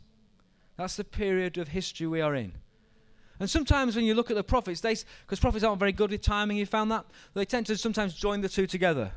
That's 0.77 0.95
the 0.95 1.03
period 1.03 1.57
of 1.57 1.69
history 1.69 2.05
we 2.05 2.21
are 2.21 2.35
in. 2.35 2.53
And 3.39 3.49
sometimes 3.49 3.95
when 3.95 4.05
you 4.05 4.13
look 4.13 4.29
at 4.29 4.37
the 4.37 4.43
prophets, 4.43 4.79
they 4.79 4.95
because 5.25 5.39
prophets 5.39 5.63
aren't 5.63 5.79
very 5.79 5.91
good 5.91 6.11
with 6.11 6.21
timing, 6.21 6.57
you 6.57 6.65
found 6.65 6.91
that 6.91 7.05
they 7.33 7.45
tend 7.45 7.65
to 7.65 7.77
sometimes 7.77 8.13
join 8.13 8.41
the 8.41 8.47
two 8.47 8.67
together. 8.67 9.11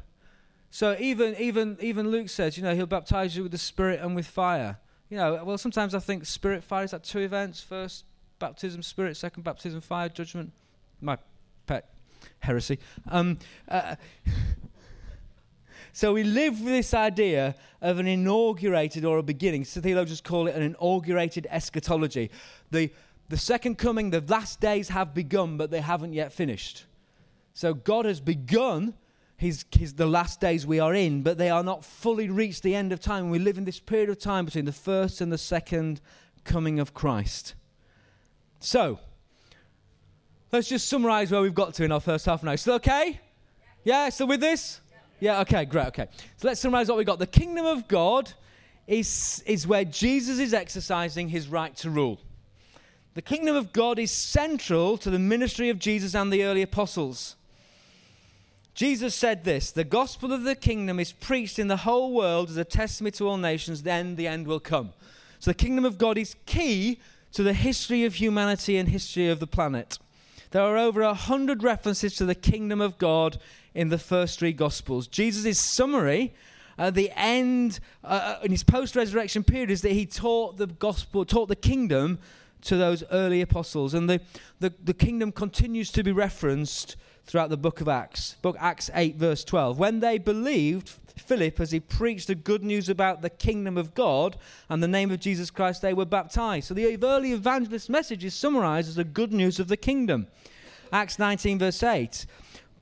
So 0.70 0.96
even 0.98 1.36
even 1.36 1.76
even 1.80 2.10
Luke 2.10 2.30
says, 2.30 2.56
you 2.56 2.62
know, 2.62 2.74
he'll 2.74 2.86
baptize 2.86 3.36
you 3.36 3.42
with 3.42 3.52
the 3.52 3.58
Spirit 3.58 4.00
and 4.00 4.16
with 4.16 4.26
fire. 4.26 4.78
You 5.10 5.18
know, 5.18 5.44
well 5.44 5.58
sometimes 5.58 5.94
I 5.94 6.00
think 6.00 6.24
Spirit 6.24 6.64
fire 6.64 6.84
is 6.84 6.92
that 6.92 7.04
two 7.04 7.20
events: 7.20 7.60
first 7.60 8.06
baptism, 8.38 8.82
Spirit; 8.82 9.18
second 9.18 9.42
baptism, 9.42 9.82
fire, 9.82 10.08
judgment. 10.08 10.52
My 11.00 11.18
pet 11.66 11.88
heresy. 12.40 12.78
Um, 13.08 13.38
uh, 13.68 13.96
so 15.92 16.12
we 16.12 16.24
live 16.24 16.60
with 16.60 16.68
this 16.68 16.94
idea 16.94 17.54
of 17.80 17.98
an 17.98 18.06
inaugurated 18.06 19.04
or 19.04 19.18
a 19.18 19.22
beginning. 19.22 19.64
So 19.64 19.80
theologians 19.80 20.20
call 20.20 20.46
it 20.46 20.54
an 20.54 20.62
inaugurated 20.62 21.46
eschatology. 21.50 22.30
The, 22.70 22.90
the 23.28 23.36
second 23.36 23.78
coming, 23.78 24.10
the 24.10 24.20
last 24.20 24.60
days 24.60 24.88
have 24.88 25.14
begun, 25.14 25.56
but 25.56 25.70
they 25.70 25.80
haven't 25.80 26.12
yet 26.12 26.32
finished. 26.32 26.86
So 27.54 27.74
God 27.74 28.04
has 28.04 28.20
begun 28.20 28.94
his, 29.36 29.64
his, 29.70 29.94
the 29.94 30.06
last 30.06 30.40
days 30.40 30.66
we 30.66 30.80
are 30.80 30.94
in, 30.94 31.22
but 31.22 31.38
they 31.38 31.48
are 31.48 31.62
not 31.62 31.84
fully 31.84 32.28
reached 32.28 32.64
the 32.64 32.74
end 32.74 32.92
of 32.92 33.00
time. 33.00 33.30
We 33.30 33.38
live 33.38 33.56
in 33.56 33.64
this 33.64 33.78
period 33.78 34.10
of 34.10 34.18
time 34.18 34.44
between 34.44 34.64
the 34.64 34.72
first 34.72 35.20
and 35.20 35.32
the 35.32 35.38
second 35.38 36.00
coming 36.44 36.80
of 36.80 36.92
Christ. 36.92 37.54
So, 38.58 38.98
let's 40.52 40.68
just 40.68 40.88
summarize 40.88 41.30
where 41.30 41.40
we've 41.40 41.54
got 41.54 41.74
to 41.74 41.84
in 41.84 41.92
our 41.92 42.00
first 42.00 42.26
half 42.26 42.42
now. 42.42 42.56
Still 42.56 42.74
okay? 42.74 43.20
Yeah, 43.84 44.08
still 44.08 44.26
with 44.26 44.40
this? 44.40 44.80
Yeah, 45.20 45.40
okay, 45.40 45.64
great, 45.64 45.88
okay. 45.88 46.08
So 46.36 46.48
let's 46.48 46.60
summarize 46.60 46.88
what 46.88 46.98
we 46.98 47.04
got. 47.04 47.18
The 47.18 47.26
kingdom 47.26 47.66
of 47.66 47.88
God 47.88 48.32
is, 48.86 49.42
is 49.46 49.66
where 49.66 49.84
Jesus 49.84 50.38
is 50.38 50.54
exercising 50.54 51.28
his 51.28 51.48
right 51.48 51.74
to 51.76 51.90
rule. 51.90 52.20
The 53.14 53.22
kingdom 53.22 53.56
of 53.56 53.72
God 53.72 53.98
is 53.98 54.12
central 54.12 54.96
to 54.98 55.10
the 55.10 55.18
ministry 55.18 55.70
of 55.70 55.78
Jesus 55.78 56.14
and 56.14 56.32
the 56.32 56.44
early 56.44 56.62
apostles. 56.62 57.34
Jesus 58.74 59.12
said 59.12 59.42
this 59.42 59.72
The 59.72 59.82
gospel 59.82 60.32
of 60.32 60.44
the 60.44 60.54
kingdom 60.54 61.00
is 61.00 61.10
preached 61.10 61.58
in 61.58 61.66
the 61.66 61.78
whole 61.78 62.12
world 62.12 62.48
as 62.48 62.56
a 62.56 62.64
testimony 62.64 63.10
to 63.12 63.28
all 63.28 63.36
nations, 63.36 63.82
then 63.82 64.14
the 64.14 64.28
end 64.28 64.46
will 64.46 64.60
come. 64.60 64.92
So 65.40 65.50
the 65.50 65.56
kingdom 65.56 65.84
of 65.84 65.98
God 65.98 66.16
is 66.16 66.36
key 66.46 67.00
to 67.32 67.42
the 67.42 67.54
history 67.54 68.04
of 68.04 68.14
humanity 68.14 68.76
and 68.76 68.88
history 68.88 69.28
of 69.28 69.40
the 69.40 69.46
planet. 69.48 69.98
There 70.50 70.62
are 70.62 70.76
over 70.78 71.02
a 71.02 71.14
hundred 71.14 71.62
references 71.62 72.14
to 72.16 72.24
the 72.24 72.34
kingdom 72.34 72.80
of 72.80 72.98
God 72.98 73.38
in 73.74 73.90
the 73.90 73.98
first 73.98 74.38
three 74.38 74.52
Gospels. 74.52 75.06
Jesus' 75.06 75.58
summary 75.58 76.34
at 76.78 76.94
the 76.94 77.10
end, 77.14 77.80
uh, 78.04 78.36
uh 78.40 78.44
in 78.44 78.50
his 78.50 78.62
post 78.62 78.96
resurrection 78.96 79.44
period, 79.44 79.70
is 79.70 79.82
that 79.82 79.92
he 79.92 80.06
taught 80.06 80.56
the 80.56 80.66
gospel, 80.66 81.24
taught 81.24 81.48
the 81.48 81.56
kingdom 81.56 82.18
to 82.62 82.76
those 82.76 83.04
early 83.10 83.40
apostles. 83.40 83.94
And 83.94 84.08
the, 84.08 84.20
the, 84.60 84.72
the 84.82 84.94
kingdom 84.94 85.32
continues 85.32 85.90
to 85.92 86.02
be 86.02 86.12
referenced 86.12 86.96
throughout 87.24 87.50
the 87.50 87.56
book 87.56 87.80
of 87.80 87.88
Acts. 87.88 88.36
Book 88.42 88.56
Acts 88.58 88.90
8, 88.94 89.16
verse 89.16 89.44
12. 89.44 89.78
When 89.78 90.00
they 90.00 90.18
believed 90.18 90.98
Philip 91.18 91.60
as 91.60 91.72
he 91.72 91.80
preached 91.80 92.28
the 92.28 92.34
good 92.34 92.62
news 92.62 92.88
about 92.88 93.22
the 93.22 93.30
kingdom 93.30 93.76
of 93.76 93.94
God 93.94 94.36
and 94.68 94.82
the 94.82 94.88
name 94.88 95.10
of 95.10 95.20
Jesus 95.20 95.50
Christ, 95.50 95.82
they 95.82 95.94
were 95.94 96.04
baptized. 96.04 96.68
So 96.68 96.74
the 96.74 96.96
early 97.04 97.32
evangelist 97.32 97.90
message 97.90 98.24
is 98.24 98.34
summarized 98.34 98.88
as 98.88 98.96
the 98.96 99.04
good 99.04 99.32
news 99.32 99.60
of 99.60 99.68
the 99.68 99.76
kingdom. 99.76 100.28
Acts 100.92 101.18
19, 101.18 101.58
verse 101.58 101.82
8. 101.82 102.24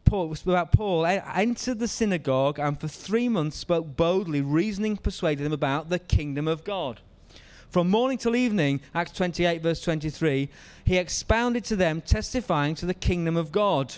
Paul, 0.04 0.36
about 0.46 0.70
Paul 0.70 1.04
entered 1.04 1.80
the 1.80 1.88
synagogue 1.88 2.60
and 2.60 2.80
for 2.80 2.86
three 2.86 3.28
months 3.28 3.56
spoke 3.56 3.96
boldly, 3.96 4.40
reasoning, 4.40 4.96
persuading 4.96 5.42
them 5.42 5.52
about 5.52 5.88
the 5.88 5.98
kingdom 5.98 6.46
of 6.46 6.62
God. 6.62 7.00
From 7.68 7.90
morning 7.90 8.16
till 8.16 8.36
evening, 8.36 8.80
Acts 8.94 9.12
28, 9.12 9.60
verse 9.60 9.80
23, 9.80 10.48
he 10.84 10.96
expounded 10.96 11.64
to 11.64 11.74
them, 11.74 12.00
testifying 12.00 12.76
to 12.76 12.86
the 12.86 12.94
kingdom 12.94 13.36
of 13.36 13.50
God. 13.50 13.96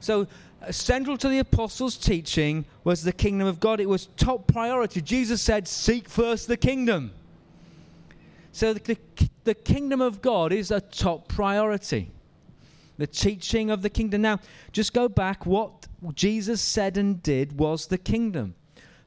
So, 0.00 0.26
Uh, 0.60 0.72
central 0.72 1.16
to 1.16 1.28
the 1.28 1.38
apostles' 1.38 1.96
teaching 1.96 2.64
was 2.84 3.02
the 3.02 3.12
kingdom 3.12 3.46
of 3.46 3.60
God. 3.60 3.80
It 3.80 3.88
was 3.88 4.06
top 4.16 4.46
priority. 4.46 5.00
Jesus 5.00 5.40
said, 5.40 5.68
Seek 5.68 6.08
first 6.08 6.48
the 6.48 6.56
kingdom. 6.56 7.12
So, 8.52 8.74
the, 8.74 8.80
the, 8.80 9.28
the 9.44 9.54
kingdom 9.54 10.00
of 10.00 10.20
God 10.20 10.52
is 10.52 10.70
a 10.70 10.80
top 10.80 11.28
priority 11.28 12.10
the 12.98 13.06
teaching 13.06 13.70
of 13.70 13.80
the 13.80 13.88
kingdom. 13.88 14.22
Now, 14.22 14.40
just 14.72 14.92
go 14.92 15.08
back. 15.08 15.46
What 15.46 15.86
Jesus 16.14 16.60
said 16.60 16.96
and 16.96 17.22
did 17.22 17.58
was 17.58 17.86
the 17.86 17.96
kingdom. 17.96 18.54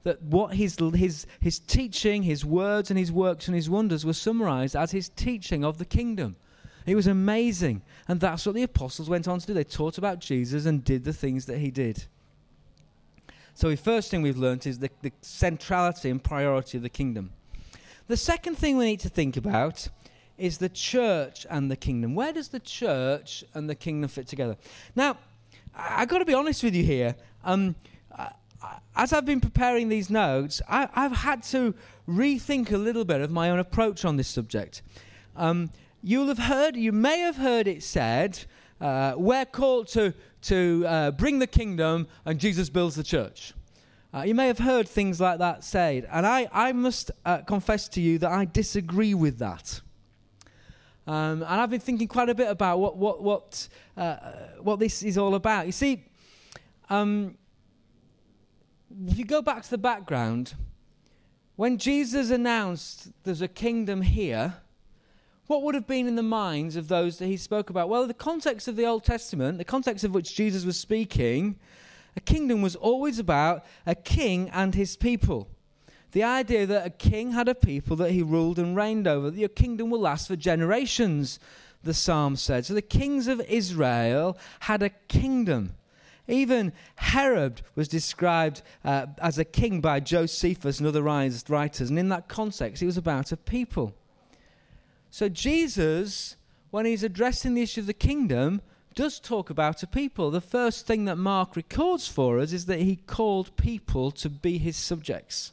That 0.03 0.21
what 0.23 0.55
his, 0.55 0.77
his, 0.95 1.27
his 1.39 1.59
teaching, 1.59 2.23
his 2.23 2.43
words, 2.43 2.89
and 2.89 2.97
his 2.97 3.11
works 3.11 3.47
and 3.47 3.55
his 3.55 3.69
wonders 3.69 4.03
were 4.03 4.13
summarized 4.13 4.75
as 4.75 4.91
his 4.91 5.09
teaching 5.09 5.63
of 5.63 5.77
the 5.77 5.85
kingdom. 5.85 6.37
It 6.91 6.95
was 6.95 7.07
amazing. 7.07 7.83
And 8.09 8.19
that's 8.19 8.45
what 8.45 8.53
the 8.53 8.63
apostles 8.63 9.09
went 9.09 9.25
on 9.25 9.39
to 9.39 9.47
do. 9.47 9.53
They 9.53 9.63
taught 9.63 9.97
about 9.97 10.19
Jesus 10.19 10.65
and 10.65 10.83
did 10.83 11.05
the 11.05 11.13
things 11.13 11.45
that 11.45 11.59
he 11.59 11.71
did. 11.71 12.03
So, 13.53 13.69
the 13.69 13.77
first 13.77 14.11
thing 14.11 14.21
we've 14.21 14.37
learned 14.37 14.67
is 14.67 14.79
the, 14.79 14.89
the 15.01 15.13
centrality 15.21 16.09
and 16.09 16.21
priority 16.21 16.75
of 16.75 16.83
the 16.83 16.89
kingdom. 16.89 17.31
The 18.09 18.17
second 18.17 18.57
thing 18.57 18.75
we 18.75 18.87
need 18.87 18.99
to 18.99 19.07
think 19.09 19.37
about 19.37 19.87
is 20.37 20.57
the 20.57 20.67
church 20.67 21.47
and 21.49 21.71
the 21.71 21.77
kingdom. 21.77 22.13
Where 22.13 22.33
does 22.33 22.49
the 22.49 22.59
church 22.59 23.45
and 23.53 23.69
the 23.69 23.75
kingdom 23.75 24.09
fit 24.09 24.27
together? 24.27 24.57
Now, 24.93 25.15
I, 25.73 26.01
have 26.01 26.09
got 26.09 26.19
to 26.19 26.25
be 26.25 26.33
honest 26.33 26.61
with 26.61 26.75
you 26.75 26.83
here. 26.83 27.15
Um, 27.45 27.75
as 28.97 29.13
I've 29.13 29.25
been 29.25 29.39
preparing 29.39 29.87
these 29.87 30.09
notes, 30.09 30.61
I, 30.67 30.89
have 30.93 31.13
had 31.13 31.43
to 31.43 31.73
rethink 32.05 32.69
a 32.73 32.77
little 32.77 33.05
bit 33.05 33.21
of 33.21 33.31
my 33.31 33.49
own 33.49 33.59
approach 33.59 34.03
on 34.03 34.17
this 34.17 34.27
subject. 34.27 34.81
Um, 35.37 35.69
you'll 36.01 36.27
have 36.27 36.39
heard, 36.39 36.75
you 36.75 36.91
may 36.91 37.19
have 37.19 37.37
heard 37.37 37.67
it 37.67 37.83
said, 37.83 38.45
uh, 38.79 39.13
we're 39.15 39.45
called 39.45 39.87
to, 39.89 40.13
to 40.43 40.85
uh, 40.87 41.11
bring 41.11 41.39
the 41.39 41.47
kingdom 41.47 42.07
and 42.25 42.39
Jesus 42.39 42.69
builds 42.69 42.95
the 42.95 43.03
church. 43.03 43.53
Uh, 44.13 44.23
you 44.23 44.35
may 44.35 44.47
have 44.47 44.59
heard 44.59 44.89
things 44.89 45.21
like 45.21 45.39
that 45.39 45.63
said, 45.63 46.05
and 46.11 46.27
I, 46.27 46.49
I 46.51 46.73
must 46.73 47.11
uh, 47.25 47.39
confess 47.39 47.87
to 47.89 48.01
you 48.01 48.17
that 48.19 48.31
I 48.31 48.43
disagree 48.43 49.13
with 49.13 49.39
that. 49.39 49.79
Um, 51.07 51.41
and 51.41 51.45
I've 51.45 51.69
been 51.69 51.79
thinking 51.79 52.07
quite 52.07 52.29
a 52.29 52.35
bit 52.35 52.49
about 52.49 52.79
what, 52.79 52.97
what, 52.97 53.23
what, 53.23 53.69
uh, 53.95 54.15
what 54.59 54.79
this 54.79 55.01
is 55.01 55.17
all 55.17 55.35
about. 55.35 55.65
You 55.65 55.71
see, 55.71 56.03
um, 56.89 57.37
if 59.07 59.17
you 59.17 59.25
go 59.25 59.41
back 59.41 59.63
to 59.63 59.69
the 59.69 59.77
background, 59.77 60.55
when 61.55 61.77
Jesus 61.77 62.31
announced 62.31 63.11
there's 63.23 63.41
a 63.41 63.47
kingdom 63.47 64.01
here, 64.01 64.55
what 65.51 65.63
would 65.63 65.75
have 65.75 65.85
been 65.85 66.07
in 66.07 66.15
the 66.15 66.23
minds 66.23 66.77
of 66.77 66.87
those 66.87 67.17
that 67.17 67.25
he 67.25 67.35
spoke 67.35 67.69
about? 67.69 67.89
Well, 67.89 68.07
the 68.07 68.13
context 68.13 68.69
of 68.69 68.77
the 68.77 68.85
Old 68.85 69.03
Testament, 69.03 69.57
the 69.57 69.65
context 69.65 70.05
of 70.05 70.13
which 70.13 70.33
Jesus 70.33 70.63
was 70.63 70.79
speaking, 70.79 71.59
a 72.15 72.21
kingdom 72.21 72.61
was 72.61 72.77
always 72.77 73.19
about 73.19 73.65
a 73.85 73.93
king 73.93 74.49
and 74.51 74.73
his 74.73 74.95
people. 74.95 75.49
The 76.13 76.23
idea 76.23 76.65
that 76.67 76.87
a 76.87 76.89
king 76.89 77.31
had 77.31 77.49
a 77.49 77.55
people 77.55 77.97
that 77.97 78.11
he 78.11 78.23
ruled 78.23 78.59
and 78.59 78.77
reigned 78.77 79.09
over, 79.09 79.29
that 79.29 79.37
your 79.37 79.49
kingdom 79.49 79.89
will 79.89 79.99
last 79.99 80.29
for 80.29 80.37
generations, 80.37 81.37
the 81.83 81.93
psalm 81.93 82.37
said. 82.37 82.65
So 82.65 82.73
the 82.73 82.81
kings 82.81 83.27
of 83.27 83.41
Israel 83.41 84.37
had 84.61 84.81
a 84.81 84.91
kingdom. 85.09 85.75
Even 86.29 86.71
Herod 86.95 87.61
was 87.75 87.89
described 87.89 88.61
uh, 88.85 89.07
as 89.21 89.37
a 89.37 89.43
king 89.43 89.81
by 89.81 89.99
Josephus 89.99 90.79
and 90.79 90.87
other 90.87 91.01
writers, 91.01 91.89
and 91.89 91.99
in 91.99 92.07
that 92.07 92.29
context, 92.29 92.79
he 92.79 92.85
was 92.85 92.95
about 92.95 93.33
a 93.33 93.37
people. 93.37 93.95
So 95.11 95.27
Jesus, 95.27 96.37
when 96.71 96.85
he's 96.85 97.03
addressing 97.03 97.53
the 97.53 97.61
issue 97.61 97.81
of 97.81 97.87
the 97.87 97.93
kingdom, 97.93 98.61
does 98.95 99.19
talk 99.19 99.49
about 99.49 99.83
a 99.83 99.87
people. 99.87 100.31
The 100.31 100.41
first 100.41 100.87
thing 100.87 101.05
that 101.05 101.17
Mark 101.17 101.55
records 101.55 102.07
for 102.07 102.39
us 102.39 102.53
is 102.53 102.65
that 102.65 102.79
he 102.79 102.95
called 102.95 103.55
people 103.57 104.11
to 104.11 104.29
be 104.29 104.57
his 104.57 104.77
subjects. 104.77 105.51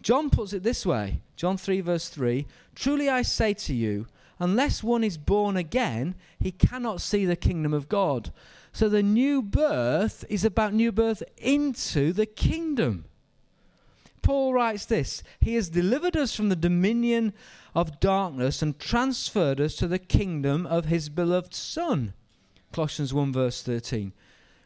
John 0.00 0.30
puts 0.30 0.52
it 0.52 0.62
this 0.62 0.86
way 0.86 1.20
John 1.36 1.58
3, 1.58 1.82
verse 1.82 2.08
3 2.08 2.46
Truly 2.74 3.08
I 3.08 3.22
say 3.22 3.52
to 3.52 3.74
you, 3.74 4.06
unless 4.38 4.82
one 4.82 5.04
is 5.04 5.18
born 5.18 5.56
again, 5.56 6.14
he 6.40 6.50
cannot 6.50 7.02
see 7.02 7.26
the 7.26 7.36
kingdom 7.36 7.74
of 7.74 7.88
God. 7.88 8.32
So 8.72 8.88
the 8.88 9.02
new 9.02 9.42
birth 9.42 10.24
is 10.28 10.44
about 10.44 10.72
new 10.72 10.92
birth 10.92 11.22
into 11.36 12.12
the 12.14 12.26
kingdom. 12.26 13.04
Paul 14.22 14.52
writes 14.52 14.84
this 14.84 15.22
He 15.40 15.54
has 15.54 15.68
delivered 15.68 16.16
us 16.16 16.34
from 16.34 16.48
the 16.48 16.56
dominion 16.56 17.32
of 17.78 18.00
darkness 18.00 18.60
and 18.60 18.76
transferred 18.76 19.60
us 19.60 19.76
to 19.76 19.86
the 19.86 20.00
kingdom 20.00 20.66
of 20.66 20.86
his 20.86 21.08
beloved 21.08 21.54
Son. 21.54 22.12
Colossians 22.72 23.14
1, 23.14 23.32
verse 23.32 23.62
13. 23.62 24.12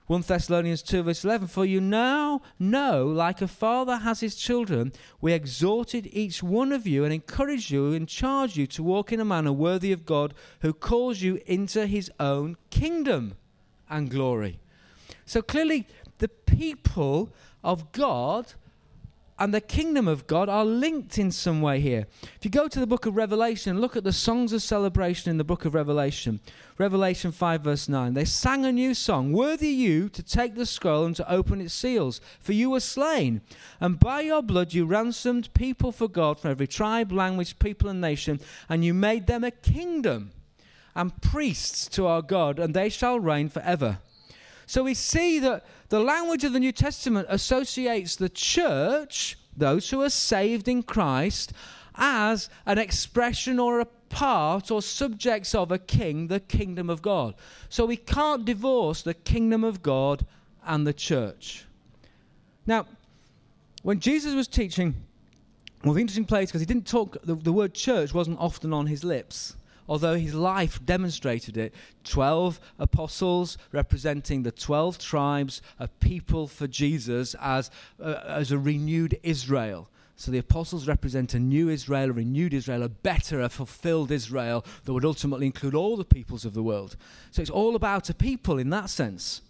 1 0.06 0.22
Thessalonians 0.22 0.82
2, 0.82 1.02
verse 1.02 1.22
11 1.22 1.48
For 1.48 1.66
you 1.66 1.78
now 1.78 2.40
know, 2.58 3.04
like 3.06 3.42
a 3.42 3.48
father 3.48 3.98
has 3.98 4.20
his 4.20 4.34
children, 4.34 4.94
we 5.20 5.34
exhorted 5.34 6.08
each 6.10 6.42
one 6.42 6.72
of 6.72 6.86
you 6.86 7.04
and 7.04 7.12
encouraged 7.12 7.70
you 7.70 7.92
and 7.92 8.08
charged 8.08 8.56
you 8.56 8.66
to 8.68 8.82
walk 8.82 9.12
in 9.12 9.20
a 9.20 9.26
manner 9.26 9.52
worthy 9.52 9.92
of 9.92 10.06
God 10.06 10.32
who 10.60 10.72
calls 10.72 11.20
you 11.20 11.38
into 11.44 11.86
his 11.86 12.10
own 12.18 12.56
kingdom 12.70 13.34
and 13.90 14.10
glory. 14.10 14.58
So 15.26 15.42
clearly, 15.42 15.86
the 16.16 16.28
people 16.28 17.28
of 17.62 17.92
God 17.92 18.54
and 19.42 19.52
the 19.52 19.60
kingdom 19.60 20.06
of 20.06 20.28
God 20.28 20.48
are 20.48 20.64
linked 20.64 21.18
in 21.18 21.32
some 21.32 21.60
way 21.60 21.80
here. 21.80 22.06
If 22.36 22.44
you 22.44 22.50
go 22.52 22.68
to 22.68 22.78
the 22.78 22.86
book 22.86 23.06
of 23.06 23.16
Revelation, 23.16 23.80
look 23.80 23.96
at 23.96 24.04
the 24.04 24.12
songs 24.12 24.52
of 24.52 24.62
celebration 24.62 25.32
in 25.32 25.36
the 25.36 25.42
book 25.42 25.64
of 25.64 25.74
Revelation. 25.74 26.38
Revelation 26.78 27.32
5, 27.32 27.62
verse 27.62 27.88
9. 27.88 28.14
They 28.14 28.24
sang 28.24 28.64
a 28.64 28.70
new 28.70 28.94
song 28.94 29.32
Worthy 29.32 29.70
you 29.70 30.08
to 30.10 30.22
take 30.22 30.54
the 30.54 30.64
scroll 30.64 31.04
and 31.04 31.16
to 31.16 31.28
open 31.28 31.60
its 31.60 31.74
seals, 31.74 32.20
for 32.38 32.52
you 32.52 32.70
were 32.70 32.78
slain. 32.78 33.40
And 33.80 33.98
by 33.98 34.20
your 34.20 34.42
blood 34.42 34.74
you 34.74 34.86
ransomed 34.86 35.52
people 35.54 35.90
for 35.90 36.06
God 36.06 36.38
from 36.38 36.52
every 36.52 36.68
tribe, 36.68 37.10
language, 37.10 37.58
people, 37.58 37.88
and 37.88 38.00
nation, 38.00 38.38
and 38.68 38.84
you 38.84 38.94
made 38.94 39.26
them 39.26 39.42
a 39.42 39.50
kingdom 39.50 40.30
and 40.94 41.20
priests 41.20 41.88
to 41.88 42.06
our 42.06 42.22
God, 42.22 42.60
and 42.60 42.74
they 42.74 42.88
shall 42.88 43.18
reign 43.18 43.48
forever. 43.48 43.98
So 44.66 44.84
we 44.84 44.94
see 44.94 45.38
that 45.40 45.64
the 45.88 46.00
language 46.00 46.44
of 46.44 46.52
the 46.52 46.60
New 46.60 46.72
Testament 46.72 47.26
associates 47.28 48.16
the 48.16 48.28
church, 48.28 49.38
those 49.56 49.90
who 49.90 50.02
are 50.02 50.10
saved 50.10 50.68
in 50.68 50.82
Christ, 50.82 51.52
as 51.94 52.48
an 52.64 52.78
expression 52.78 53.58
or 53.58 53.80
a 53.80 53.84
part 53.84 54.70
or 54.70 54.82
subjects 54.82 55.54
of 55.54 55.72
a 55.72 55.78
king, 55.78 56.28
the 56.28 56.40
kingdom 56.40 56.88
of 56.88 57.02
God. 57.02 57.34
So 57.68 57.84
we 57.86 57.96
can't 57.96 58.44
divorce 58.44 59.02
the 59.02 59.14
kingdom 59.14 59.64
of 59.64 59.82
God 59.82 60.26
and 60.64 60.86
the 60.86 60.92
church. 60.92 61.64
Now, 62.66 62.86
when 63.82 64.00
Jesus 64.00 64.34
was 64.34 64.46
teaching, 64.46 64.94
well, 65.84 65.94
the 65.94 66.00
interesting 66.00 66.24
place 66.24 66.50
because 66.50 66.60
he 66.60 66.66
didn't 66.66 66.86
talk, 66.86 67.16
the, 67.24 67.34
the 67.34 67.52
word 67.52 67.74
church 67.74 68.14
wasn't 68.14 68.38
often 68.38 68.72
on 68.72 68.86
his 68.86 69.02
lips 69.02 69.56
although 69.92 70.16
his 70.16 70.32
life 70.32 70.82
demonstrated 70.86 71.58
it. 71.58 71.74
Twelve 72.02 72.58
apostles 72.78 73.58
representing 73.72 74.42
the 74.42 74.50
twelve 74.50 74.96
tribes, 74.96 75.60
a 75.78 75.86
people 75.86 76.46
for 76.46 76.66
Jesus 76.66 77.36
as, 77.38 77.70
uh, 78.02 78.20
as 78.26 78.52
a 78.52 78.58
renewed 78.58 79.20
Israel. 79.22 79.90
So 80.16 80.30
the 80.30 80.38
apostles 80.38 80.88
represent 80.88 81.34
a 81.34 81.38
new 81.38 81.68
Israel, 81.68 82.08
a 82.08 82.12
renewed 82.14 82.54
Israel, 82.54 82.82
a 82.84 82.88
better, 82.88 83.42
a 83.42 83.50
fulfilled 83.50 84.10
Israel 84.10 84.64
that 84.84 84.94
would 84.94 85.04
ultimately 85.04 85.44
include 85.44 85.74
all 85.74 85.98
the 85.98 86.06
peoples 86.06 86.46
of 86.46 86.54
the 86.54 86.62
world. 86.62 86.96
So 87.30 87.42
it's 87.42 87.50
all 87.50 87.76
about 87.76 88.08
a 88.08 88.14
people 88.14 88.56
in 88.58 88.70
that 88.70 88.88
sense. 88.88 89.42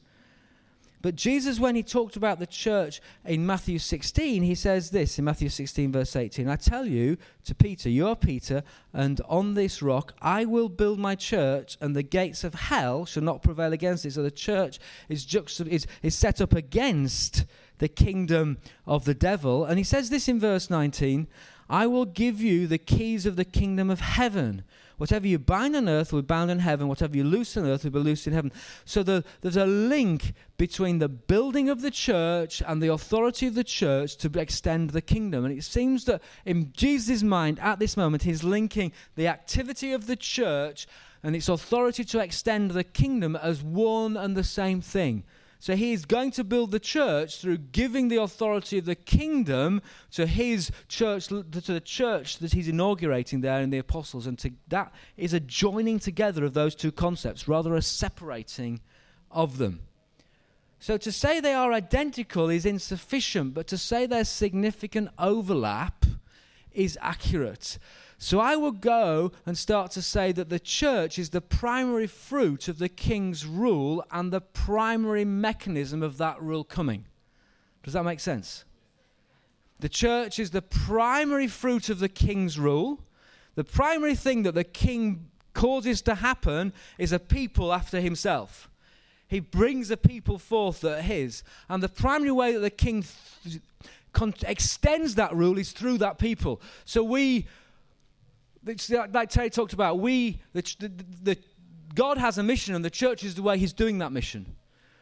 But 1.02 1.16
Jesus, 1.16 1.58
when 1.58 1.74
he 1.74 1.82
talked 1.82 2.14
about 2.14 2.38
the 2.38 2.46
church 2.46 3.00
in 3.24 3.44
Matthew 3.44 3.80
16, 3.80 4.44
he 4.44 4.54
says 4.54 4.90
this 4.90 5.18
in 5.18 5.24
Matthew 5.24 5.48
16, 5.48 5.90
verse 5.90 6.14
18 6.14 6.48
I 6.48 6.54
tell 6.54 6.86
you 6.86 7.18
to 7.44 7.54
Peter, 7.56 7.90
you 7.90 8.06
are 8.06 8.14
Peter, 8.14 8.62
and 8.94 9.20
on 9.28 9.54
this 9.54 9.82
rock 9.82 10.14
I 10.22 10.44
will 10.44 10.68
build 10.68 11.00
my 11.00 11.16
church, 11.16 11.76
and 11.80 11.96
the 11.96 12.04
gates 12.04 12.44
of 12.44 12.54
hell 12.54 13.04
shall 13.04 13.24
not 13.24 13.42
prevail 13.42 13.72
against 13.72 14.06
it. 14.06 14.12
So 14.12 14.22
the 14.22 14.30
church 14.30 14.78
is, 15.08 15.26
juxtap- 15.26 15.66
is, 15.66 15.86
is 16.02 16.14
set 16.14 16.40
up 16.40 16.54
against 16.54 17.46
the 17.78 17.88
kingdom 17.88 18.58
of 18.86 19.04
the 19.04 19.14
devil. 19.14 19.64
And 19.64 19.78
he 19.78 19.84
says 19.84 20.08
this 20.08 20.28
in 20.28 20.38
verse 20.38 20.70
19 20.70 21.26
I 21.68 21.86
will 21.86 22.04
give 22.04 22.40
you 22.40 22.66
the 22.66 22.78
keys 22.78 23.26
of 23.26 23.34
the 23.36 23.44
kingdom 23.44 23.90
of 23.90 24.00
heaven. 24.00 24.62
Whatever 25.02 25.26
you 25.26 25.40
bind 25.40 25.74
on 25.74 25.88
earth 25.88 26.12
will 26.12 26.22
be 26.22 26.26
bound 26.26 26.48
in 26.48 26.60
heaven. 26.60 26.86
Whatever 26.86 27.16
you 27.16 27.24
loose 27.24 27.56
on 27.56 27.66
earth 27.66 27.82
will 27.82 27.90
be 27.90 27.98
loosed 27.98 28.28
in 28.28 28.32
heaven. 28.32 28.52
So 28.84 29.02
the, 29.02 29.24
there's 29.40 29.56
a 29.56 29.66
link 29.66 30.32
between 30.58 31.00
the 31.00 31.08
building 31.08 31.68
of 31.68 31.82
the 31.82 31.90
church 31.90 32.62
and 32.64 32.80
the 32.80 32.92
authority 32.92 33.48
of 33.48 33.56
the 33.56 33.64
church 33.64 34.16
to 34.18 34.30
extend 34.38 34.90
the 34.90 35.02
kingdom. 35.02 35.44
And 35.44 35.58
it 35.58 35.64
seems 35.64 36.04
that 36.04 36.22
in 36.44 36.72
Jesus' 36.72 37.24
mind 37.24 37.58
at 37.58 37.80
this 37.80 37.96
moment, 37.96 38.22
he's 38.22 38.44
linking 38.44 38.92
the 39.16 39.26
activity 39.26 39.92
of 39.92 40.06
the 40.06 40.14
church 40.14 40.86
and 41.24 41.34
its 41.34 41.48
authority 41.48 42.04
to 42.04 42.20
extend 42.20 42.70
the 42.70 42.84
kingdom 42.84 43.34
as 43.34 43.60
one 43.60 44.16
and 44.16 44.36
the 44.36 44.44
same 44.44 44.80
thing. 44.80 45.24
So 45.62 45.76
he 45.76 45.92
is 45.92 46.04
going 46.04 46.32
to 46.32 46.42
build 46.42 46.72
the 46.72 46.80
church 46.80 47.40
through 47.40 47.58
giving 47.58 48.08
the 48.08 48.20
authority 48.20 48.78
of 48.78 48.84
the 48.84 48.96
kingdom 48.96 49.80
to 50.10 50.26
his 50.26 50.72
church, 50.88 51.28
to 51.28 51.44
the 51.44 51.80
church 51.80 52.38
that 52.38 52.52
he's 52.52 52.66
inaugurating 52.66 53.42
there 53.42 53.60
in 53.60 53.70
the 53.70 53.78
apostles. 53.78 54.26
And 54.26 54.36
to, 54.40 54.50
that 54.66 54.92
is 55.16 55.32
a 55.32 55.38
joining 55.38 56.00
together 56.00 56.44
of 56.44 56.54
those 56.54 56.74
two 56.74 56.90
concepts, 56.90 57.46
rather 57.46 57.76
a 57.76 57.80
separating 57.80 58.80
of 59.30 59.58
them. 59.58 59.82
So 60.80 60.96
to 60.96 61.12
say 61.12 61.38
they 61.38 61.54
are 61.54 61.72
identical 61.72 62.50
is 62.50 62.66
insufficient, 62.66 63.54
but 63.54 63.68
to 63.68 63.78
say 63.78 64.04
there's 64.04 64.28
significant 64.28 65.10
overlap 65.16 66.04
is 66.72 66.98
accurate. 67.00 67.78
So 68.22 68.38
I 68.38 68.54
will 68.54 68.70
go 68.70 69.32
and 69.44 69.58
start 69.58 69.90
to 69.90 70.00
say 70.00 70.30
that 70.30 70.48
the 70.48 70.60
church 70.60 71.18
is 71.18 71.30
the 71.30 71.40
primary 71.40 72.06
fruit 72.06 72.68
of 72.68 72.78
the 72.78 72.88
king's 72.88 73.44
rule 73.44 74.04
and 74.12 74.32
the 74.32 74.40
primary 74.40 75.24
mechanism 75.24 76.04
of 76.04 76.18
that 76.18 76.40
rule 76.40 76.62
coming. 76.62 77.06
Does 77.82 77.94
that 77.94 78.04
make 78.04 78.20
sense? 78.20 78.64
The 79.80 79.88
church 79.88 80.38
is 80.38 80.52
the 80.52 80.62
primary 80.62 81.48
fruit 81.48 81.88
of 81.88 81.98
the 81.98 82.08
king's 82.08 82.60
rule. 82.60 83.00
The 83.56 83.64
primary 83.64 84.14
thing 84.14 84.44
that 84.44 84.54
the 84.54 84.62
king 84.62 85.28
causes 85.52 86.00
to 86.02 86.14
happen 86.14 86.72
is 86.98 87.10
a 87.10 87.18
people 87.18 87.72
after 87.72 88.00
himself. 88.00 88.70
He 89.26 89.40
brings 89.40 89.90
a 89.90 89.96
people 89.96 90.38
forth 90.38 90.82
that 90.82 91.00
are 91.00 91.02
his. 91.02 91.42
And 91.68 91.82
the 91.82 91.88
primary 91.88 92.30
way 92.30 92.52
that 92.52 92.60
the 92.60 92.70
king 92.70 93.04
th- 93.42 93.58
con- 94.12 94.34
extends 94.46 95.16
that 95.16 95.34
rule 95.34 95.58
is 95.58 95.72
through 95.72 95.98
that 95.98 96.18
people. 96.18 96.62
So 96.84 97.02
we 97.02 97.48
it's 98.66 98.90
like 98.90 99.30
Terry 99.30 99.50
talked 99.50 99.72
about, 99.72 99.98
we, 99.98 100.40
the, 100.52 100.62
the, 100.78 100.92
the, 101.22 101.38
God 101.94 102.18
has 102.18 102.38
a 102.38 102.42
mission 102.42 102.74
and 102.74 102.84
the 102.84 102.90
church 102.90 103.24
is 103.24 103.34
the 103.34 103.42
way 103.42 103.58
he's 103.58 103.72
doing 103.72 103.98
that 103.98 104.12
mission. 104.12 104.56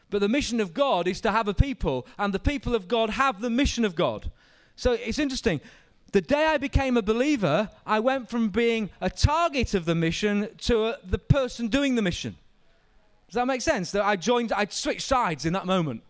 But 0.08 0.20
the 0.20 0.28
mission 0.28 0.61
of 0.61 0.74
God 0.74 1.06
is 1.06 1.20
to 1.20 1.30
have 1.30 1.46
a 1.46 1.54
people, 1.54 2.06
and 2.18 2.34
the 2.34 2.40
people 2.40 2.74
of 2.74 2.88
God 2.88 3.11
have 3.11 3.40
the 3.40 3.50
mission 3.50 3.84
of 3.84 3.94
God. 3.94 4.30
So 4.74 4.92
it's 4.92 5.18
interesting. 5.18 5.61
The 6.12 6.20
day 6.20 6.46
I 6.46 6.58
became 6.58 6.96
a 6.96 7.02
believer, 7.02 7.70
I 7.86 8.00
went 8.00 8.28
from 8.28 8.48
being 8.48 8.90
a 9.00 9.08
target 9.08 9.74
of 9.74 9.84
the 9.84 9.94
mission 9.94 10.48
to 10.62 10.86
a, 10.86 10.98
the 11.04 11.18
person 11.18 11.68
doing 11.68 11.94
the 11.94 12.02
mission. 12.02 12.36
Does 13.28 13.34
that 13.36 13.46
make 13.46 13.62
sense? 13.62 13.92
That 13.92 14.04
I 14.04 14.16
joined, 14.16 14.52
I 14.52 14.66
switched 14.68 15.06
sides 15.06 15.46
in 15.46 15.52
that 15.52 15.66
moment. 15.66 16.02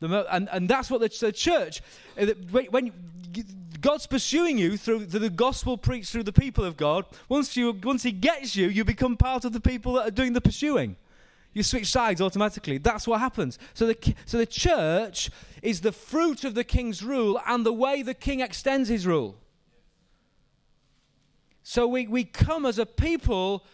Mo- 0.00 0.26
and, 0.30 0.50
and 0.52 0.68
that's 0.68 0.90
what 0.90 1.00
the, 1.00 1.08
the 1.18 1.32
church, 1.32 1.80
uh, 2.20 2.26
when, 2.50 2.66
when 2.66 2.92
God's 3.86 4.08
pursuing 4.08 4.58
you 4.58 4.76
through 4.76 5.06
the 5.06 5.30
gospel 5.30 5.78
preached 5.78 6.10
through 6.10 6.24
the 6.24 6.32
people 6.32 6.64
of 6.64 6.76
God. 6.76 7.04
Once, 7.28 7.56
you, 7.56 7.70
once 7.84 8.02
He 8.02 8.10
gets 8.10 8.56
you, 8.56 8.66
you 8.66 8.84
become 8.84 9.16
part 9.16 9.44
of 9.44 9.52
the 9.52 9.60
people 9.60 9.92
that 9.92 10.08
are 10.08 10.10
doing 10.10 10.32
the 10.32 10.40
pursuing. 10.40 10.96
You 11.52 11.62
switch 11.62 11.86
sides 11.86 12.20
automatically. 12.20 12.78
That's 12.78 13.06
what 13.06 13.20
happens. 13.20 13.60
So 13.74 13.86
the, 13.86 14.14
so 14.24 14.38
the 14.38 14.46
church 14.46 15.30
is 15.62 15.82
the 15.82 15.92
fruit 15.92 16.42
of 16.42 16.56
the 16.56 16.64
king's 16.64 17.00
rule 17.00 17.40
and 17.46 17.64
the 17.64 17.72
way 17.72 18.02
the 18.02 18.12
king 18.12 18.40
extends 18.40 18.88
his 18.88 19.06
rule. 19.06 19.36
So 21.62 21.86
we, 21.86 22.08
we 22.08 22.24
come 22.24 22.66
as 22.66 22.80
a 22.80 22.86
people 22.86 23.64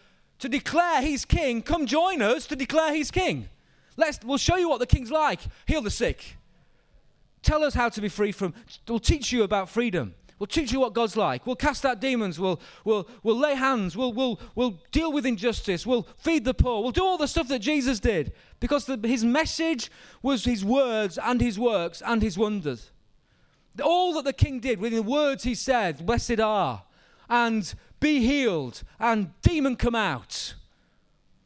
to 0.40 0.48
declare 0.50 1.00
he's 1.00 1.24
king. 1.24 1.62
Come 1.62 1.86
join 1.86 2.20
us 2.20 2.46
to 2.48 2.54
declare 2.54 2.94
he's 2.94 3.10
king. 3.10 3.48
Let's, 3.96 4.22
we'll 4.22 4.36
show 4.36 4.56
you 4.56 4.68
what 4.68 4.78
the 4.78 4.86
king's 4.86 5.10
like. 5.10 5.40
Heal 5.66 5.80
the 5.80 5.90
sick, 5.90 6.36
Tell 7.43 7.64
us 7.64 7.74
how 7.74 7.88
to 7.88 8.01
be 8.01 8.09
free 8.09 8.32
from. 8.32 8.55
We'll 8.88 8.99
teach 8.99 9.32
you 9.32 9.43
about 9.43 9.68
freedom. 9.68 10.14
We'll 10.38 10.49
teach 10.49 10.72
you 10.72 10.80
what 10.80 10.93
God's 10.93 11.16
like. 11.16 11.47
We'll 11.47 11.55
cast 11.55 11.86
out 11.86 12.01
demons. 12.01 12.40
We'll, 12.40 12.61
we'll, 12.84 13.09
we'll 13.22 13.38
lay 13.38 13.55
hands. 13.55 13.97
We'll, 13.97 14.12
we'll, 14.12 14.40
we'll 14.57 14.80
deal 14.90 15.12
with 15.12 15.24
injustice. 15.24 15.86
We'll 15.86 16.07
feed 16.16 16.45
the 16.45 16.53
poor. 16.55 16.82
We'll 16.82 16.90
do 16.90 17.05
all 17.05 17.16
the 17.16 17.28
stuff 17.28 17.47
that 17.49 17.61
Jesus 17.61 18.01
did 18.01 18.32
because 18.59 18.84
the, 18.86 18.99
his 19.07 19.24
message 19.24 19.90
was 20.20 20.45
his 20.45 20.64
words 20.64 21.16
and 21.16 21.40
his 21.40 21.59
works 21.61 22.03
and 22.05 22.22
his 22.22 22.36
wonders. 22.36 22.90
All 23.82 24.14
that 24.14 24.24
the 24.24 24.32
king 24.32 24.59
did 24.59 24.80
with 24.80 24.93
the 24.93 25.03
words 25.03 25.45
he 25.45 25.55
said, 25.55 26.05
blessed 26.05 26.40
are, 26.40 26.82
and 27.28 27.72
be 28.01 28.26
healed, 28.26 28.82
and 28.99 29.30
demon 29.43 29.76
come 29.76 29.95
out. 29.95 30.55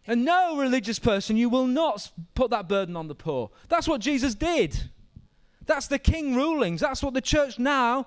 And 0.06 0.24
no 0.24 0.56
religious 0.56 0.98
person, 0.98 1.36
you 1.36 1.48
will 1.48 1.66
not 1.66 2.10
put 2.34 2.50
that 2.50 2.66
burden 2.66 2.96
on 2.96 3.08
the 3.08 3.14
poor. 3.14 3.50
That's 3.68 3.86
what 3.86 4.00
Jesus 4.00 4.34
did. 4.34 4.90
That's 5.66 5.88
the 5.88 5.98
king 5.98 6.34
rulings. 6.34 6.80
That's 6.80 7.02
what 7.02 7.14
the 7.14 7.20
church 7.20 7.58
now 7.58 8.06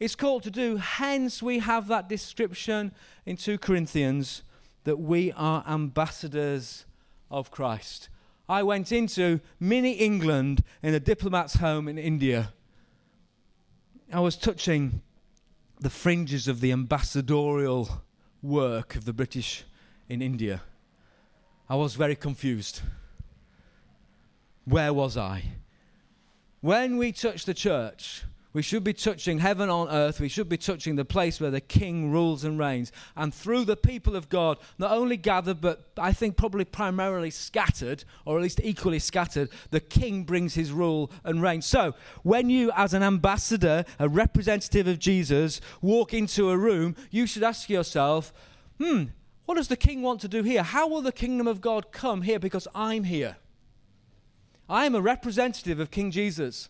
is 0.00 0.14
called 0.14 0.42
to 0.44 0.50
do. 0.50 0.76
Hence, 0.76 1.42
we 1.42 1.60
have 1.60 1.88
that 1.88 2.08
description 2.08 2.92
in 3.24 3.36
2 3.36 3.58
Corinthians 3.58 4.42
that 4.84 4.98
we 4.98 5.32
are 5.32 5.64
ambassadors 5.66 6.86
of 7.30 7.50
Christ. 7.50 8.08
I 8.48 8.62
went 8.62 8.92
into 8.92 9.40
mini 9.58 9.92
England 9.92 10.62
in 10.82 10.94
a 10.94 11.00
diplomat's 11.00 11.56
home 11.56 11.88
in 11.88 11.98
India. 11.98 12.52
I 14.12 14.20
was 14.20 14.36
touching 14.36 15.02
the 15.80 15.90
fringes 15.90 16.46
of 16.46 16.60
the 16.60 16.72
ambassadorial 16.72 18.02
work 18.42 18.94
of 18.94 19.04
the 19.04 19.12
British 19.12 19.64
in 20.08 20.22
India. 20.22 20.62
I 21.68 21.74
was 21.74 21.96
very 21.96 22.14
confused. 22.14 22.80
Where 24.64 24.92
was 24.92 25.16
I? 25.16 25.42
When 26.60 26.96
we 26.96 27.12
touch 27.12 27.44
the 27.44 27.54
church, 27.54 28.24
we 28.56 28.62
should 28.62 28.84
be 28.84 28.94
touching 28.94 29.40
heaven 29.40 29.68
on 29.68 29.90
earth. 29.90 30.18
We 30.18 30.30
should 30.30 30.48
be 30.48 30.56
touching 30.56 30.96
the 30.96 31.04
place 31.04 31.38
where 31.38 31.50
the 31.50 31.60
king 31.60 32.10
rules 32.10 32.42
and 32.42 32.58
reigns. 32.58 32.90
And 33.14 33.34
through 33.34 33.66
the 33.66 33.76
people 33.76 34.16
of 34.16 34.30
God, 34.30 34.56
not 34.78 34.92
only 34.92 35.18
gathered, 35.18 35.60
but 35.60 35.90
I 35.98 36.14
think 36.14 36.38
probably 36.38 36.64
primarily 36.64 37.28
scattered, 37.28 38.04
or 38.24 38.38
at 38.38 38.42
least 38.42 38.62
equally 38.64 38.98
scattered, 38.98 39.50
the 39.72 39.80
king 39.80 40.24
brings 40.24 40.54
his 40.54 40.72
rule 40.72 41.10
and 41.22 41.42
reign. 41.42 41.60
So, 41.60 41.92
when 42.22 42.48
you, 42.48 42.72
as 42.74 42.94
an 42.94 43.02
ambassador, 43.02 43.84
a 43.98 44.08
representative 44.08 44.86
of 44.86 44.98
Jesus, 44.98 45.60
walk 45.82 46.14
into 46.14 46.48
a 46.48 46.56
room, 46.56 46.96
you 47.10 47.26
should 47.26 47.42
ask 47.42 47.68
yourself, 47.68 48.32
hmm, 48.78 49.04
what 49.44 49.56
does 49.56 49.68
the 49.68 49.76
king 49.76 50.00
want 50.00 50.22
to 50.22 50.28
do 50.28 50.42
here? 50.42 50.62
How 50.62 50.88
will 50.88 51.02
the 51.02 51.12
kingdom 51.12 51.46
of 51.46 51.60
God 51.60 51.92
come 51.92 52.22
here? 52.22 52.38
Because 52.38 52.66
I'm 52.74 53.04
here. 53.04 53.36
I 54.68 54.86
am 54.86 54.94
a 54.94 55.00
representative 55.00 55.78
of 55.80 55.90
King 55.90 56.10
Jesus. 56.10 56.68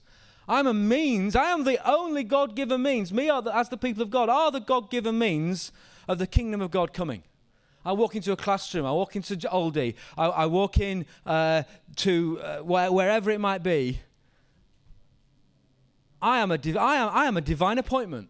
I'm 0.49 0.67
a 0.67 0.75
means. 0.75 1.35
I 1.35 1.51
am 1.51 1.65
the 1.65 1.79
only 1.89 2.23
God 2.23 2.55
given 2.55 2.83
means. 2.83 3.13
Me, 3.13 3.27
the, 3.27 3.51
as 3.55 3.69
the 3.69 3.77
people 3.77 4.03
of 4.03 4.11
God, 4.11 4.29
are 4.29 4.51
the 4.51 4.61
God 4.61 4.91
given 4.91 5.19
means 5.19 5.73
of 6.07 6.19
the 6.19 6.27
kingdom 6.27 6.61
of 6.61 6.71
God 6.71 6.93
coming. 6.93 7.23
I 7.85 7.93
walk 7.93 8.15
into 8.17 8.33
a 8.33 8.37
classroom. 8.37 8.85
I 8.85 8.93
walk 8.93 9.17
into 9.17 9.37
Aldi. 9.37 9.95
I, 10.17 10.27
I 10.27 10.47
walk 10.47 10.79
in 10.79 11.07
uh, 11.25 11.63
to 11.97 12.41
uh, 12.41 12.59
where, 12.59 12.93
wherever 12.93 13.31
it 13.31 13.41
might 13.41 13.63
be. 13.63 14.01
I 16.21 16.41
am, 16.41 16.51
a 16.51 16.59
div- 16.59 16.77
I, 16.77 16.97
am, 16.97 17.11
I 17.13 17.27
am 17.27 17.37
a 17.37 17.41
divine 17.41 17.79
appointment. 17.79 18.29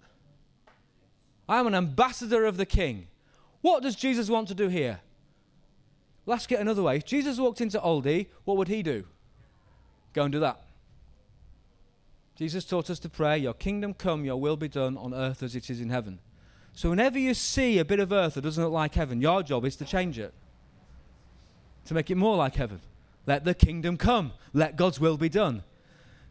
I 1.49 1.59
am 1.59 1.67
an 1.67 1.75
ambassador 1.75 2.45
of 2.45 2.57
the 2.57 2.67
King. 2.67 3.09
What 3.61 3.83
does 3.83 3.97
Jesus 3.97 4.29
want 4.29 4.49
to 4.49 4.55
do 4.55 4.69
here? 4.69 5.01
Let's 6.27 6.47
get 6.47 6.61
another 6.61 6.83
way. 6.83 6.97
If 6.97 7.05
Jesus 7.05 7.39
walked 7.39 7.61
into 7.61 7.79
Aldi, 7.79 8.27
what 8.45 8.57
would 8.57 8.69
he 8.69 8.83
do? 8.83 9.05
Go 10.17 10.23
and 10.23 10.33
do 10.33 10.41
that. 10.41 10.59
Jesus 12.37 12.65
taught 12.65 12.89
us 12.89 12.99
to 13.01 13.09
pray, 13.11 13.37
Your 13.37 13.53
kingdom 13.53 13.93
come, 13.93 14.25
your 14.25 14.41
will 14.41 14.57
be 14.57 14.67
done 14.67 14.97
on 14.97 15.13
earth 15.13 15.43
as 15.43 15.55
it 15.55 15.69
is 15.69 15.79
in 15.79 15.91
heaven. 15.91 16.21
So 16.73 16.89
whenever 16.89 17.19
you 17.19 17.35
see 17.35 17.79
a 17.79 17.85
bit 17.85 18.01
of 18.01 18.13
earth 18.13 18.33
that 18.35 18.41
doesn't 18.41 18.65
look 18.65 18.73
like 18.73 18.95
heaven, 18.95 19.21
your 19.21 19.43
job 19.43 19.67
is 19.67 19.77
to 19.77 19.85
change 19.85 20.19
it, 20.19 20.33
to 21.85 21.93
make 21.93 22.11
it 22.11 22.15
more 22.15 22.35
like 22.35 22.55
heaven. 22.55 22.81
Let 23.27 23.45
the 23.45 23.53
kingdom 23.53 23.99
come, 23.99 24.33
let 24.55 24.77
God's 24.77 24.99
will 24.99 25.19
be 25.19 25.29
done. 25.29 25.63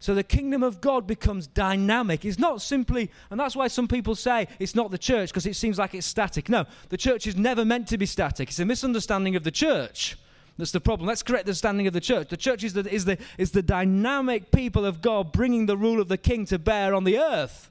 So 0.00 0.16
the 0.16 0.24
kingdom 0.24 0.64
of 0.64 0.80
God 0.80 1.06
becomes 1.06 1.46
dynamic. 1.46 2.24
It's 2.24 2.40
not 2.40 2.62
simply, 2.62 3.08
and 3.30 3.38
that's 3.38 3.54
why 3.54 3.68
some 3.68 3.86
people 3.86 4.16
say 4.16 4.48
it's 4.58 4.74
not 4.74 4.90
the 4.90 4.98
church 4.98 5.30
because 5.30 5.46
it 5.46 5.54
seems 5.54 5.78
like 5.78 5.94
it's 5.94 6.08
static. 6.08 6.48
No, 6.48 6.64
the 6.88 6.96
church 6.96 7.28
is 7.28 7.36
never 7.36 7.64
meant 7.64 7.86
to 7.88 7.98
be 7.98 8.06
static. 8.06 8.48
It's 8.48 8.58
a 8.58 8.64
misunderstanding 8.64 9.36
of 9.36 9.44
the 9.44 9.52
church. 9.52 10.16
That's 10.58 10.70
the 10.70 10.80
problem. 10.80 11.06
Let's 11.06 11.22
correct 11.22 11.46
the 11.46 11.54
standing 11.54 11.86
of 11.86 11.92
the 11.92 12.00
church. 12.00 12.28
The 12.28 12.36
church 12.36 12.64
is 12.64 12.72
the, 12.72 12.90
is, 12.90 13.04
the, 13.04 13.18
is 13.36 13.50
the 13.50 13.62
dynamic 13.62 14.50
people 14.50 14.86
of 14.86 15.02
God 15.02 15.32
bringing 15.32 15.66
the 15.66 15.76
rule 15.76 16.00
of 16.00 16.08
the 16.08 16.16
king 16.16 16.46
to 16.46 16.58
bear 16.58 16.94
on 16.94 17.04
the 17.04 17.18
earth 17.18 17.70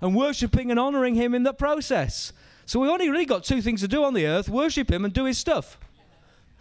and 0.00 0.14
worshipping 0.14 0.70
and 0.70 0.78
honoring 0.78 1.16
him 1.16 1.34
in 1.34 1.42
the 1.42 1.52
process. 1.52 2.32
So 2.66 2.78
we 2.78 2.88
only 2.88 3.10
really 3.10 3.26
got 3.26 3.42
two 3.42 3.60
things 3.60 3.80
to 3.80 3.88
do 3.88 4.04
on 4.04 4.14
the 4.14 4.26
earth 4.26 4.48
worship 4.48 4.90
him 4.90 5.04
and 5.04 5.12
do 5.12 5.24
his 5.24 5.38
stuff. 5.38 5.76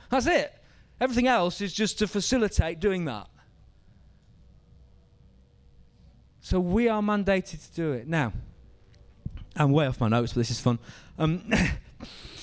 That's 0.10 0.26
it. 0.26 0.54
Everything 1.00 1.28
else 1.28 1.62
is 1.62 1.72
just 1.72 2.00
to 2.00 2.08
facilitate 2.08 2.80
doing 2.80 3.06
that. 3.06 3.28
So 6.42 6.60
we 6.60 6.90
are 6.90 7.02
mandated 7.02 7.70
to 7.70 7.76
do 7.76 7.92
it. 7.92 8.08
Now, 8.08 8.34
I'm 9.56 9.72
way 9.72 9.86
off 9.86 10.00
my 10.00 10.08
notes, 10.08 10.34
but 10.34 10.40
this 10.40 10.52
is 10.52 10.60
fun. 10.60 10.80
Um, 11.20 11.52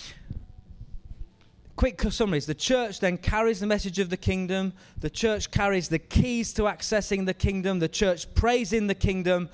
quick 1.77 2.01
summaries. 2.11 2.47
The 2.47 2.55
church 2.55 3.01
then 3.01 3.19
carries 3.19 3.61
the 3.61 3.67
message 3.67 3.99
of 3.99 4.11
the 4.11 4.17
kingdom. 4.17 4.73
The 4.99 5.11
church 5.11 5.51
carries 5.51 5.89
the 5.89 5.99
keys 5.99 6.53
to 6.55 6.63
accessing 6.63 7.27
the 7.27 7.35
kingdom. 7.35 7.79
The 7.79 7.89
church 7.89 8.35
prays 8.35 8.73
in 8.73 8.87
the 8.87 8.95
kingdom. 8.95 9.51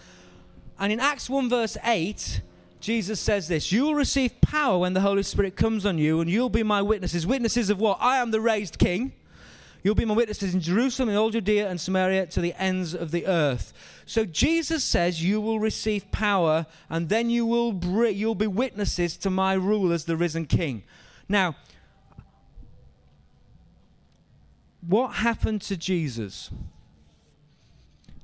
And 0.79 0.93
in 0.93 1.01
acts 1.01 1.29
1 1.29 1.49
verse 1.49 1.77
8 1.85 2.41
jesus 2.81 3.21
says 3.21 3.47
this 3.47 3.71
you 3.71 3.85
will 3.85 3.95
receive 3.95 4.41
power 4.41 4.79
when 4.79 4.93
the 4.93 5.01
holy 5.01 5.23
spirit 5.23 5.55
comes 5.55 5.87
on 5.87 5.99
you 5.99 6.21
and 6.21 6.29
you'll 6.29 6.49
be 6.49 6.63
my 6.63 6.81
witnesses. 6.81 7.27
Witnesses 7.27 7.71
of 7.71 7.79
what? 7.79 7.99
I 8.01 8.19
am 8.19 8.31
the 8.31 8.41
raised 8.41 8.79
king. 8.79 9.13
You'll 9.83 9.97
be 9.97 10.05
my 10.05 10.15
witnesses 10.15 10.55
in 10.55 10.61
Jerusalem, 10.61 11.09
in 11.09 11.17
all 11.17 11.31
Judea 11.31 11.69
and 11.69 11.81
Samaria, 11.81 12.27
to 12.27 12.41
the 12.41 12.55
ends 12.55 12.95
of 12.95 13.11
the 13.11 13.27
earth. 13.27 13.73
So 14.07 14.25
Jesus 14.25 14.85
says 14.85 15.25
you 15.25 15.41
will 15.41 15.59
receive 15.59 16.09
power, 16.13 16.67
and 16.89 17.09
then 17.09 17.31
you 17.31 17.45
will 17.45 17.73
br- 17.73 18.07
you'll 18.07 18.37
be 18.37 18.47
witnesses 18.47 19.17
to 19.17 19.31
my 19.31 19.55
rule 19.55 19.93
as 19.93 20.05
the 20.05 20.17
risen 20.17 20.47
King. 20.47 20.85
Now, 21.29 21.57
what 24.87 25.15
happened 25.15 25.63
to 25.63 25.77
Jesus? 25.77 26.51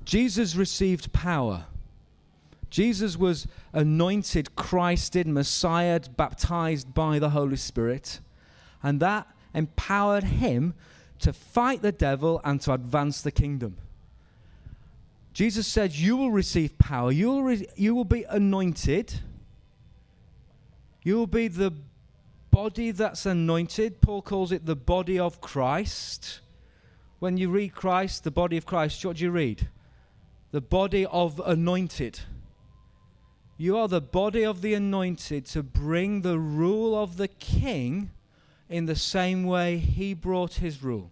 Jesus 0.03 0.55
received 0.55 1.13
power. 1.13 1.65
Jesus 2.69 3.17
was 3.17 3.47
anointed, 3.73 4.55
Christed, 4.55 5.27
Messiah, 5.27 5.99
baptized 6.15 6.93
by 6.93 7.19
the 7.19 7.31
Holy 7.31 7.55
Spirit, 7.55 8.19
and 8.83 8.99
that 8.99 9.27
empowered 9.53 10.23
him 10.23 10.73
to 11.19 11.33
fight 11.33 11.81
the 11.81 11.91
devil 11.91 12.41
and 12.43 12.61
to 12.61 12.73
advance 12.73 13.21
the 13.21 13.31
kingdom. 13.31 13.77
Jesus 15.33 15.67
said, 15.67 15.93
You 15.93 16.17
will 16.17 16.31
receive 16.31 16.77
power, 16.77 17.11
you 17.11 17.29
will, 17.29 17.43
re- 17.43 17.67
you 17.75 17.95
will 17.95 18.05
be 18.05 18.23
anointed, 18.23 19.13
you 21.03 21.17
will 21.17 21.27
be 21.27 21.47
the 21.47 21.73
body 22.51 22.91
that's 22.91 23.25
anointed. 23.25 24.01
Paul 24.01 24.21
calls 24.21 24.51
it 24.51 24.65
the 24.65 24.75
body 24.75 25.17
of 25.17 25.41
Christ. 25.41 26.41
When 27.19 27.35
you 27.35 27.49
read 27.49 27.75
Christ, 27.75 28.23
the 28.23 28.31
body 28.31 28.55
of 28.55 28.65
Christ, 28.65 29.05
what 29.05 29.17
do 29.17 29.23
you 29.25 29.31
read? 29.31 29.67
The 30.51 30.61
body 30.61 31.05
of 31.05 31.41
anointed. 31.45 32.21
You 33.57 33.77
are 33.77 33.89
the 33.89 34.01
body 34.01 34.45
of 34.45 34.61
the 34.61 34.73
anointed 34.73 35.45
to 35.47 35.61
bring 35.61 36.21
the 36.21 36.39
rule 36.39 36.97
of 36.97 37.17
the 37.17 37.27
king 37.27 38.11
in 38.69 38.85
the 38.85 38.95
same 38.95 39.43
way 39.43 39.77
he 39.77 40.13
brought 40.13 40.55
his 40.55 40.81
rule. 40.81 41.11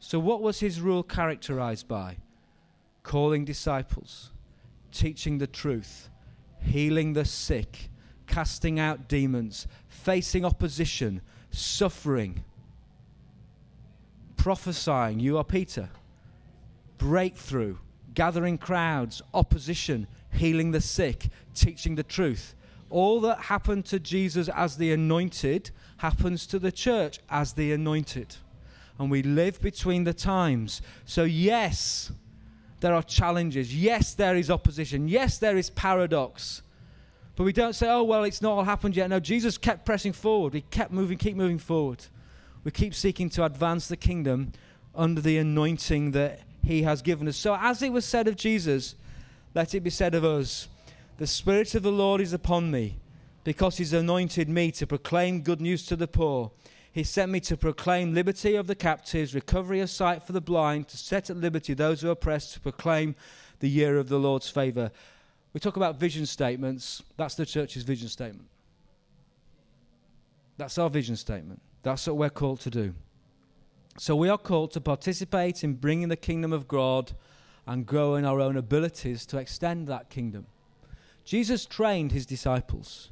So, 0.00 0.18
what 0.18 0.42
was 0.42 0.60
his 0.60 0.82
rule 0.82 1.02
characterized 1.02 1.88
by? 1.88 2.18
Calling 3.02 3.46
disciples, 3.46 4.32
teaching 4.92 5.38
the 5.38 5.46
truth, 5.46 6.10
healing 6.60 7.14
the 7.14 7.24
sick, 7.24 7.88
casting 8.26 8.78
out 8.78 9.08
demons, 9.08 9.66
facing 9.88 10.44
opposition, 10.44 11.22
suffering, 11.50 12.44
prophesying, 14.38 15.20
you 15.20 15.36
are 15.36 15.44
Peter, 15.44 15.90
breakthrough, 16.96 17.76
gathering 18.14 18.56
crowds, 18.56 19.20
opposition, 19.34 20.06
healing 20.32 20.70
the 20.70 20.80
sick, 20.80 21.28
teaching 21.54 21.94
the 21.94 22.02
truth. 22.02 22.54
All 22.88 23.20
that 23.20 23.38
happened 23.38 23.84
to 23.86 24.00
Jesus 24.00 24.48
as 24.48 24.78
the 24.78 24.92
anointed 24.92 25.70
happens 25.98 26.46
to 26.46 26.58
the 26.58 26.72
church 26.72 27.20
as 27.28 27.52
the 27.52 27.72
anointed. 27.72 28.36
And 28.98 29.10
we 29.10 29.22
live 29.22 29.60
between 29.60 30.04
the 30.04 30.14
times. 30.14 30.80
So, 31.04 31.24
yes, 31.24 32.10
there 32.80 32.94
are 32.94 33.02
challenges. 33.02 33.76
Yes, 33.76 34.14
there 34.14 34.36
is 34.36 34.50
opposition. 34.50 35.06
Yes, 35.08 35.38
there 35.38 35.56
is 35.56 35.70
paradox. 35.70 36.62
But 37.36 37.44
we 37.44 37.52
don't 37.52 37.74
say, 37.74 37.88
oh, 37.88 38.02
well, 38.02 38.24
it's 38.24 38.42
not 38.42 38.52
all 38.52 38.64
happened 38.64 38.96
yet. 38.96 39.10
No, 39.10 39.20
Jesus 39.20 39.58
kept 39.58 39.84
pressing 39.84 40.12
forward. 40.12 40.54
He 40.54 40.62
kept 40.62 40.90
moving, 40.90 41.18
keep 41.18 41.36
moving 41.36 41.58
forward. 41.58 42.06
We 42.68 42.72
keep 42.72 42.94
seeking 42.94 43.30
to 43.30 43.46
advance 43.46 43.88
the 43.88 43.96
kingdom 43.96 44.52
under 44.94 45.22
the 45.22 45.38
anointing 45.38 46.10
that 46.10 46.40
he 46.62 46.82
has 46.82 47.00
given 47.00 47.26
us. 47.26 47.38
So, 47.38 47.56
as 47.58 47.80
it 47.80 47.94
was 47.94 48.04
said 48.04 48.28
of 48.28 48.36
Jesus, 48.36 48.94
let 49.54 49.74
it 49.74 49.80
be 49.80 49.88
said 49.88 50.14
of 50.14 50.22
us 50.22 50.68
The 51.16 51.26
Spirit 51.26 51.74
of 51.74 51.82
the 51.82 51.90
Lord 51.90 52.20
is 52.20 52.34
upon 52.34 52.70
me, 52.70 52.98
because 53.42 53.78
he's 53.78 53.94
anointed 53.94 54.50
me 54.50 54.70
to 54.72 54.86
proclaim 54.86 55.40
good 55.40 55.62
news 55.62 55.86
to 55.86 55.96
the 55.96 56.06
poor. 56.06 56.50
He 56.92 57.04
sent 57.04 57.32
me 57.32 57.40
to 57.40 57.56
proclaim 57.56 58.12
liberty 58.12 58.54
of 58.54 58.66
the 58.66 58.74
captives, 58.74 59.34
recovery 59.34 59.80
of 59.80 59.88
sight 59.88 60.22
for 60.22 60.32
the 60.32 60.42
blind, 60.42 60.88
to 60.88 60.98
set 60.98 61.30
at 61.30 61.38
liberty 61.38 61.72
those 61.72 62.02
who 62.02 62.08
are 62.08 62.10
oppressed, 62.10 62.52
to 62.52 62.60
proclaim 62.60 63.14
the 63.60 63.70
year 63.70 63.96
of 63.96 64.10
the 64.10 64.18
Lord's 64.18 64.50
favor. 64.50 64.90
We 65.54 65.60
talk 65.60 65.78
about 65.78 65.98
vision 65.98 66.26
statements. 66.26 67.02
That's 67.16 67.34
the 67.34 67.46
church's 67.46 67.84
vision 67.84 68.10
statement. 68.10 68.50
That's 70.58 70.76
our 70.76 70.90
vision 70.90 71.16
statement. 71.16 71.62
That's 71.82 72.06
what 72.06 72.16
we're 72.16 72.30
called 72.30 72.60
to 72.60 72.70
do. 72.70 72.94
So 73.98 74.14
we 74.14 74.28
are 74.28 74.38
called 74.38 74.70
to 74.72 74.80
participate 74.80 75.64
in 75.64 75.74
bringing 75.74 76.08
the 76.08 76.16
kingdom 76.16 76.52
of 76.52 76.68
God 76.68 77.12
and 77.66 77.84
grow 77.84 78.14
in 78.14 78.24
our 78.24 78.40
own 78.40 78.56
abilities 78.56 79.26
to 79.26 79.38
extend 79.38 79.88
that 79.88 80.08
kingdom. 80.08 80.46
Jesus 81.24 81.66
trained 81.66 82.12
his 82.12 82.24
disciples. 82.24 83.10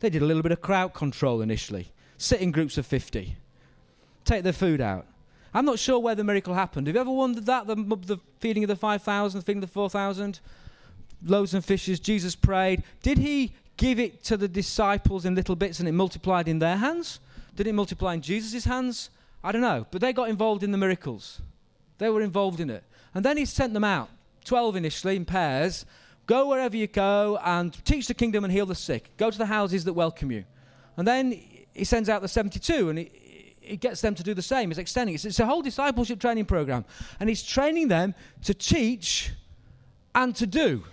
They 0.00 0.10
did 0.10 0.22
a 0.22 0.26
little 0.26 0.42
bit 0.42 0.50
of 0.50 0.60
crowd 0.60 0.94
control 0.94 1.42
initially, 1.42 1.92
sit 2.16 2.40
in 2.40 2.50
groups 2.50 2.76
of 2.76 2.86
50, 2.86 3.36
take 4.24 4.42
their 4.42 4.52
food 4.52 4.80
out. 4.80 5.06
I'm 5.54 5.64
not 5.64 5.78
sure 5.78 5.98
where 5.98 6.14
the 6.14 6.24
miracle 6.24 6.54
happened. 6.54 6.86
Have 6.86 6.96
you 6.96 7.00
ever 7.00 7.10
wondered 7.10 7.46
that? 7.46 7.66
The, 7.66 7.76
the 7.76 8.18
feeding 8.40 8.64
of 8.64 8.68
the 8.68 8.76
5,000, 8.76 9.38
the 9.38 9.44
feeding 9.44 9.62
of 9.62 9.68
the 9.68 9.72
4,000? 9.72 10.40
Loaves 11.24 11.54
and 11.54 11.64
fishes, 11.64 12.00
Jesus 12.00 12.34
prayed. 12.34 12.82
Did 13.02 13.18
he 13.18 13.52
give 13.76 14.00
it 14.00 14.24
to 14.24 14.36
the 14.36 14.48
disciples 14.48 15.24
in 15.24 15.34
little 15.34 15.54
bits 15.54 15.78
and 15.78 15.88
it 15.88 15.92
multiplied 15.92 16.48
in 16.48 16.58
their 16.58 16.78
hands? 16.78 17.20
Did 17.54 17.66
it 17.66 17.74
multiply 17.74 18.14
in 18.14 18.22
Jesus' 18.22 18.64
hands? 18.64 19.10
I 19.44 19.52
don't 19.52 19.62
know. 19.62 19.86
But 19.90 20.00
they 20.00 20.12
got 20.12 20.28
involved 20.28 20.62
in 20.62 20.72
the 20.72 20.78
miracles. 20.78 21.40
They 21.98 22.08
were 22.08 22.22
involved 22.22 22.60
in 22.60 22.70
it. 22.70 22.84
And 23.14 23.24
then 23.24 23.36
he 23.36 23.44
sent 23.44 23.74
them 23.74 23.84
out, 23.84 24.08
12 24.44 24.76
initially 24.76 25.16
in 25.16 25.24
pairs. 25.24 25.84
Go 26.26 26.48
wherever 26.48 26.76
you 26.76 26.86
go 26.86 27.38
and 27.44 27.72
teach 27.84 28.06
the 28.06 28.14
kingdom 28.14 28.44
and 28.44 28.52
heal 28.52 28.66
the 28.66 28.74
sick. 28.74 29.10
Go 29.16 29.30
to 29.30 29.38
the 29.38 29.46
houses 29.46 29.84
that 29.84 29.92
welcome 29.92 30.30
you. 30.30 30.44
And 30.96 31.06
then 31.06 31.40
he 31.74 31.84
sends 31.84 32.08
out 32.08 32.22
the 32.22 32.28
72 32.28 32.88
and 32.88 32.98
he, 32.98 33.54
he 33.60 33.76
gets 33.76 34.00
them 34.00 34.14
to 34.14 34.22
do 34.22 34.34
the 34.34 34.42
same. 34.42 34.70
He's 34.70 34.78
extending 34.78 35.14
it. 35.14 35.24
It's 35.24 35.40
a 35.40 35.46
whole 35.46 35.62
discipleship 35.62 36.20
training 36.20 36.46
program. 36.46 36.84
And 37.20 37.28
he's 37.28 37.42
training 37.42 37.88
them 37.88 38.14
to 38.44 38.54
teach 38.54 39.32
and 40.14 40.34
to 40.36 40.46
do. 40.46 40.84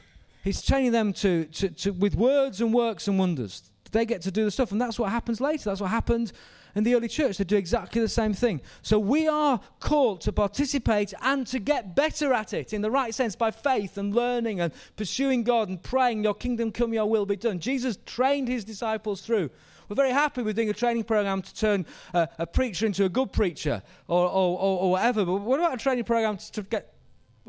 He's 0.43 0.61
training 0.61 0.91
them 0.91 1.13
to, 1.13 1.45
to, 1.45 1.69
to, 1.69 1.91
with 1.91 2.15
words 2.15 2.61
and 2.61 2.73
works 2.73 3.07
and 3.07 3.19
wonders. 3.19 3.69
They 3.91 4.05
get 4.05 4.21
to 4.23 4.31
do 4.31 4.45
the 4.45 4.51
stuff. 4.51 4.71
And 4.71 4.79
that's 4.79 4.99
what 4.99 5.11
happens 5.11 5.41
later. 5.41 5.65
That's 5.65 5.81
what 5.81 5.89
happened 5.89 6.31
in 6.75 6.83
the 6.83 6.95
early 6.95 7.07
church. 7.07 7.37
They 7.37 7.43
do 7.43 7.57
exactly 7.57 8.01
the 8.01 8.09
same 8.09 8.33
thing. 8.33 8.61
So 8.81 8.99
we 8.99 9.27
are 9.27 9.59
called 9.79 10.21
to 10.21 10.31
participate 10.31 11.13
and 11.21 11.45
to 11.47 11.59
get 11.59 11.95
better 11.95 12.33
at 12.33 12.53
it 12.53 12.73
in 12.73 12.81
the 12.81 12.91
right 12.91 13.13
sense 13.13 13.35
by 13.35 13.51
faith 13.51 13.97
and 13.97 14.13
learning 14.13 14.59
and 14.59 14.73
pursuing 14.95 15.43
God 15.43 15.69
and 15.69 15.81
praying, 15.81 16.23
Your 16.23 16.35
kingdom 16.35 16.71
come, 16.71 16.93
Your 16.93 17.09
will 17.09 17.25
be 17.25 17.35
done. 17.35 17.59
Jesus 17.59 17.97
trained 18.05 18.47
his 18.47 18.63
disciples 18.63 19.21
through. 19.21 19.49
We're 19.87 19.95
very 19.95 20.11
happy 20.11 20.43
with 20.43 20.55
doing 20.55 20.69
a 20.69 20.73
training 20.73 21.05
program 21.05 21.41
to 21.41 21.55
turn 21.55 21.85
uh, 22.13 22.27
a 22.37 22.45
preacher 22.45 22.85
into 22.85 23.05
a 23.05 23.09
good 23.09 23.33
preacher 23.33 23.81
or, 24.07 24.23
or, 24.23 24.59
or, 24.59 24.79
or 24.81 24.91
whatever. 24.91 25.25
But 25.25 25.37
what 25.37 25.59
about 25.59 25.73
a 25.73 25.77
training 25.77 26.03
program 26.03 26.37
to 26.37 26.61
get 26.61 26.93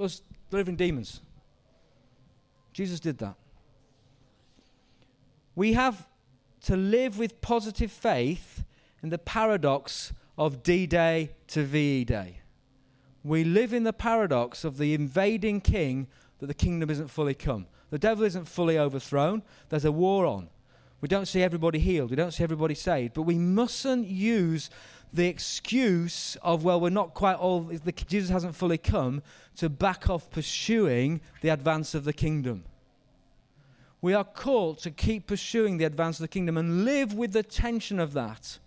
us 0.01 0.23
delivering 0.49 0.77
demons? 0.77 1.21
Jesus 2.73 2.99
did 2.99 3.19
that. 3.19 3.35
We 5.55 5.75
have 5.75 6.07
to 6.65 6.77
live 6.77 7.19
with 7.19 7.41
positive 7.41 7.91
faith 7.91 8.65
in 9.03 9.09
the 9.09 9.19
paradox 9.19 10.13
of 10.37 10.63
D 10.63 10.87
Day 10.87 11.31
to 11.49 11.65
VE 11.65 12.05
Day. 12.05 12.41
We 13.23 13.45
live 13.45 13.73
in 13.75 13.85
the 13.85 13.93
paradox 13.93 14.65
of 14.65 14.79
the 14.79 14.95
invading 14.95 15.61
king 15.61 16.07
that 16.39 16.47
the 16.47 16.55
kingdom 16.55 16.91
isn't 16.91 17.09
fully 17.09 17.35
come. 17.35 17.67
The 17.91 17.99
devil 17.99 18.25
isn't 18.25 18.47
fully 18.47 18.79
overthrown, 18.79 19.43
there's 19.69 19.85
a 19.85 19.93
war 19.93 20.27
on. 20.27 20.49
We 21.01 21.09
don't 21.09 21.27
see 21.27 21.43
everybody 21.43 21.79
healed. 21.79 22.11
We 22.11 22.17
don't 22.17 22.33
see 22.33 22.45
everybody 22.45 22.75
saved. 22.75 23.15
But 23.15 23.23
we 23.23 23.37
mustn't 23.37 24.07
use 24.07 24.71
the 25.13 25.27
excuse 25.27 26.37
of, 26.43 26.63
well, 26.63 26.81
we're 26.81 26.91
not 26.91 27.15
quite 27.15 27.37
all, 27.37 27.61
the, 27.61 27.93
Jesus 27.93 28.31
hasn't 28.31 28.55
fully 28.55 28.79
come, 28.79 29.23
to 29.57 29.69
back 29.69 30.09
off 30.09 30.31
pursuing 30.31 31.21
the 31.41 31.49
advance 31.49 31.95
of 31.95 32.05
the 32.05 32.13
kingdom. 32.13 32.65
We 34.03 34.15
are 34.15 34.25
called 34.25 34.79
to 34.79 34.91
keep 34.91 35.27
pursuing 35.27 35.77
the 35.77 35.85
advance 35.85 36.19
of 36.19 36.23
the 36.23 36.29
kingdom 36.29 36.57
and 36.57 36.85
live 36.85 37.15
with 37.15 37.33
the 37.33 37.43
tension 37.43 37.99
of 37.99 38.15
that. 38.15 38.59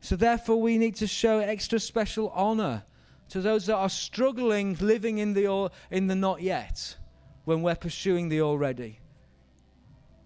So, 0.00 0.16
therefore, 0.16 0.60
we 0.60 0.78
need 0.78 0.96
to 0.96 1.06
show 1.06 1.40
extra 1.40 1.80
special 1.80 2.28
honor 2.30 2.84
to 3.30 3.40
those 3.40 3.66
that 3.66 3.76
are 3.76 3.88
struggling 3.88 4.76
living 4.80 5.18
in 5.18 5.32
the, 5.32 5.70
in 5.90 6.06
the 6.06 6.14
not 6.14 6.42
yet 6.42 6.96
when 7.44 7.62
we're 7.62 7.74
pursuing 7.74 8.28
the 8.28 8.42
already. 8.42 9.00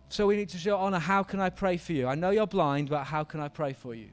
So 0.08 0.26
we 0.26 0.36
need 0.36 0.48
to 0.50 0.58
show 0.58 0.76
honor. 0.76 0.98
How 0.98 1.22
can 1.22 1.40
I 1.40 1.50
pray 1.50 1.76
for 1.76 1.92
you? 1.92 2.06
I 2.06 2.14
know 2.14 2.30
you're 2.30 2.46
blind, 2.46 2.88
but 2.88 3.04
how 3.04 3.24
can 3.24 3.40
I 3.40 3.48
pray 3.48 3.72
for 3.72 3.94
you? 3.94 4.08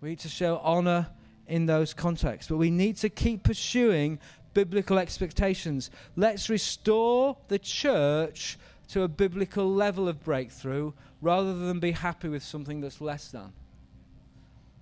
We 0.00 0.10
need 0.10 0.20
to 0.20 0.28
show 0.28 0.58
honor 0.58 1.08
in 1.46 1.66
those 1.66 1.92
contexts, 1.92 2.48
but 2.48 2.56
we 2.56 2.70
need 2.70 2.96
to 2.98 3.08
keep 3.08 3.42
pursuing 3.42 4.20
biblical 4.54 4.98
expectations. 4.98 5.90
Let's 6.16 6.48
restore 6.48 7.36
the 7.48 7.58
church 7.58 8.58
to 8.88 9.02
a 9.02 9.08
biblical 9.08 9.72
level 9.72 10.08
of 10.08 10.22
breakthrough 10.24 10.92
rather 11.20 11.54
than 11.54 11.78
be 11.80 11.92
happy 11.92 12.28
with 12.28 12.42
something 12.42 12.80
that's 12.80 13.00
less 13.00 13.28
than. 13.28 13.52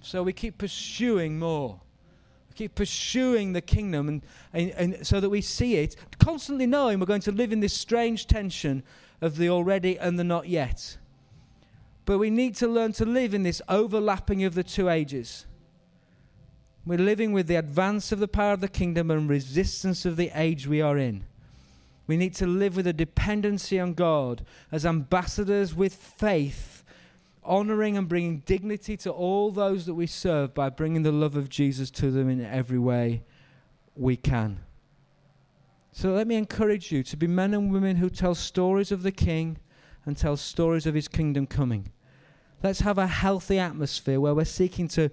So 0.01 0.23
we 0.23 0.33
keep 0.33 0.59
pursuing 0.59 1.39
more. 1.39 1.81
We 2.49 2.55
keep 2.55 2.75
pursuing 2.75 3.53
the 3.53 3.61
kingdom 3.61 4.09
and, 4.09 4.23
and, 4.53 4.71
and 4.71 5.07
so 5.07 5.21
that 5.21 5.29
we 5.29 5.41
see 5.41 5.77
it, 5.77 5.97
constantly 6.19 6.67
knowing 6.67 7.01
we're 7.01 7.07
going 7.07 7.21
to 7.23 7.33
live 7.33 7.53
in 7.53 7.61
this 7.61 7.75
strange 7.75 8.27
tension 8.27 8.83
of 9.21 9.37
the 9.37 9.49
already 9.49 9.99
and 9.99 10.19
the 10.19 10.25
not 10.25 10.49
yet. 10.49 10.97
But 12.05 12.19
we 12.19 12.31
need 12.31 12.55
to 12.57 12.69
learn 12.69 12.93
to 12.93 13.05
live 13.05 13.35
in 13.35 13.43
this 13.43 13.61
overlapping 13.69 14.45
of 14.45 14.55
the 14.55 14.65
two 14.65 14.89
ages. 14.89 15.45
We're 16.89 16.97
living 16.97 17.33
with 17.33 17.49
the 17.49 17.57
advance 17.57 18.13
of 18.13 18.19
the 18.19 18.27
power 18.27 18.55
of 18.55 18.63
the 18.63 18.67
kingdom 18.67 19.11
and 19.11 19.29
resistance 19.29 20.07
of 20.07 20.17
the 20.17 20.31
age 20.35 20.67
we 20.67 20.81
are 20.81 20.97
in. 20.97 21.25
We 22.07 22.17
need 22.17 22.35
to 22.37 22.47
live 22.47 22.77
with 22.77 22.87
a 22.87 22.95
dependency 22.95 23.79
on 23.79 23.93
God 23.93 24.43
as 24.73 24.87
ambassadors 24.87 25.75
with 25.75 25.95
faith, 25.95 26.83
honoring 27.45 27.99
and 27.99 28.09
bringing 28.09 28.39
dignity 28.39 28.97
to 28.97 29.11
all 29.11 29.51
those 29.51 29.85
that 29.85 29.93
we 29.93 30.07
serve 30.07 30.55
by 30.55 30.71
bringing 30.71 31.03
the 31.03 31.13
love 31.13 31.37
of 31.37 31.51
Jesus 31.51 31.91
to 31.91 32.11
them 32.11 32.31
in 32.31 32.43
every 32.43 32.79
way 32.79 33.23
we 33.95 34.17
can. 34.17 34.61
So 35.93 36.15
let 36.15 36.27
me 36.27 36.37
encourage 36.37 36.91
you 36.91 37.03
to 37.03 37.19
be 37.19 37.27
men 37.27 37.53
and 37.53 37.71
women 37.71 37.97
who 37.97 38.09
tell 38.09 38.35
stories 38.35 38.91
of 38.91 39.03
the 39.03 39.13
King 39.13 39.59
and 40.07 40.17
tell 40.17 40.39
stories 40.39 40.87
of 40.87 40.95
his 40.95 41.07
kingdom 41.07 41.47
coming. 41.47 41.93
Let's 42.63 42.81
have 42.81 42.97
a 42.97 43.07
healthy 43.07 43.59
atmosphere 43.59 44.21
where 44.21 44.35
we're 44.35 44.47
seeking 44.47 44.89
to 44.89 45.11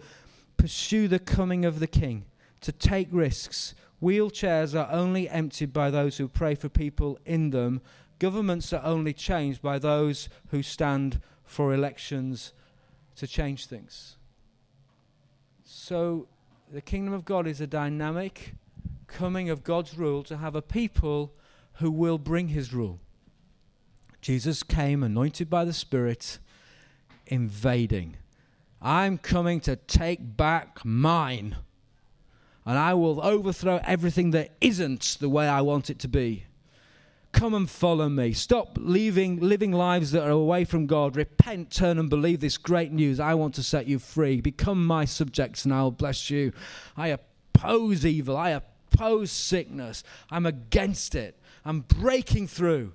pursue 0.57 1.07
the 1.07 1.19
coming 1.19 1.65
of 1.65 1.79
the 1.79 1.87
King, 1.87 2.25
to 2.61 2.71
take 2.71 3.07
risks. 3.11 3.75
Wheelchairs 4.01 4.77
are 4.79 4.91
only 4.91 5.29
emptied 5.29 5.71
by 5.71 5.89
those 5.89 6.17
who 6.17 6.27
pray 6.27 6.55
for 6.55 6.69
people 6.69 7.19
in 7.25 7.51
them. 7.51 7.81
Governments 8.19 8.71
are 8.73 8.83
only 8.83 9.13
changed 9.13 9.61
by 9.61 9.79
those 9.79 10.29
who 10.49 10.61
stand 10.61 11.21
for 11.43 11.73
elections 11.73 12.53
to 13.15 13.27
change 13.27 13.67
things. 13.67 14.17
So, 15.63 16.27
the 16.71 16.81
kingdom 16.81 17.13
of 17.13 17.25
God 17.25 17.47
is 17.47 17.61
a 17.61 17.67
dynamic 17.67 18.55
coming 19.07 19.49
of 19.49 19.63
God's 19.63 19.97
rule 19.97 20.23
to 20.23 20.37
have 20.37 20.55
a 20.55 20.61
people 20.61 21.33
who 21.75 21.91
will 21.91 22.17
bring 22.17 22.49
his 22.49 22.73
rule. 22.73 22.99
Jesus 24.21 24.63
came 24.63 25.03
anointed 25.03 25.49
by 25.49 25.65
the 25.65 25.73
Spirit, 25.73 26.39
invading. 27.27 28.17
I'm 28.81 29.17
coming 29.17 29.59
to 29.61 29.75
take 29.75 30.37
back 30.37 30.83
mine. 30.83 31.55
And 32.65 32.77
I 32.77 32.93
will 32.95 33.21
overthrow 33.21 33.79
everything 33.83 34.31
that 34.31 34.51
isn't 34.59 35.17
the 35.19 35.29
way 35.29 35.47
I 35.47 35.61
want 35.61 35.89
it 35.89 35.99
to 35.99 36.07
be. 36.07 36.45
Come 37.31 37.53
and 37.53 37.69
follow 37.69 38.07
me. 38.07 38.31
Stop 38.31 38.77
leaving, 38.79 39.39
living 39.39 39.71
lives 39.71 40.11
that 40.11 40.23
are 40.23 40.29
away 40.29 40.63
from 40.63 40.87
God. 40.87 41.15
Repent, 41.15 41.69
turn, 41.69 41.99
and 41.99 42.09
believe 42.09 42.39
this 42.39 42.57
great 42.57 42.91
news. 42.91 43.19
I 43.19 43.33
want 43.33 43.55
to 43.55 43.63
set 43.63 43.87
you 43.87 43.99
free. 43.99 44.39
Become 44.39 44.85
my 44.87 45.03
subjects, 45.03 45.65
and 45.65 45.73
I 45.73 45.83
will 45.83 45.91
bless 45.91 46.29
you. 46.29 46.53
I 46.95 47.09
oppose 47.09 48.05
evil. 48.05 48.37
I 48.37 48.51
oppose 48.51 49.31
sickness. 49.31 50.03
I'm 50.31 50.45
against 50.45 51.13
it. 51.13 51.37
I'm 51.65 51.81
breaking 51.81 52.47
through. 52.47 52.93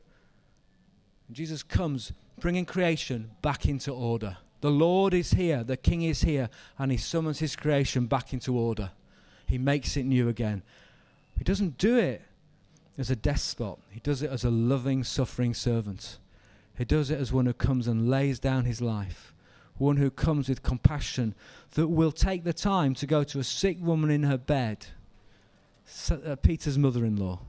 Jesus 1.31 1.62
comes 1.62 2.12
bringing 2.41 2.64
creation 2.64 3.31
back 3.43 3.66
into 3.66 3.93
order. 3.93 4.39
The 4.61 4.70
Lord 4.70 5.14
is 5.14 5.32
here, 5.32 5.64
the 5.64 5.76
King 5.76 6.02
is 6.02 6.22
here, 6.22 6.50
and 6.78 6.92
He 6.92 6.98
summons 6.98 7.38
His 7.38 7.56
creation 7.56 8.06
back 8.06 8.32
into 8.32 8.56
order. 8.56 8.90
He 9.46 9.58
makes 9.58 9.96
it 9.96 10.04
new 10.04 10.28
again. 10.28 10.62
He 11.36 11.44
doesn't 11.44 11.78
do 11.78 11.96
it 11.96 12.22
as 12.98 13.11
a 13.11 13.16
despot, 13.16 13.78
He 13.90 14.00
does 14.00 14.22
it 14.22 14.30
as 14.30 14.44
a 14.44 14.50
loving, 14.50 15.02
suffering 15.04 15.54
servant. 15.54 16.18
He 16.76 16.84
does 16.84 17.11
it 17.11 17.18
as 17.18 17.32
one 17.32 17.46
who 17.46 17.52
comes 17.52 17.86
and 17.86 18.08
lays 18.08 18.38
down 18.38 18.64
his 18.64 18.80
life, 18.80 19.34
one 19.76 19.98
who 19.98 20.11
comes 20.11 20.48
with 20.48 20.62
compassion 20.62 21.34
that 21.72 21.88
will 21.88 22.12
take 22.12 22.42
the 22.42 22.54
time 22.54 22.94
to 22.94 23.06
go 23.06 23.22
to 23.24 23.38
a 23.38 23.44
sick 23.44 23.76
woman 23.80 24.11
in 24.11 24.22
her 24.22 24.38
bed, 24.38 24.86
uh, 26.11 26.36
Peter's 26.36 26.78
mother 26.78 27.04
in 27.04 27.16
law, 27.16 27.40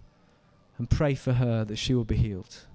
and 0.78 0.90
pray 0.90 1.16
for 1.16 1.34
her 1.34 1.64
that 1.64 1.78
she 1.78 1.94
will 1.94 2.04
be 2.04 2.18
healed 2.18 2.66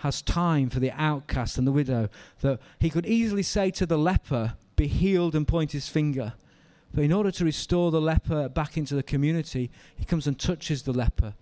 has 0.00 0.22
time 0.22 0.70
for 0.70 0.80
the 0.80 0.90
outcast 0.92 1.58
and 1.58 1.66
the 1.66 1.72
widow, 1.72 2.08
that 2.40 2.58
he 2.78 2.88
could 2.88 3.04
easily 3.04 3.42
say 3.42 3.70
to 3.70 3.84
the 3.84 3.98
leper, 3.98 4.54
Be 4.76 4.86
healed 4.86 5.34
and 5.34 5.46
point 5.46 5.72
his 5.72 5.88
finger. 5.88 6.32
But 6.94 7.04
in 7.04 7.12
order 7.12 7.30
to 7.30 7.44
restore 7.44 7.90
the 7.90 8.00
leper 8.00 8.48
back 8.48 8.76
into 8.76 8.94
the 8.94 9.02
community, 9.02 9.70
he 9.94 10.04
comes 10.04 10.26
and 10.26 10.38
touches 10.38 10.82
the 10.82 10.92
leper. 10.92 11.34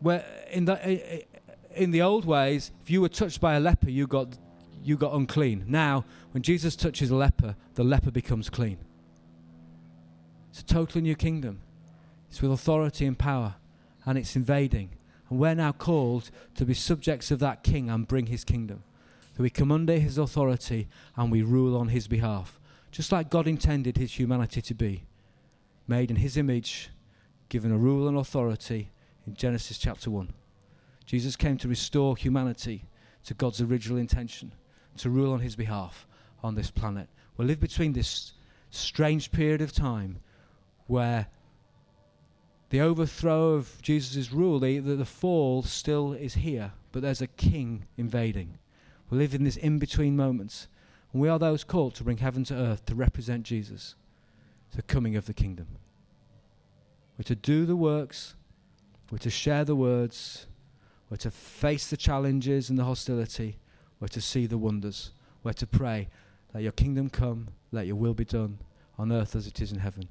Where 0.00 0.24
in 0.50 0.66
the, 0.66 1.24
in 1.74 1.90
the 1.90 2.02
old 2.02 2.24
ways, 2.24 2.70
if 2.82 2.90
you 2.90 3.00
were 3.00 3.08
touched 3.08 3.40
by 3.40 3.54
a 3.54 3.60
leper, 3.60 3.90
you 3.90 4.06
got, 4.06 4.38
you 4.84 4.96
got 4.96 5.12
unclean. 5.12 5.64
Now, 5.66 6.04
when 6.30 6.42
Jesus 6.42 6.76
touches 6.76 7.10
a 7.10 7.16
leper, 7.16 7.56
the 7.74 7.82
leper 7.84 8.12
becomes 8.12 8.48
clean. 8.48 8.78
It's 10.50 10.60
a 10.60 10.64
totally 10.64 11.02
new 11.02 11.16
kingdom. 11.16 11.60
It's 12.30 12.40
with 12.40 12.52
authority 12.52 13.06
and 13.06 13.18
power, 13.18 13.56
and 14.04 14.16
it's 14.16 14.36
invading. 14.36 14.90
And 15.28 15.38
we're 15.38 15.54
now 15.54 15.72
called 15.72 16.30
to 16.54 16.64
be 16.64 16.74
subjects 16.74 17.30
of 17.30 17.38
that 17.40 17.62
king 17.62 17.90
and 17.90 18.06
bring 18.06 18.26
his 18.26 18.44
kingdom. 18.44 18.82
That 19.34 19.42
we 19.42 19.50
come 19.50 19.72
under 19.72 19.98
his 19.98 20.18
authority 20.18 20.88
and 21.16 21.30
we 21.30 21.42
rule 21.42 21.76
on 21.76 21.88
his 21.88 22.08
behalf. 22.08 22.58
just 22.96 23.12
like 23.12 23.28
God 23.28 23.46
intended 23.46 23.98
his 23.98 24.18
humanity 24.18 24.62
to 24.62 24.74
be, 24.74 25.04
made 25.86 26.10
in 26.10 26.16
his 26.16 26.38
image, 26.38 26.88
given 27.50 27.70
a 27.70 27.76
rule 27.76 28.08
and 28.08 28.16
authority 28.16 28.90
in 29.26 29.34
Genesis 29.34 29.76
chapter 29.76 30.10
1. 30.10 30.32
Jesus 31.04 31.36
came 31.36 31.58
to 31.58 31.68
restore 31.68 32.16
humanity 32.16 32.84
to 33.24 33.34
God's 33.34 33.60
original 33.60 33.98
intention, 33.98 34.50
to 34.96 35.10
rule 35.10 35.34
on 35.34 35.40
his 35.40 35.56
behalf 35.56 36.06
on 36.42 36.54
this 36.54 36.70
planet. 36.70 37.08
We 37.36 37.44
live 37.44 37.60
between 37.60 37.92
this 37.92 38.32
strange 38.70 39.30
period 39.30 39.60
of 39.60 39.72
time 39.72 40.20
where 40.86 41.26
the 42.70 42.80
overthrow 42.80 43.52
of 43.52 43.80
Jesus' 43.80 44.32
rule, 44.32 44.58
the, 44.58 44.78
the, 44.78 44.96
the, 44.96 45.04
fall 45.04 45.62
still 45.62 46.12
is 46.12 46.34
here, 46.34 46.72
but 46.92 47.02
there's 47.02 47.22
a 47.22 47.26
king 47.26 47.86
invading. 47.96 48.58
We 49.08 49.18
live 49.18 49.34
in 49.34 49.44
this 49.44 49.56
in 49.56 49.78
between 49.78 50.16
moments, 50.16 50.66
and 51.12 51.22
we 51.22 51.28
are 51.28 51.38
those 51.38 51.62
called 51.62 51.94
to 51.96 52.04
bring 52.04 52.18
heaven 52.18 52.42
to 52.44 52.54
earth 52.54 52.84
to 52.86 52.94
represent 52.94 53.44
Jesus, 53.44 53.94
the 54.74 54.82
coming 54.82 55.14
of 55.16 55.26
the 55.26 55.34
kingdom. 55.34 55.68
We're 57.16 57.24
to 57.24 57.36
do 57.36 57.66
the 57.66 57.76
works, 57.76 58.34
we're 59.10 59.18
to 59.18 59.30
share 59.30 59.64
the 59.64 59.76
words, 59.76 60.46
we're 61.08 61.16
to 61.18 61.30
face 61.30 61.88
the 61.88 61.96
challenges 61.96 62.68
and 62.68 62.78
the 62.78 62.84
hostility, 62.84 63.58
we're 64.00 64.08
to 64.08 64.20
see 64.20 64.46
the 64.46 64.58
wonders, 64.58 65.12
we're 65.44 65.52
to 65.52 65.66
pray, 65.68 66.08
let 66.52 66.64
your 66.64 66.72
kingdom 66.72 67.10
come, 67.10 67.48
let 67.70 67.86
your 67.86 67.96
will 67.96 68.14
be 68.14 68.24
done 68.24 68.58
on 68.98 69.12
earth 69.12 69.36
as 69.36 69.46
it 69.46 69.60
is 69.60 69.70
in 69.70 69.78
heaven. 69.78 70.08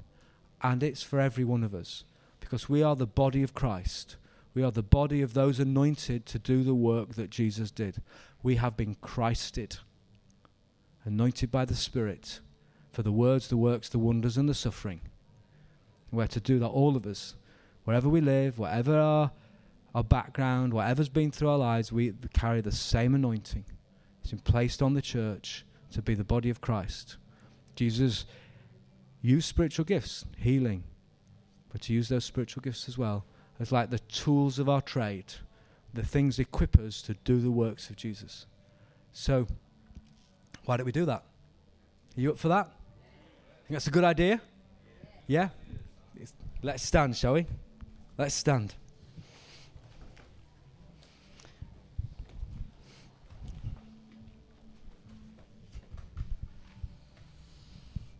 And 0.62 0.82
it's 0.82 1.02
for 1.02 1.20
every 1.20 1.44
one 1.44 1.62
of 1.62 1.74
us 1.74 2.04
because 2.46 2.68
we 2.68 2.80
are 2.80 2.94
the 2.94 3.08
body 3.08 3.42
of 3.42 3.54
Christ. 3.54 4.16
We 4.54 4.62
are 4.62 4.70
the 4.70 4.82
body 4.82 5.20
of 5.20 5.34
those 5.34 5.58
anointed 5.58 6.26
to 6.26 6.38
do 6.38 6.62
the 6.62 6.76
work 6.76 7.16
that 7.16 7.28
Jesus 7.28 7.72
did. 7.72 8.00
We 8.40 8.54
have 8.56 8.76
been 8.76 8.94
Christed, 9.00 9.78
anointed 11.04 11.50
by 11.50 11.64
the 11.64 11.74
Spirit 11.74 12.38
for 12.92 13.02
the 13.02 13.10
words, 13.10 13.48
the 13.48 13.56
works, 13.56 13.88
the 13.88 13.98
wonders, 13.98 14.36
and 14.36 14.48
the 14.48 14.54
suffering. 14.54 15.00
We're 16.12 16.28
to 16.28 16.40
do 16.40 16.60
that, 16.60 16.68
all 16.68 16.96
of 16.96 17.04
us, 17.04 17.34
wherever 17.82 18.08
we 18.08 18.20
live, 18.20 18.60
whatever 18.60 18.96
our, 18.96 19.32
our 19.92 20.04
background, 20.04 20.72
whatever's 20.72 21.08
been 21.08 21.32
through 21.32 21.48
our 21.48 21.58
lives, 21.58 21.90
we 21.90 22.14
carry 22.32 22.60
the 22.60 22.70
same 22.70 23.16
anointing. 23.16 23.64
It's 24.22 24.30
been 24.30 24.38
placed 24.38 24.82
on 24.82 24.94
the 24.94 25.02
church 25.02 25.66
to 25.90 26.00
be 26.00 26.14
the 26.14 26.22
body 26.22 26.48
of 26.48 26.60
Christ. 26.60 27.16
Jesus 27.74 28.24
used 29.20 29.48
spiritual 29.48 29.84
gifts, 29.84 30.24
healing, 30.38 30.84
but 31.76 31.82
to 31.82 31.92
use 31.92 32.08
those 32.08 32.24
spiritual 32.24 32.62
gifts 32.62 32.88
as 32.88 32.96
well 32.96 33.26
as 33.60 33.70
like 33.70 33.90
the 33.90 33.98
tools 33.98 34.58
of 34.58 34.66
our 34.66 34.80
trade, 34.80 35.26
the 35.92 36.02
things 36.02 36.38
equip 36.38 36.78
us 36.78 37.02
to 37.02 37.12
do 37.22 37.38
the 37.38 37.50
works 37.50 37.90
of 37.90 37.96
Jesus. 37.96 38.46
So, 39.12 39.46
why 40.64 40.78
don't 40.78 40.86
we 40.86 40.92
do 40.92 41.04
that? 41.04 41.22
Are 42.16 42.20
you 42.22 42.30
up 42.30 42.38
for 42.38 42.48
that? 42.48 42.64
Think 42.64 43.72
that's 43.72 43.88
a 43.88 43.90
good 43.90 44.04
idea? 44.04 44.40
Yeah? 45.26 45.50
Let's 46.62 46.82
stand, 46.82 47.14
shall 47.14 47.34
we? 47.34 47.44
Let's 48.16 48.34
stand. 48.34 48.74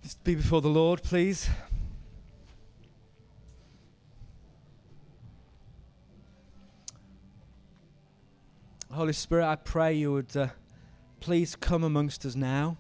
Just 0.03 0.23
be 0.25 0.35
before 0.35 0.61
the 0.61 0.69
Lord, 0.69 1.03
please. 1.03 1.49
Holy 8.97 9.13
Spirit, 9.13 9.45
I 9.45 9.57
pray 9.57 9.93
you 9.93 10.11
would 10.15 10.35
uh, 10.35 10.47
please 11.21 11.55
come 11.55 11.85
amongst 11.85 12.25
us 12.25 12.35
now. 12.35 12.79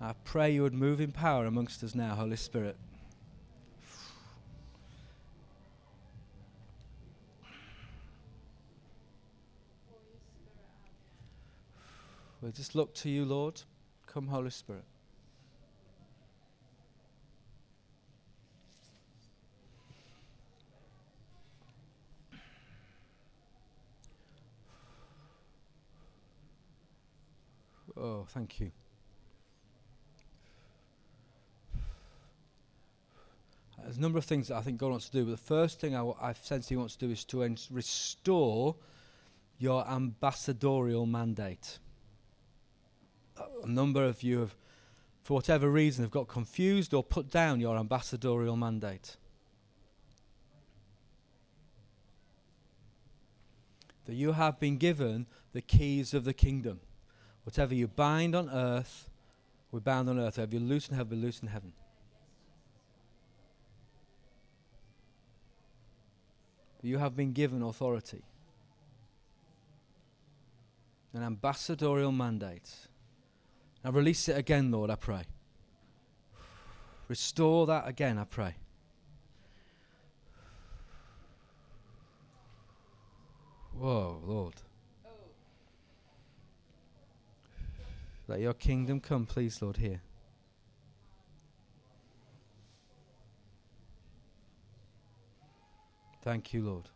I 0.00 0.12
pray 0.24 0.50
you 0.50 0.62
would 0.62 0.74
move 0.74 1.00
in 1.00 1.12
power 1.12 1.46
amongst 1.46 1.84
us 1.84 1.94
now, 1.94 2.16
Holy 2.16 2.34
Spirit. 2.34 2.76
We 12.42 12.50
just 12.50 12.74
look 12.74 12.92
to 12.96 13.08
you, 13.08 13.24
Lord. 13.24 13.62
Come, 14.08 14.26
Holy 14.26 14.50
Spirit. 14.50 14.82
Oh, 28.04 28.26
thank 28.28 28.60
you. 28.60 28.70
There's 33.82 33.96
a 33.96 34.00
number 34.00 34.18
of 34.18 34.26
things 34.26 34.48
that 34.48 34.56
I 34.56 34.60
think 34.60 34.76
God 34.76 34.90
wants 34.90 35.08
to 35.08 35.12
do, 35.12 35.24
but 35.24 35.30
the 35.30 35.36
first 35.38 35.80
thing 35.80 35.94
I, 35.94 35.98
w- 35.98 36.16
I 36.20 36.34
sense 36.34 36.68
He 36.68 36.76
wants 36.76 36.96
to 36.96 37.06
do 37.06 37.12
is 37.12 37.24
to 37.26 37.44
en- 37.44 37.56
restore 37.70 38.76
your 39.58 39.88
ambassadorial 39.88 41.06
mandate. 41.06 41.78
A 43.62 43.66
number 43.66 44.04
of 44.04 44.22
you 44.22 44.40
have, 44.40 44.54
for 45.22 45.32
whatever 45.32 45.70
reason, 45.70 46.04
have 46.04 46.10
got 46.10 46.28
confused 46.28 46.92
or 46.92 47.02
put 47.02 47.30
down 47.30 47.58
your 47.58 47.78
ambassadorial 47.78 48.58
mandate. 48.58 49.16
That 54.04 54.14
you 54.14 54.32
have 54.32 54.60
been 54.60 54.76
given 54.76 55.26
the 55.54 55.62
keys 55.62 56.12
of 56.12 56.24
the 56.24 56.34
kingdom. 56.34 56.80
Whatever 57.44 57.74
you 57.74 57.86
bind 57.86 58.34
on 58.34 58.50
earth, 58.50 59.08
we're 59.70 59.80
bound 59.80 60.08
on 60.08 60.18
earth. 60.18 60.38
Whatever 60.38 60.54
you 60.54 60.60
loose 60.60 60.88
in 60.88 60.96
heaven, 60.96 61.18
be 61.18 61.24
loose 61.24 61.40
in 61.40 61.48
heaven. 61.48 61.72
You 66.82 66.98
have 66.98 67.16
been 67.16 67.32
given 67.32 67.62
authority, 67.62 68.22
an 71.14 71.22
ambassadorial 71.22 72.12
mandate. 72.12 72.70
Now 73.82 73.90
release 73.90 74.28
it 74.28 74.36
again, 74.36 74.70
Lord, 74.70 74.90
I 74.90 74.96
pray. 74.96 75.22
Restore 77.08 77.66
that 77.68 77.88
again, 77.88 78.18
I 78.18 78.24
pray. 78.24 78.54
Whoa, 83.72 84.20
Lord. 84.24 84.54
Let 88.26 88.40
your 88.40 88.54
kingdom 88.54 89.00
come, 89.00 89.26
please, 89.26 89.60
Lord, 89.60 89.76
here. 89.76 90.00
Thank 96.22 96.54
you, 96.54 96.62
Lord. 96.62 96.88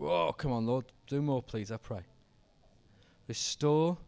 Oh, 0.00 0.32
come 0.32 0.52
on, 0.52 0.66
Lord. 0.66 0.86
Do 1.08 1.20
more, 1.20 1.42
please, 1.42 1.72
I 1.72 1.76
pray. 1.76 2.02
Restore 3.26 3.98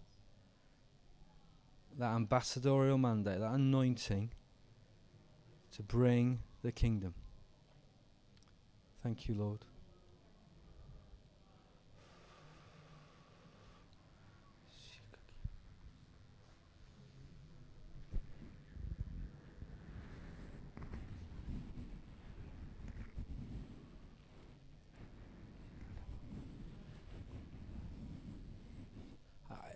that 1.98 2.14
ambassadorial 2.14 2.98
mandate, 2.98 3.40
that 3.40 3.52
anointing 3.52 4.30
to 5.72 5.82
bring 5.82 6.40
the 6.62 6.72
kingdom. 6.72 7.14
Thank 9.02 9.28
you, 9.28 9.34
Lord. 9.34 9.64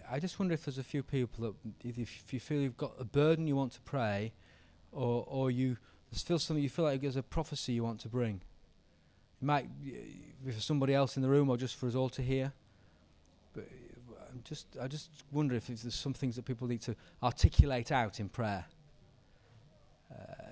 I 0.08 0.20
just 0.20 0.38
wonder 0.38 0.54
if 0.54 0.64
there's 0.64 0.78
a 0.78 0.84
few 0.84 1.02
people 1.02 1.44
that, 1.44 1.54
if 1.86 2.32
you 2.32 2.40
feel 2.40 2.62
you've 2.62 2.76
got 2.76 2.92
a 2.98 3.04
burden 3.04 3.46
you 3.46 3.56
want 3.56 3.72
to 3.72 3.80
pray, 3.82 4.32
or 4.92 5.24
or 5.26 5.50
you 5.50 5.76
feel 6.12 6.38
something 6.38 6.62
you 6.62 6.68
feel 6.68 6.84
like 6.84 7.00
there's 7.00 7.16
a 7.16 7.22
prophecy 7.22 7.72
you 7.72 7.84
want 7.84 8.00
to 8.00 8.08
bring. 8.08 8.40
It 9.40 9.44
might 9.44 9.68
be 9.82 10.52
for 10.52 10.60
somebody 10.60 10.94
else 10.94 11.16
in 11.16 11.22
the 11.22 11.28
room, 11.28 11.50
or 11.50 11.56
just 11.56 11.76
for 11.76 11.86
us 11.86 11.94
all 11.94 12.08
to 12.10 12.22
hear. 12.22 12.52
But 13.52 13.68
I'm 14.32 14.42
just, 14.44 14.66
I 14.80 14.88
just 14.88 15.10
wonder 15.30 15.54
if 15.54 15.66
there's 15.66 15.94
some 15.94 16.14
things 16.14 16.36
that 16.36 16.44
people 16.44 16.66
need 16.66 16.80
to 16.82 16.96
articulate 17.22 17.92
out 17.92 18.20
in 18.20 18.28
prayer. 18.28 18.64
Uh, 20.10 20.46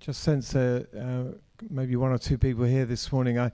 just 0.00 0.22
sense 0.22 0.54
uh, 0.54 0.84
uh, 0.96 1.36
maybe 1.68 1.96
one 1.96 2.12
or 2.12 2.18
two 2.18 2.38
people 2.38 2.64
here 2.64 2.86
this 2.86 3.12
morning. 3.12 3.38
I, 3.38 3.46
I 3.46 3.50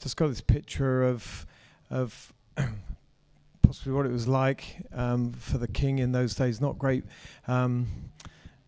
just 0.00 0.16
got 0.16 0.28
this 0.28 0.40
picture 0.40 1.02
of 1.02 1.46
of 1.90 2.32
possibly 3.68 3.92
what 3.92 4.06
it 4.06 4.12
was 4.12 4.26
like 4.26 4.78
um, 4.94 5.30
for 5.32 5.58
the 5.58 5.68
king 5.68 5.98
in 5.98 6.10
those 6.10 6.34
days. 6.34 6.58
Not 6.58 6.78
great. 6.78 7.04
Um, 7.46 7.86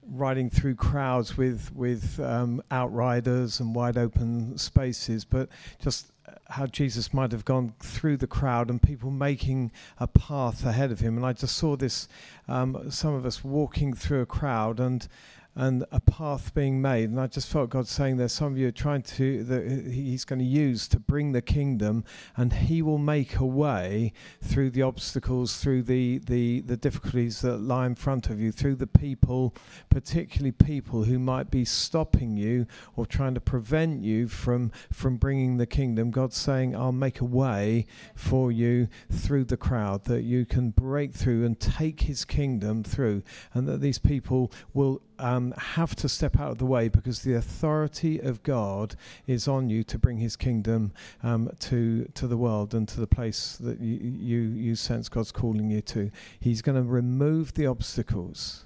riding 0.07 0.51
through 0.51 0.75
crowds 0.75 1.39
with 1.39 1.75
with 1.75 2.21
um, 2.21 2.63
outriders 2.71 3.61
and 3.61 3.75
wide 3.75 3.97
open 3.97 4.59
spaces, 4.59 5.25
but 5.25 5.49
just 5.79 6.13
how 6.51 6.67
Jesus 6.67 7.15
might 7.15 7.33
have 7.33 7.47
gone 7.47 7.73
through 7.81 8.19
the 8.19 8.27
crowd 8.27 8.69
and 8.69 8.83
people 8.83 9.11
making 9.11 9.73
a 9.99 10.07
path 10.07 10.67
ahead 10.67 10.93
of 10.93 11.01
him. 11.01 11.17
And 11.17 11.25
I 11.25 11.33
just 11.33 11.57
saw 11.57 11.77
this, 11.77 12.07
um, 12.47 12.91
some 12.91 13.15
of 13.15 13.25
us 13.25 13.43
walking 13.43 13.95
through 13.95 14.21
a 14.21 14.27
crowd 14.27 14.81
and 14.81 15.09
and 15.57 15.85
a 15.91 16.01
path 16.01 16.55
being 16.55 16.81
made. 16.81 17.11
And 17.11 17.21
I 17.21 17.27
just 17.27 17.49
felt 17.49 17.71
God 17.71 17.89
saying 17.89 18.17
there's 18.17 18.33
some 18.33 18.53
of 18.53 18.59
you 18.59 18.69
are 18.69 18.73
trying 18.73 19.03
to, 19.03 19.43
that 19.45 19.91
He's 19.93 20.25
going 20.25 20.39
to 20.39 20.45
use 20.45 20.87
to 20.89 21.01
bring 21.01 21.33
the 21.33 21.43
kingdom, 21.43 22.05
and 22.37 22.53
He 22.53 22.83
will 22.83 22.99
make 22.99 23.37
a 23.37 23.45
way 23.45 24.13
through 24.43 24.71
the 24.71 24.83
obstacles, 24.83 25.57
through 25.57 25.83
the, 25.83 26.19
the, 26.19 26.61
the 26.61 26.77
difficulties 26.77 27.41
that 27.41 27.59
lie 27.59 27.87
in 27.87 27.95
front 27.95 28.31
of 28.31 28.41
you, 28.41 28.53
through 28.53 28.77
the 28.77 28.87
people, 28.87 29.55
particularly 29.89 30.53
people 30.53 31.05
who 31.05 31.19
might 31.19 31.51
be 31.51 31.65
stopping 31.65 32.37
you 32.37 32.67
or 32.95 33.05
trying 33.05 33.35
to 33.35 33.41
prevent 33.41 34.03
you 34.03 34.29
from, 34.29 34.71
from 34.93 35.17
bringing 35.17 35.57
the 35.57 35.67
kingdom. 35.67 36.11
God's 36.11 36.37
saying, 36.37 36.77
I'll 36.77 36.93
make 36.93 37.21
a 37.21 37.25
way 37.25 37.87
for 38.15 38.53
you 38.53 38.89
through 39.11 39.45
the 39.45 39.57
crowd, 39.57 40.05
that 40.05 40.23
you 40.23 40.47
can 40.47 40.71
break 40.71 41.13
through 41.13 41.45
and 41.45 41.59
take 41.59 42.03
His 42.03 42.25
kingdom 42.25 42.85
through, 42.85 43.23
and 43.53 43.67
that 43.67 43.81
these 43.81 43.99
people 43.99 44.53
will 44.73 45.03
um, 45.19 45.40
have 45.57 45.95
to 45.97 46.09
step 46.09 46.39
out 46.39 46.53
of 46.53 46.59
the 46.59 46.67
way 46.67 46.89
because 46.89 47.23
the 47.23 47.35
authority 47.35 48.19
of 48.19 48.43
God 48.43 48.97
is 49.27 49.49
on 49.49 49.69
you 49.71 49.83
to 49.85 49.99
bring 49.99 50.19
His 50.19 50.37
kingdom 50.37 50.93
um, 51.23 51.51
to 51.61 52.05
to 52.15 52.27
the 52.27 52.37
world 52.37 52.75
and 52.75 52.89
to 52.89 53.01
the 53.01 53.07
place 53.07 53.57
that 53.61 53.81
you, 53.81 53.97
you 53.97 54.41
you 54.41 54.75
sense 54.75 55.09
God's 55.09 55.33
calling 55.33 55.71
you 55.71 55.81
to. 55.83 56.11
He's 56.39 56.63
going 56.63 56.77
to 56.77 56.89
remove 56.89 57.55
the 57.55 57.67
obstacles 57.67 58.65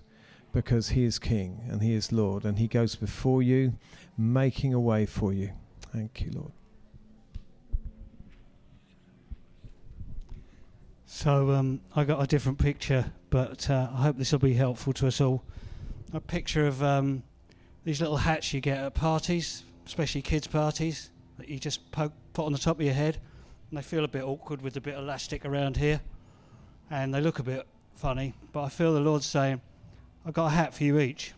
because 0.53 0.91
He 0.91 1.05
is 1.05 1.19
King 1.19 1.61
and 1.69 1.83
He 1.83 1.95
is 1.95 2.13
Lord, 2.13 2.45
and 2.45 2.59
He 2.59 2.69
goes 2.69 2.95
before 2.97 3.43
you, 3.43 3.75
making 4.17 4.75
a 4.75 4.81
way 4.81 5.07
for 5.07 5.33
you. 5.33 5.51
Thank 5.93 6.23
you, 6.23 6.31
Lord. 6.35 6.53
So 11.07 11.53
um, 11.53 11.81
I 11.95 12.03
got 12.03 12.21
a 12.21 12.27
different 12.27 12.59
picture, 12.59 13.13
but 13.31 13.71
uh, 13.71 13.89
I 13.95 14.03
hope 14.03 14.19
this 14.19 14.33
will 14.33 14.41
be 14.41 14.55
helpful 14.55 14.93
to 14.95 15.07
us 15.07 15.21
all 15.21 15.45
a 16.17 16.21
picture 16.21 16.67
of 16.67 16.83
um, 16.83 17.23
these 17.85 18.01
little 18.01 18.19
hats 18.19 18.53
you 18.53 18.61
get 18.61 18.79
at 18.79 18.95
parties, 18.95 19.65
especially 19.87 20.23
kids' 20.23 20.47
parties, 20.47 21.11
that 21.39 21.49
you 21.49 21.59
just 21.59 21.91
poke, 21.91 22.13
put 22.33 22.45
on 22.47 22.53
the 22.53 22.59
top 22.59 22.79
of 22.79 22.85
your 22.85 22.95
head, 22.95 23.19
and 23.69 23.79
they 23.79 23.83
feel 23.83 24.05
a 24.05 24.09
bit 24.09 24.23
awkward 24.23 24.63
with 24.63 24.77
a 24.77 24.81
bit 24.81 24.95
of 24.95 25.03
elastic 25.03 25.45
around 25.45 25.77
here, 25.77 26.01
and 26.91 27.13
they 27.13 27.21
look 27.21 27.39
a 27.39 27.43
bit 27.43 27.67
funny. 27.95 28.35
But 28.53 28.65
I 28.65 28.69
feel 28.69 28.95
the 28.95 29.01
Lord's 29.01 29.27
saying, 29.27 29.61
"I've 30.25 30.35
got 30.35 30.47
a 30.47 30.51
hat 30.51 30.75
for 30.75 30.85
you 30.85 30.99
each. 30.99 31.33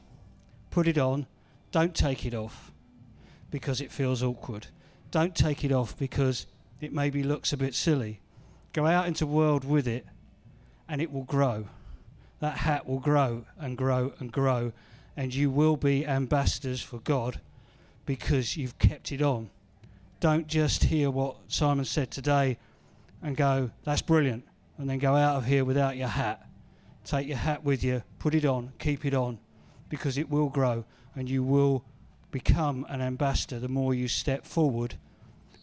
Put 0.70 0.86
it 0.86 0.98
on. 0.98 1.26
Don't 1.70 1.94
take 1.94 2.26
it 2.26 2.34
off 2.34 2.72
because 3.50 3.80
it 3.80 3.90
feels 3.90 4.22
awkward. 4.22 4.66
Don't 5.10 5.34
take 5.34 5.64
it 5.64 5.72
off 5.72 5.96
because 5.96 6.46
it 6.80 6.92
maybe 6.92 7.22
looks 7.22 7.52
a 7.52 7.56
bit 7.56 7.74
silly. 7.74 8.20
Go 8.72 8.86
out 8.86 9.06
into 9.06 9.24
the 9.24 9.30
world 9.30 9.64
with 9.64 9.88
it, 9.88 10.06
and 10.88 11.00
it 11.00 11.10
will 11.10 11.24
grow." 11.24 11.68
That 12.40 12.58
hat 12.58 12.86
will 12.86 13.00
grow 13.00 13.44
and 13.58 13.76
grow 13.76 14.12
and 14.18 14.30
grow, 14.30 14.72
and 15.16 15.34
you 15.34 15.50
will 15.50 15.76
be 15.76 16.06
ambassadors 16.06 16.82
for 16.82 16.98
God 17.00 17.40
because 18.04 18.56
you've 18.56 18.78
kept 18.78 19.12
it 19.12 19.22
on. 19.22 19.50
Don't 20.20 20.46
just 20.46 20.84
hear 20.84 21.10
what 21.10 21.36
Simon 21.48 21.84
said 21.84 22.10
today 22.10 22.58
and 23.22 23.36
go, 23.36 23.70
that's 23.84 24.02
brilliant, 24.02 24.44
and 24.78 24.88
then 24.88 24.98
go 24.98 25.14
out 25.14 25.36
of 25.36 25.46
here 25.46 25.64
without 25.64 25.96
your 25.96 26.08
hat. 26.08 26.46
Take 27.04 27.28
your 27.28 27.36
hat 27.38 27.64
with 27.64 27.82
you, 27.84 28.02
put 28.18 28.34
it 28.34 28.44
on, 28.44 28.72
keep 28.78 29.04
it 29.04 29.14
on, 29.14 29.38
because 29.88 30.18
it 30.18 30.28
will 30.28 30.48
grow 30.48 30.84
and 31.14 31.30
you 31.30 31.42
will 31.42 31.84
become 32.30 32.84
an 32.88 33.00
ambassador 33.00 33.58
the 33.58 33.68
more 33.68 33.94
you 33.94 34.08
step 34.08 34.44
forward. 34.44 34.96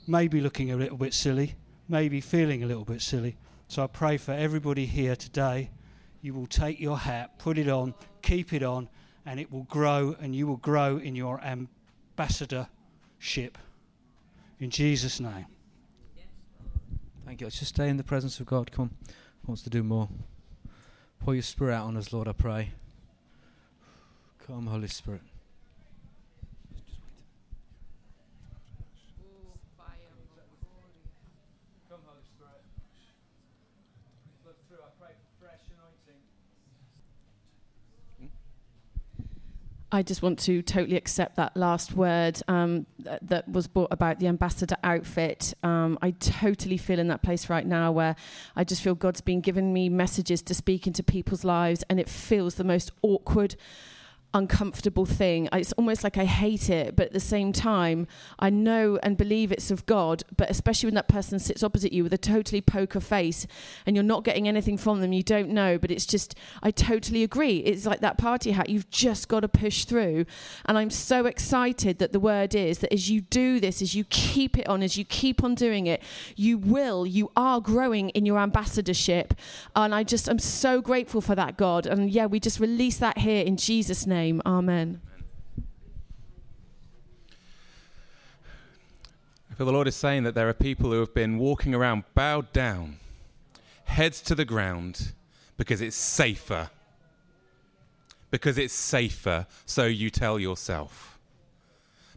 Maybe 0.08 0.42
looking 0.42 0.72
a 0.72 0.76
little 0.76 0.98
bit 0.98 1.14
silly, 1.14 1.56
maybe 1.88 2.20
feeling 2.22 2.64
a 2.64 2.66
little 2.66 2.86
bit 2.86 3.02
silly. 3.02 3.36
So 3.68 3.84
I 3.84 3.88
pray 3.88 4.18
for 4.18 4.32
everybody 4.32 4.86
here 4.86 5.16
today 5.16 5.70
you 6.24 6.34
will 6.34 6.48
take 6.48 6.80
your 6.80 6.98
hat, 6.98 7.38
put 7.38 7.60
it 7.60 7.68
on, 7.68 7.94
keep 8.22 8.54
it 8.54 8.64
on, 8.64 8.88
and 9.26 9.40
it 9.40 9.52
will 9.52 9.64
grow, 9.64 10.16
and 10.20 10.34
you 10.34 10.48
will 10.48 10.58
grow 10.58 10.98
in 10.98 11.16
your 11.16 11.42
ambassadorship. 11.42 13.58
In 14.60 14.70
Jesus' 14.70 15.20
name. 15.20 15.46
Thank 17.26 17.42
you. 17.42 17.48
Let's 17.48 17.60
just 17.60 17.76
stay 17.76 17.90
in 17.90 17.98
the 17.98 18.04
presence 18.04 18.40
of 18.40 18.46
God. 18.46 18.72
Come 18.72 18.84
on. 18.84 18.92
Wants 19.46 19.64
to 19.64 19.70
do 19.70 19.84
more. 19.84 20.08
Pour 21.20 21.34
your 21.34 21.44
spirit 21.44 21.76
out 21.76 21.88
on 21.88 21.98
us, 21.98 22.14
Lord, 22.14 22.30
I 22.30 22.34
pray. 22.34 22.72
Come, 24.48 24.68
Holy 24.68 24.88
Spirit. 24.88 25.22
I 39.94 40.02
just 40.02 40.24
want 40.24 40.40
to 40.40 40.64
totally 40.64 40.98
accept 40.98 41.36
that 41.36 41.56
last 41.56 41.94
word 41.94 42.42
um, 42.48 42.88
th- 43.04 43.20
that 43.22 43.48
was 43.48 43.68
brought 43.68 43.90
about 43.92 44.20
the 44.20 44.26
ambassador 44.26 44.76
outfit. 44.84 45.54
Um, 45.62 46.00
I 46.02 46.12
totally 46.12 46.78
feel 46.78 46.98
in 46.98 47.10
that 47.10 47.22
place 47.22 47.48
right 47.48 47.66
now 47.66 47.92
where 47.92 48.16
I 48.56 48.64
just 48.64 48.82
feel 48.82 48.96
God's 48.96 49.22
been 49.22 49.40
giving 49.40 49.72
me 49.72 49.90
messages 49.90 50.42
to 50.42 50.56
speak 50.56 50.88
into 50.88 51.04
people's 51.04 51.44
lives, 51.44 51.84
and 51.92 52.00
it 52.00 52.10
feels 52.10 52.56
the 52.56 52.64
most 52.64 52.90
awkward 53.04 53.56
uncomfortable 54.34 55.06
thing. 55.06 55.48
It's 55.54 55.74
almost 55.74 56.04
like 56.04 56.18
I 56.18 56.26
hate 56.26 56.70
it, 56.70 56.96
but 56.96 57.08
at 57.08 57.14
the 57.14 57.20
same 57.20 57.54
time, 57.54 58.08
I 58.40 58.50
know 58.50 59.00
and 59.04 59.16
believe 59.16 59.52
it's 59.52 59.70
of 59.70 59.86
God. 59.86 60.24
But 60.36 60.50
especially 60.50 60.88
when 60.88 60.96
that 60.96 61.08
person 61.08 61.40
sits 61.40 61.64
opposite 61.64 61.94
you 61.94 62.04
with 62.04 62.14
a 62.14 62.18
totally 62.18 62.62
poker 62.62 63.00
face 63.00 63.46
and 63.86 63.96
you're 63.96 64.04
not 64.04 64.24
getting 64.24 64.48
anything 64.48 64.78
from 64.78 65.02
them, 65.02 65.14
you 65.14 65.24
don't 65.24 65.50
know. 65.50 65.78
But 65.78 65.92
it's 65.92 66.06
just, 66.06 66.36
I 66.62 66.72
totally 66.72 67.24
agree. 67.24 67.58
It's 67.58 67.86
like 67.86 68.00
that 68.02 68.18
party 68.18 68.52
hat. 68.52 68.70
You've 68.70 68.90
just 68.90 69.28
got 69.28 69.42
to 69.42 69.48
push 69.48 69.86
through. 69.86 70.26
And 70.66 70.78
I'm 70.78 70.90
so 70.90 71.26
excited 71.26 72.00
that 72.00 72.12
the 72.12 72.20
word 72.20 72.56
is 72.56 72.80
that 72.80 72.92
as 72.92 73.10
you 73.10 73.22
do 73.22 73.60
this, 73.60 73.82
as 73.82 73.94
you 73.94 74.04
keep 74.06 74.58
it 74.58 74.68
on, 74.68 74.82
as 74.82 74.98
you 74.98 75.06
keep 75.06 75.44
on 75.44 75.54
doing 75.54 75.86
it, 75.86 76.02
you 76.36 76.58
will, 76.58 77.06
you 77.06 77.32
are 77.36 77.62
growing 77.62 78.10
in 78.10 78.26
your 78.26 78.40
ambassadorship. 78.40 79.36
And 79.76 79.94
I 79.94 80.04
just, 80.04 80.28
I'm 80.28 80.40
so 80.40 80.82
grateful 80.82 81.22
for 81.22 81.36
that, 81.36 81.58
God. 81.58 81.86
And 81.86 82.10
yeah, 82.10 82.26
we 82.26 82.40
just 82.40 82.60
release 82.60 82.98
that 82.98 83.20
here 83.20 83.44
in 83.44 83.58
Jesus' 83.58 84.08
name 84.08 84.23
name. 84.24 84.42
Amen. 84.46 85.02
I 89.52 89.56
feel 89.56 89.66
the 89.66 89.74
Lord 89.74 89.88
is 89.88 89.96
saying 89.96 90.24
that 90.24 90.34
there 90.34 90.48
are 90.48 90.54
people 90.54 90.92
who 90.92 91.00
have 91.02 91.14
been 91.14 91.38
walking 91.38 91.76
around 91.76 92.06
bowed 92.16 92.52
down, 92.54 92.98
heads 93.84 94.22
to 94.22 94.34
the 94.34 94.46
ground, 94.46 95.12
because 95.58 95.82
it's 95.82 95.96
safer. 95.96 96.70
Because 98.32 98.58
it's 98.58 98.74
safer, 98.74 99.46
so 99.66 99.86
you 99.86 100.10
tell 100.10 100.40
yourself. 100.40 101.20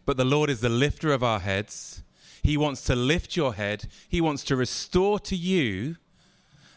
But 0.05 0.17
the 0.17 0.25
Lord 0.25 0.49
is 0.49 0.61
the 0.61 0.69
lifter 0.69 1.11
of 1.11 1.23
our 1.23 1.41
heads. 1.41 2.03
He 2.41 2.55
wants 2.55 2.83
to 2.85 2.95
lift 2.95 3.35
your 3.35 3.53
head, 3.55 3.87
He 4.07 4.21
wants 4.21 4.43
to 4.45 4.55
restore 4.55 5.19
to 5.19 5.35
you 5.35 5.97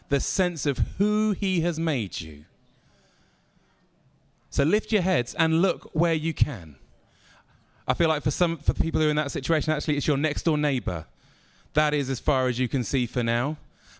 the 0.09 0.19
sense 0.19 0.65
of 0.65 0.77
who 0.97 1.31
He 1.31 1.61
has 1.61 1.79
made 1.79 2.19
you. 2.19 2.43
So 4.51 4.65
lift 4.65 4.91
your 4.91 5.01
heads 5.01 5.33
and 5.33 5.61
look 5.61 5.89
where 5.93 6.13
you 6.13 6.33
can. 6.33 6.75
I 7.87 7.93
feel 7.93 8.09
like 8.09 8.21
for 8.21 8.31
some 8.31 8.57
for 8.57 8.73
people 8.73 8.99
who 8.99 9.07
are 9.07 9.09
in 9.09 9.15
that 9.15 9.31
situation, 9.31 9.73
actually, 9.73 9.95
it's 9.97 10.07
your 10.07 10.17
next 10.17 10.43
door 10.43 10.57
neighbor. 10.57 11.05
That 11.73 11.93
is 11.93 12.09
as 12.09 12.19
far 12.19 12.47
as 12.47 12.59
you 12.59 12.67
can 12.67 12.83
see 12.83 13.05
for 13.05 13.23
now. 13.23 13.57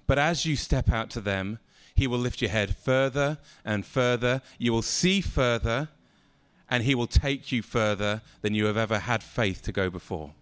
But 0.08 0.20
as 0.20 0.46
you 0.46 0.58
step 0.58 0.92
out 0.92 1.10
to 1.12 1.22
them, 1.22 1.60
he 1.96 2.06
will 2.06 2.20
lift 2.20 2.42
your 2.42 2.52
head 2.52 2.76
further 2.76 3.38
and 3.64 3.86
further. 3.86 4.42
You 4.58 4.74
will 4.74 4.82
see 4.82 5.22
further, 5.22 5.88
and 6.70 6.84
he 6.84 6.96
will 6.96 7.08
take 7.08 7.54
you 7.54 7.62
further 7.62 8.22
than 8.42 8.54
you 8.54 8.66
have 8.66 8.78
ever 8.78 9.00
had 9.00 9.24
faith 9.24 9.62
to 9.64 9.72
go 9.72 9.90
before. 9.90 10.34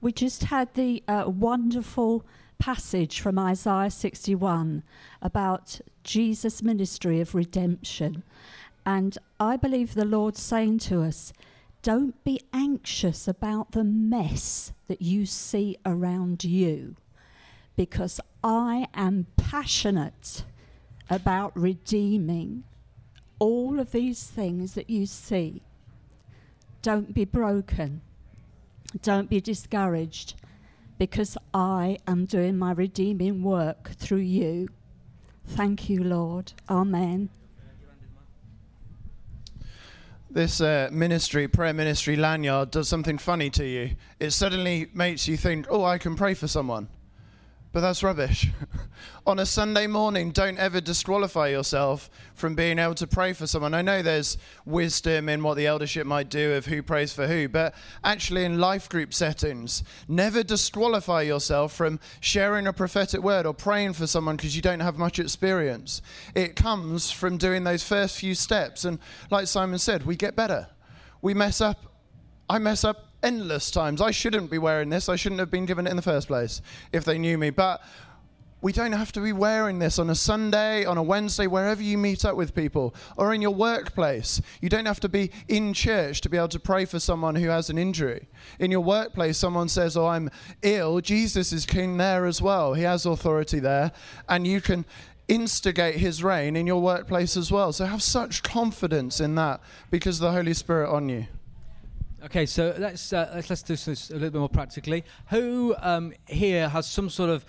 We 0.00 0.12
just 0.12 0.44
had 0.44 0.72
the 0.72 1.02
uh, 1.06 1.24
wonderful 1.26 2.24
passage 2.58 3.20
from 3.20 3.38
Isaiah 3.38 3.90
61 3.90 4.82
about 5.20 5.80
Jesus' 6.04 6.62
ministry 6.62 7.20
of 7.20 7.34
redemption. 7.34 8.22
And 8.86 9.18
I 9.40 9.56
believe 9.56 9.94
the 9.94 10.04
Lord's 10.04 10.42
saying 10.42 10.78
to 10.80 11.02
us, 11.02 11.32
don't 11.82 12.22
be 12.24 12.40
anxious 12.52 13.26
about 13.26 13.72
the 13.72 13.84
mess 13.84 14.72
that 14.86 15.02
you 15.02 15.26
see 15.26 15.76
around 15.84 16.44
you, 16.44 16.96
because 17.76 18.20
I 18.42 18.88
am 18.94 19.26
passionate 19.36 20.44
about 21.10 21.56
redeeming 21.56 22.64
all 23.38 23.80
of 23.80 23.92
these 23.92 24.24
things 24.24 24.74
that 24.74 24.88
you 24.88 25.04
see. 25.04 25.60
Don't 26.80 27.14
be 27.14 27.24
broken. 27.24 28.00
Don't 29.02 29.28
be 29.28 29.40
discouraged 29.40 30.34
because 30.98 31.36
I 31.52 31.98
am 32.06 32.24
doing 32.24 32.56
my 32.56 32.72
redeeming 32.72 33.42
work 33.42 33.90
through 33.90 34.18
you. 34.18 34.68
Thank 35.46 35.88
you, 35.88 36.02
Lord. 36.02 36.52
Amen. 36.68 37.30
This 40.30 40.60
uh, 40.60 40.88
ministry, 40.90 41.46
prayer 41.46 41.72
ministry 41.72 42.16
lanyard, 42.16 42.72
does 42.72 42.88
something 42.88 43.18
funny 43.18 43.50
to 43.50 43.64
you. 43.64 43.90
It 44.18 44.32
suddenly 44.32 44.88
makes 44.92 45.28
you 45.28 45.36
think, 45.36 45.66
oh, 45.70 45.84
I 45.84 45.98
can 45.98 46.16
pray 46.16 46.34
for 46.34 46.48
someone. 46.48 46.88
But 47.74 47.80
that's 47.80 48.04
rubbish. 48.04 48.50
On 49.26 49.40
a 49.40 49.44
Sunday 49.44 49.88
morning, 49.88 50.30
don't 50.30 50.58
ever 50.58 50.80
disqualify 50.80 51.48
yourself 51.48 52.08
from 52.32 52.54
being 52.54 52.78
able 52.78 52.94
to 52.94 53.06
pray 53.08 53.32
for 53.32 53.48
someone. 53.48 53.74
I 53.74 53.82
know 53.82 54.00
there's 54.00 54.38
wisdom 54.64 55.28
in 55.28 55.42
what 55.42 55.56
the 55.56 55.66
eldership 55.66 56.06
might 56.06 56.30
do 56.30 56.52
of 56.52 56.66
who 56.66 56.84
prays 56.84 57.12
for 57.12 57.26
who, 57.26 57.48
but 57.48 57.74
actually, 58.04 58.44
in 58.44 58.60
life 58.60 58.88
group 58.88 59.12
settings, 59.12 59.82
never 60.06 60.44
disqualify 60.44 61.22
yourself 61.22 61.74
from 61.74 61.98
sharing 62.20 62.68
a 62.68 62.72
prophetic 62.72 63.24
word 63.24 63.44
or 63.44 63.52
praying 63.52 63.94
for 63.94 64.06
someone 64.06 64.36
because 64.36 64.54
you 64.54 64.62
don't 64.62 64.78
have 64.78 64.96
much 64.96 65.18
experience. 65.18 66.00
It 66.36 66.54
comes 66.54 67.10
from 67.10 67.38
doing 67.38 67.64
those 67.64 67.82
first 67.82 68.16
few 68.16 68.36
steps. 68.36 68.84
And 68.84 69.00
like 69.32 69.48
Simon 69.48 69.80
said, 69.80 70.06
we 70.06 70.14
get 70.14 70.36
better. 70.36 70.68
We 71.22 71.34
mess 71.34 71.60
up. 71.60 71.84
I 72.48 72.58
mess 72.58 72.84
up 72.84 73.13
endless 73.24 73.70
times. 73.70 74.00
I 74.00 74.10
shouldn't 74.10 74.50
be 74.50 74.58
wearing 74.58 74.90
this. 74.90 75.08
I 75.08 75.16
shouldn't 75.16 75.40
have 75.40 75.50
been 75.50 75.66
given 75.66 75.86
it 75.86 75.90
in 75.90 75.96
the 75.96 76.02
first 76.02 76.28
place 76.28 76.62
if 76.92 77.04
they 77.04 77.18
knew 77.18 77.38
me. 77.38 77.50
But 77.50 77.82
we 78.64 78.72
don't 78.72 78.92
have 78.92 79.12
to 79.12 79.20
be 79.20 79.32
wearing 79.32 79.78
this 79.78 79.98
on 79.98 80.08
a 80.08 80.14
Sunday, 80.14 80.86
on 80.86 80.96
a 80.96 81.02
Wednesday, 81.02 81.46
wherever 81.46 81.82
you 81.82 81.98
meet 81.98 82.24
up 82.24 82.34
with 82.34 82.54
people, 82.54 82.94
or 83.18 83.34
in 83.34 83.42
your 83.42 83.50
workplace. 83.50 84.40
You 84.62 84.70
don't 84.70 84.86
have 84.86 85.00
to 85.00 85.08
be 85.08 85.30
in 85.48 85.74
church 85.74 86.22
to 86.22 86.30
be 86.30 86.38
able 86.38 86.48
to 86.48 86.58
pray 86.58 86.86
for 86.86 86.98
someone 86.98 87.34
who 87.34 87.48
has 87.48 87.68
an 87.68 87.76
injury. 87.76 88.26
In 88.58 88.70
your 88.70 88.80
workplace, 88.80 89.36
someone 89.36 89.68
says, 89.68 89.98
Oh, 89.98 90.06
I'm 90.06 90.30
ill. 90.62 91.02
Jesus 91.02 91.52
is 91.52 91.66
king 91.66 91.98
there 91.98 92.24
as 92.24 92.40
well. 92.40 92.72
He 92.72 92.84
has 92.84 93.04
authority 93.04 93.58
there. 93.58 93.92
And 94.30 94.46
you 94.46 94.62
can 94.62 94.86
instigate 95.28 95.96
his 95.96 96.24
reign 96.24 96.56
in 96.56 96.66
your 96.66 96.80
workplace 96.80 97.36
as 97.36 97.52
well. 97.52 97.70
So 97.70 97.84
have 97.84 98.02
such 98.02 98.42
confidence 98.42 99.20
in 99.20 99.34
that 99.34 99.60
because 99.90 100.20
of 100.20 100.22
the 100.22 100.32
Holy 100.32 100.54
Spirit 100.54 100.90
on 100.90 101.10
you. 101.10 101.26
Okay, 102.24 102.46
so 102.46 102.74
let's, 102.78 103.12
uh, 103.12 103.30
let's 103.34 103.50
let's 103.50 103.62
do 103.62 103.76
this 103.76 104.08
a 104.08 104.14
little 104.14 104.30
bit 104.30 104.38
more 104.38 104.48
practically. 104.48 105.04
Who 105.28 105.74
um, 105.78 106.14
here 106.26 106.70
has 106.70 106.86
some 106.86 107.10
sort 107.10 107.28
of 107.28 107.44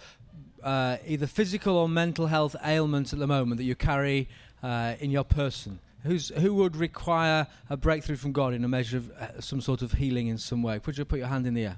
uh, 0.62 0.98
either 1.08 1.28
physical 1.28 1.78
or 1.78 1.88
mental 1.88 2.28
health 2.28 2.58
ailment 2.62 3.14
at 3.14 3.20
the 3.20 3.28
moment 3.28 3.58
that 3.60 3.64
you 3.64 3.76
carry 3.76 4.28
uh, 4.62 4.96
in 5.00 5.12
your 5.12 5.24
person? 5.24 5.80
Who's, 6.04 6.28
who 6.28 6.54
would 6.56 6.76
require 6.76 7.48
a 7.70 7.78
breakthrough 7.78 8.18
from 8.18 8.34
God 8.34 8.54
in 8.54 8.66
a 8.66 8.68
measure 8.68 8.98
of 8.98 9.12
uh, 9.12 9.40
some 9.40 9.62
sort 9.62 9.82
of 9.82 9.94
healing 9.94 10.28
in 10.28 10.38
some 10.38 10.62
way? 10.62 10.82
Would 10.86 10.98
you 10.98 11.06
put 11.06 11.20
your 11.20 11.30
hand 11.30 11.48
in 11.48 11.54
the 11.54 11.68
air? 11.68 11.78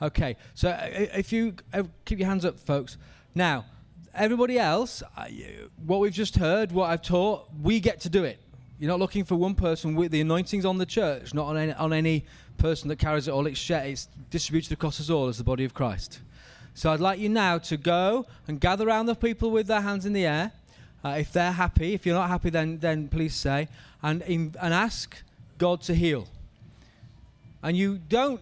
Okay, 0.00 0.38
so 0.54 0.70
uh, 0.70 0.88
if 0.90 1.30
you 1.30 1.56
uh, 1.74 1.82
keep 2.06 2.18
your 2.18 2.28
hands 2.28 2.46
up, 2.46 2.58
folks. 2.58 2.96
Now, 3.34 3.66
everybody 4.14 4.58
else, 4.58 5.02
what 5.84 6.00
we've 6.00 6.10
just 6.10 6.36
heard, 6.36 6.72
what 6.72 6.88
I've 6.88 7.02
taught, 7.02 7.50
we 7.62 7.80
get 7.80 8.00
to 8.00 8.08
do 8.08 8.24
it. 8.24 8.40
You're 8.78 8.90
not 8.90 8.98
looking 8.98 9.24
for 9.24 9.36
one 9.36 9.54
person 9.54 9.94
with 9.94 10.10
the 10.10 10.20
anointings 10.20 10.64
on 10.64 10.78
the 10.78 10.86
church, 10.86 11.32
not 11.32 11.46
on 11.46 11.56
any, 11.56 11.72
on 11.72 11.92
any 11.92 12.24
person 12.58 12.88
that 12.88 12.98
carries 12.98 13.28
it 13.28 13.30
all. 13.30 13.46
It's, 13.46 13.70
it's 13.70 14.08
distributed 14.30 14.72
across 14.72 15.00
us 15.00 15.10
all 15.10 15.28
as 15.28 15.38
the 15.38 15.44
body 15.44 15.64
of 15.64 15.74
Christ. 15.74 16.20
So 16.74 16.92
I'd 16.92 17.00
like 17.00 17.20
you 17.20 17.28
now 17.28 17.58
to 17.58 17.76
go 17.76 18.26
and 18.48 18.60
gather 18.60 18.88
around 18.88 19.06
the 19.06 19.14
people 19.14 19.52
with 19.52 19.68
their 19.68 19.80
hands 19.80 20.06
in 20.06 20.12
the 20.12 20.26
air. 20.26 20.52
Uh, 21.04 21.16
if 21.18 21.32
they're 21.32 21.52
happy, 21.52 21.94
if 21.94 22.04
you're 22.04 22.16
not 22.16 22.28
happy, 22.28 22.50
then, 22.50 22.78
then 22.78 23.08
please 23.08 23.34
say, 23.34 23.68
and, 24.02 24.22
in, 24.22 24.54
and 24.60 24.74
ask 24.74 25.22
God 25.58 25.82
to 25.82 25.94
heal. 25.94 26.26
And 27.62 27.76
you 27.76 28.00
don't, 28.08 28.40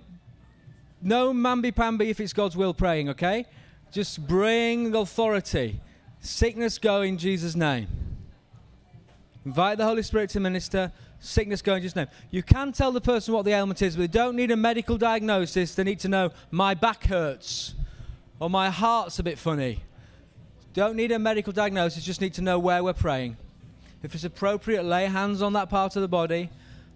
no 1.03 1.33
mamby 1.33 1.75
pamby 1.75 2.09
if 2.09 2.21
it's 2.21 2.33
God's 2.33 2.57
will 2.57 2.73
praying, 2.73 3.11
okay? 3.11 3.47
Just 3.91 4.27
bring 4.27 4.95
authority. 4.95 5.81
Sickness 6.21 6.79
go 6.79 7.03
in 7.03 7.19
Jesus' 7.19 7.55
name. 7.55 7.89
Invite 9.45 9.79
the 9.79 9.85
Holy 9.85 10.03
Spirit 10.03 10.31
to 10.31 10.41
minister. 10.41 10.93
Sickness 11.19 11.63
go 11.63 11.75
in 11.75 11.83
Jesus' 11.83 11.97
name. 11.97 12.07
You 12.31 12.43
can 12.43 12.73
tell 12.73 12.93
the 12.93 13.01
person 13.01 13.35
what 13.35 13.45
the 13.45 13.53
ailment 13.53 13.83
is, 13.83 13.97
but 13.97 14.03
they 14.03 14.19
don't 14.19 14.37
need 14.37 14.51
a 14.51 14.57
medical 14.57 14.97
diagnosis. 14.97 15.75
They 15.75 15.85
need 15.85 16.01
to 16.01 16.09
know 16.09 16.31
my 16.51 16.75
back 16.75 17.05
hurts 17.05 17.75
or 18.39 18.49
my 18.49 18.71
heart's 18.71 19.19
a 19.19 19.23
bit 19.23 19.39
funny. 19.39 19.83
Don't 20.75 20.97
need 20.97 21.13
a 21.13 21.19
medical 21.19 21.53
diagnosis, 21.53 22.03
just 22.03 22.21
need 22.21 22.35
to 22.35 22.43
know 22.43 22.59
where 22.59 22.83
we're 22.83 22.93
praying. 22.93 23.37
If 24.03 24.15
it's 24.15 24.25
appropriate, 24.25 24.85
lay 24.85 25.07
hands 25.07 25.43
on 25.43 25.53
that 25.53 25.69
part 25.69 25.97
of 25.97 26.03
the 26.03 26.09
body, 26.09 26.51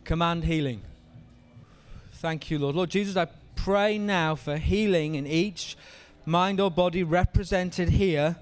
command 0.05 0.45
healing. 0.45 0.81
Thank 2.15 2.51
you, 2.51 2.59
Lord. 2.59 2.75
Lord 2.75 2.91
Jesus, 2.91 3.17
I 3.17 3.27
pray 3.55 3.99
now 3.99 4.35
for 4.35 4.57
healing 4.57 5.15
in 5.15 5.27
each 5.27 5.77
mind 6.25 6.59
or 6.61 6.71
body 6.71 7.03
represented 7.03 7.91
here 7.91 8.37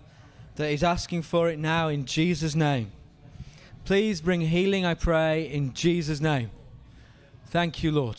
that 0.56 0.70
is 0.70 0.82
asking 0.82 1.22
for 1.22 1.50
it 1.50 1.58
now 1.58 1.88
in 1.88 2.06
Jesus' 2.06 2.54
name. 2.54 2.92
Please 3.84 4.22
bring 4.22 4.40
healing, 4.40 4.86
I 4.86 4.94
pray, 4.94 5.46
in 5.46 5.74
Jesus' 5.74 6.18
name. 6.18 6.50
Thank 7.48 7.82
you, 7.82 7.92
Lord. 7.92 8.18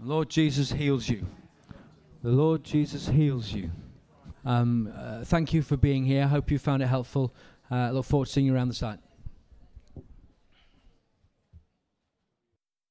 Lord 0.00 0.30
Jesus 0.30 0.72
heals 0.72 1.10
you. 1.10 1.26
The 2.22 2.30
Lord 2.30 2.64
Jesus 2.64 3.06
heals 3.06 3.52
you. 3.52 3.70
Um, 4.46 4.90
uh, 4.96 5.24
thank 5.24 5.52
you 5.52 5.60
for 5.60 5.76
being 5.76 6.06
here. 6.06 6.24
I 6.24 6.28
hope 6.28 6.50
you 6.50 6.58
found 6.58 6.82
it 6.82 6.86
helpful. 6.86 7.34
Uh, 7.70 7.90
look 7.90 8.06
forward 8.06 8.26
to 8.26 8.32
seeing 8.32 8.46
you 8.46 8.54
around 8.54 8.68
the 8.68 8.74
site. 8.74 8.98